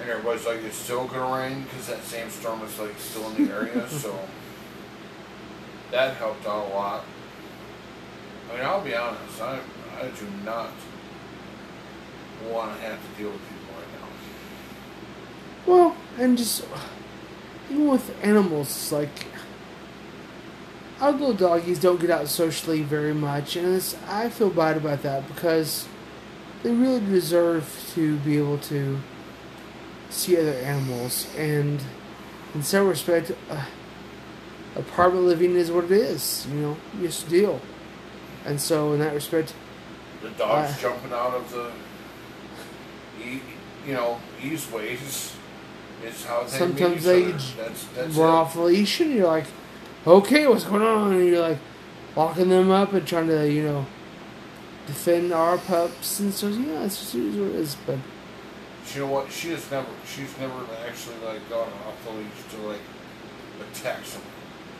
and 0.00 0.10
everybody's 0.10 0.44
like, 0.46 0.58
"It's 0.62 0.76
still 0.76 1.06
gonna 1.06 1.34
rain" 1.34 1.62
because 1.62 1.86
that 1.86 2.02
same 2.04 2.28
storm 2.28 2.60
is 2.62 2.78
like 2.78 2.98
still 2.98 3.30
in 3.30 3.46
the 3.46 3.54
area, 3.54 3.88
so 4.02 4.14
that 5.90 6.16
helped 6.16 6.46
out 6.46 6.66
a 6.70 6.74
lot. 6.74 7.04
I 8.50 8.56
mean, 8.56 8.64
I'll 8.66 8.82
be 8.82 8.94
honest, 8.94 9.40
I 9.40 9.58
I 10.02 10.08
do 10.08 10.26
not 10.44 10.68
want 12.50 12.76
to 12.76 12.82
have 12.86 12.98
to 13.00 13.22
deal 13.22 13.30
with 13.30 13.40
people. 13.48 13.63
Well, 15.66 15.96
and 16.18 16.36
just 16.36 16.64
even 17.70 17.88
with 17.88 18.14
animals, 18.22 18.92
like 18.92 19.26
little 21.00 21.34
doggies 21.34 21.78
don't 21.78 22.00
get 22.00 22.10
out 22.10 22.28
socially 22.28 22.82
very 22.82 23.14
much, 23.14 23.56
and 23.56 23.74
it's, 23.74 23.96
I 24.08 24.28
feel 24.30 24.50
bad 24.50 24.76
about 24.76 25.02
that 25.02 25.26
because 25.28 25.86
they 26.62 26.70
really 26.70 27.00
deserve 27.00 27.92
to 27.94 28.16
be 28.18 28.38
able 28.38 28.58
to 28.58 29.00
see 30.10 30.38
other 30.38 30.52
animals, 30.52 31.26
and 31.36 31.82
in 32.54 32.62
some 32.62 32.88
respect, 32.88 33.32
uh, 33.50 33.64
apartment 34.76 35.26
living 35.26 35.56
is 35.56 35.70
what 35.70 35.84
it 35.84 35.92
is. 35.92 36.46
You 36.50 36.54
know, 36.54 36.76
you 36.98 37.06
just 37.06 37.28
deal, 37.28 37.60
and 38.44 38.60
so 38.60 38.92
in 38.92 39.00
that 39.00 39.14
respect, 39.14 39.54
The 40.22 40.30
dogs 40.30 40.72
Uh, 40.72 40.80
jumping 40.80 41.12
out 41.12 41.34
of 41.34 41.50
the, 41.52 41.70
you 43.86 43.92
know, 43.92 44.18
easeways 44.40 45.34
is 46.04 46.24
how 46.24 46.42
they 46.44 46.48
Sometimes 46.48 47.04
they. 47.04 47.32
That's 47.32 47.84
that's 47.96 48.14
run 48.16 48.28
it. 48.28 48.36
off 48.36 48.54
the 48.54 48.60
leash, 48.62 49.00
and 49.00 49.12
you're 49.14 49.26
like, 49.26 49.46
okay, 50.06 50.46
what's 50.46 50.64
going 50.64 50.82
on? 50.82 51.12
And 51.14 51.26
you're 51.26 51.40
like 51.40 51.58
locking 52.16 52.48
them 52.48 52.70
up 52.70 52.92
and 52.92 53.06
trying 53.06 53.28
to, 53.28 53.50
you 53.50 53.62
know, 53.62 53.86
defend 54.86 55.32
our 55.32 55.58
pups. 55.58 56.20
And 56.20 56.32
so, 56.32 56.48
yeah, 56.48 56.84
it's 56.84 56.98
just 57.00 57.14
what 57.14 57.48
it 57.48 57.54
is. 57.56 57.76
But 57.86 57.98
You 58.94 59.00
know 59.02 59.06
what? 59.08 59.32
She 59.32 59.50
has 59.50 59.70
never. 59.70 59.88
She's 60.06 60.36
never 60.38 60.64
actually 60.86 61.16
like 61.24 61.48
gone 61.48 61.68
off 61.86 62.04
the 62.04 62.12
leash 62.12 62.28
to 62.50 62.56
like 62.68 62.80
attack 63.72 64.04
someone. 64.04 64.30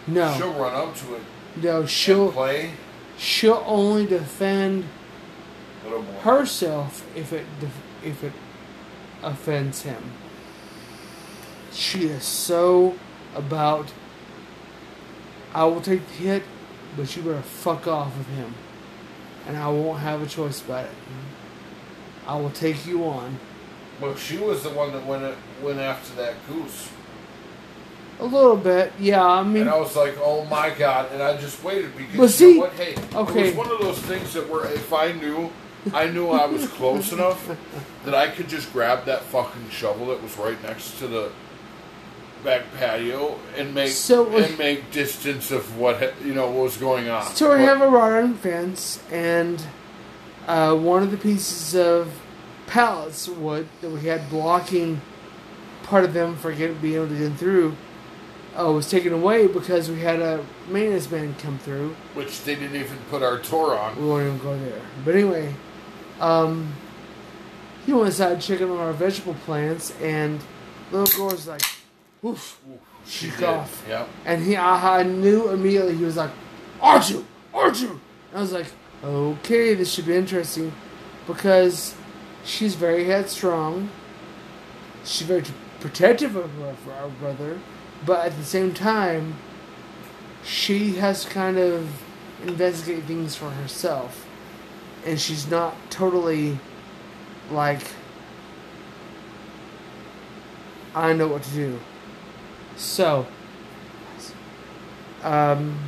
no, 0.06 0.34
She'll 0.36 0.52
run 0.52 0.74
up 0.74 0.94
to 0.96 1.14
it 1.14 1.22
no, 1.62 1.86
she'll 1.86 2.32
play 2.32 2.72
she'll 3.16 3.62
only 3.64 4.06
defend 4.06 4.84
a 5.84 5.88
little 5.88 6.02
more. 6.02 6.20
herself 6.22 7.06
if 7.16 7.32
it 7.32 7.46
if 8.02 8.24
it 8.24 8.32
offends 9.22 9.82
him. 9.82 10.02
She 11.74 12.06
is 12.06 12.24
so 12.24 12.94
about. 13.34 13.92
I 15.52 15.64
will 15.64 15.80
take 15.80 16.06
the 16.06 16.14
hit, 16.14 16.42
but 16.96 17.14
you 17.16 17.22
better 17.22 17.42
fuck 17.42 17.86
off 17.86 18.16
with 18.16 18.26
him, 18.28 18.54
and 19.46 19.56
I 19.56 19.68
won't 19.68 20.00
have 20.00 20.22
a 20.22 20.26
choice 20.26 20.60
about 20.62 20.86
it. 20.86 20.90
I 22.26 22.36
will 22.36 22.50
take 22.50 22.86
you 22.86 23.04
on 23.04 23.38
Well, 24.00 24.16
she 24.16 24.36
was 24.38 24.62
the 24.62 24.70
one 24.70 24.92
that 24.92 25.04
went 25.06 25.36
went 25.62 25.78
after 25.78 26.14
that 26.16 26.34
goose, 26.48 26.88
a 28.18 28.24
little 28.24 28.56
bit. 28.56 28.92
Yeah, 28.98 29.24
I 29.24 29.42
mean, 29.44 29.62
and 29.62 29.70
I 29.70 29.78
was 29.78 29.94
like, 29.96 30.16
"Oh 30.20 30.44
my 30.46 30.70
god!" 30.70 31.10
And 31.12 31.22
I 31.22 31.36
just 31.36 31.62
waited 31.62 31.96
because 31.96 32.16
But 32.16 32.22
you 32.22 32.28
see- 32.28 32.54
know 32.54 32.60
what? 32.60 32.72
Hey, 32.72 32.92
it 32.94 33.14
okay. 33.14 33.46
was 33.48 33.54
one 33.54 33.70
of 33.70 33.80
those 33.80 33.98
things 33.98 34.32
that 34.34 34.48
were 34.48 34.66
if 34.66 34.92
I 34.92 35.12
knew, 35.12 35.50
I 35.92 36.06
knew 36.08 36.30
I 36.30 36.46
was 36.46 36.66
close 36.68 37.12
enough 37.12 37.48
that 38.04 38.14
I 38.14 38.28
could 38.28 38.48
just 38.48 38.72
grab 38.72 39.04
that 39.04 39.22
fucking 39.22 39.68
shovel 39.70 40.06
that 40.06 40.22
was 40.22 40.36
right 40.38 40.60
next 40.62 40.98
to 40.98 41.06
the 41.06 41.30
back 42.45 42.62
patio 42.78 43.38
and 43.57 43.74
make 43.74 43.90
So- 43.90 44.28
and 44.36 44.57
make 44.59 44.90
distance 44.92 45.51
of 45.51 45.78
what 45.78 46.14
you 46.24 46.34
know 46.34 46.47
what 46.51 46.64
was 46.64 46.76
going 46.76 47.09
on. 47.09 47.24
So 47.34 47.57
we 47.57 47.62
have 47.64 47.80
a 47.80 47.88
wrought 47.88 48.12
iron 48.12 48.34
fence, 48.34 49.01
and 49.11 49.62
uh, 50.47 50.74
one 50.74 51.03
of 51.03 51.11
the 51.11 51.16
pieces 51.16 51.74
of 51.74 52.12
pallets 52.66 53.26
wood 53.28 53.66
that 53.80 53.90
we 53.90 54.01
had 54.03 54.28
blocking 54.30 55.01
part 55.82 56.05
of 56.05 56.12
them 56.14 56.36
for 56.36 56.53
getting 56.53 56.76
being 56.78 56.95
able 56.97 57.09
to 57.09 57.14
get 57.16 57.32
through 57.38 57.76
uh, 58.59 58.70
was 58.72 58.88
taken 58.88 59.12
away 59.12 59.47
because 59.47 59.90
we 59.90 60.01
had 60.01 60.20
a 60.20 60.45
maintenance 60.68 61.11
man 61.11 61.34
come 61.38 61.59
through. 61.59 61.95
which 62.14 62.42
they 62.45 62.55
didn't 62.55 62.76
even 62.76 62.97
put 63.11 63.22
our 63.22 63.38
tour 63.38 63.76
on. 63.78 63.97
We 64.01 64.07
won't 64.09 64.26
even 64.26 64.38
go 64.38 64.59
there. 64.59 64.80
But 65.05 65.14
anyway, 65.14 65.55
um, 66.20 66.72
he 67.84 67.92
went 67.92 68.07
inside 68.07 68.40
checking 68.40 68.70
on 68.70 68.78
our 68.78 68.92
vegetable 68.92 69.34
plants, 69.45 69.92
and 70.01 70.40
little 70.92 71.26
was 71.26 71.47
like, 71.49 71.62
"Oof." 72.24 72.60
She 73.06 73.26
Shook 73.26 73.38
did. 73.38 73.48
off. 73.48 73.84
Yep. 73.86 74.08
And 74.24 74.42
he, 74.42 74.56
I, 74.56 75.00
I 75.00 75.02
knew 75.02 75.50
immediately. 75.50 75.94
He 75.94 76.04
was 76.04 76.16
like, 76.16 76.30
"Arju, 76.80 77.24
Arju." 77.52 77.90
And 77.90 78.00
I 78.34 78.40
was 78.40 78.52
like, 78.52 78.66
"Okay, 79.02 79.74
this 79.74 79.92
should 79.92 80.06
be 80.06 80.16
interesting," 80.16 80.72
because 81.26 81.94
she's 82.44 82.74
very 82.74 83.04
headstrong. 83.04 83.90
She's 85.04 85.26
very 85.26 85.44
protective 85.80 86.34
of 86.34 86.50
her, 86.54 86.68
of 86.70 86.88
our 86.88 87.08
brother, 87.10 87.60
but 88.06 88.24
at 88.24 88.36
the 88.38 88.44
same 88.44 88.72
time, 88.72 89.36
she 90.42 90.94
has 90.94 91.24
to 91.24 91.30
kind 91.30 91.58
of 91.58 91.90
investigate 92.42 93.04
things 93.04 93.36
for 93.36 93.50
herself, 93.50 94.26
and 95.04 95.20
she's 95.20 95.46
not 95.50 95.76
totally 95.90 96.58
like. 97.50 97.82
I 100.94 101.12
know 101.12 101.28
what 101.28 101.42
to 101.42 101.50
do. 101.50 101.80
So, 102.76 103.26
um, 105.22 105.78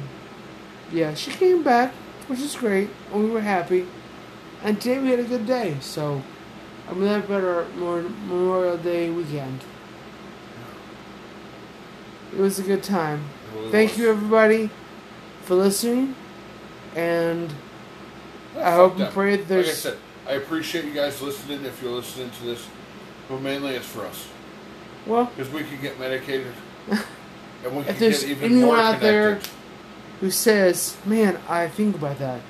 yeah, 0.93 1.14
she 1.14 1.30
came 1.30 1.62
back, 1.62 1.93
which 2.28 2.41
is 2.41 2.55
great, 2.55 2.91
we 3.12 3.26
were 3.26 3.41
happy. 3.41 3.87
And 4.62 4.80
today 4.80 4.99
we 4.99 5.11
had 5.11 5.20
a 5.20 5.24
good 5.24 5.47
day, 5.47 5.76
so 5.80 6.22
I'm 6.89 6.99
glad 6.99 7.24
about 7.24 7.45
our 7.45 7.64
Memor- 7.76 8.03
Memorial 8.03 8.76
Day 8.78 9.11
weekend. 9.11 9.64
It 12.32 12.41
was 12.41 12.59
a 12.59 12.62
good 12.62 12.82
time. 12.82 13.24
Really 13.55 13.70
Thank 13.70 13.91
was. 13.91 13.99
you, 13.99 14.11
everybody, 14.11 14.70
for 15.43 15.55
listening, 15.55 16.14
and 16.95 17.53
I 18.59 18.72
hope 18.72 18.99
and 18.99 19.12
pray 19.12 19.37
that 19.37 19.49
there's. 19.49 19.66
Like 19.66 19.74
I 19.74 19.78
said, 19.78 19.99
I 20.28 20.32
appreciate 20.32 20.84
you 20.84 20.93
guys 20.93 21.20
listening. 21.22 21.64
If 21.64 21.82
you're 21.82 21.93
listening 21.93 22.30
to 22.30 22.45
this, 22.45 22.66
but 23.28 23.41
mainly 23.41 23.74
it's 23.74 23.87
for 23.87 24.05
us 24.05 24.28
well, 25.07 25.26
because 25.26 25.53
we 25.53 25.62
can 25.62 25.80
get 25.80 25.99
medicated, 25.99 26.53
If 27.64 27.99
there's 27.99 28.20
get 28.22 28.30
even 28.30 28.45
anyone 28.53 28.66
more 28.66 28.78
out 28.78 29.01
there- 29.01 29.41
who 30.20 30.30
says, 30.30 30.97
"Man, 31.05 31.39
I 31.49 31.68
think 31.68 31.97
about 31.97 32.18
that," 32.20 32.41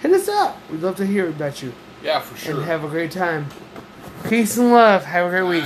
hit 0.00 0.12
us 0.12 0.28
up. 0.28 0.58
We'd 0.70 0.80
love 0.82 0.96
to 0.96 1.06
hear 1.06 1.28
about 1.28 1.62
you. 1.62 1.72
Yeah, 2.02 2.20
for 2.20 2.36
sure. 2.38 2.54
and 2.56 2.64
have 2.64 2.84
a 2.84 2.88
great 2.88 3.10
time. 3.10 3.46
Peace 4.28 4.56
and 4.56 4.72
love. 4.72 5.04
Have 5.04 5.26
a 5.26 5.30
great 5.30 5.42
week. 5.42 5.64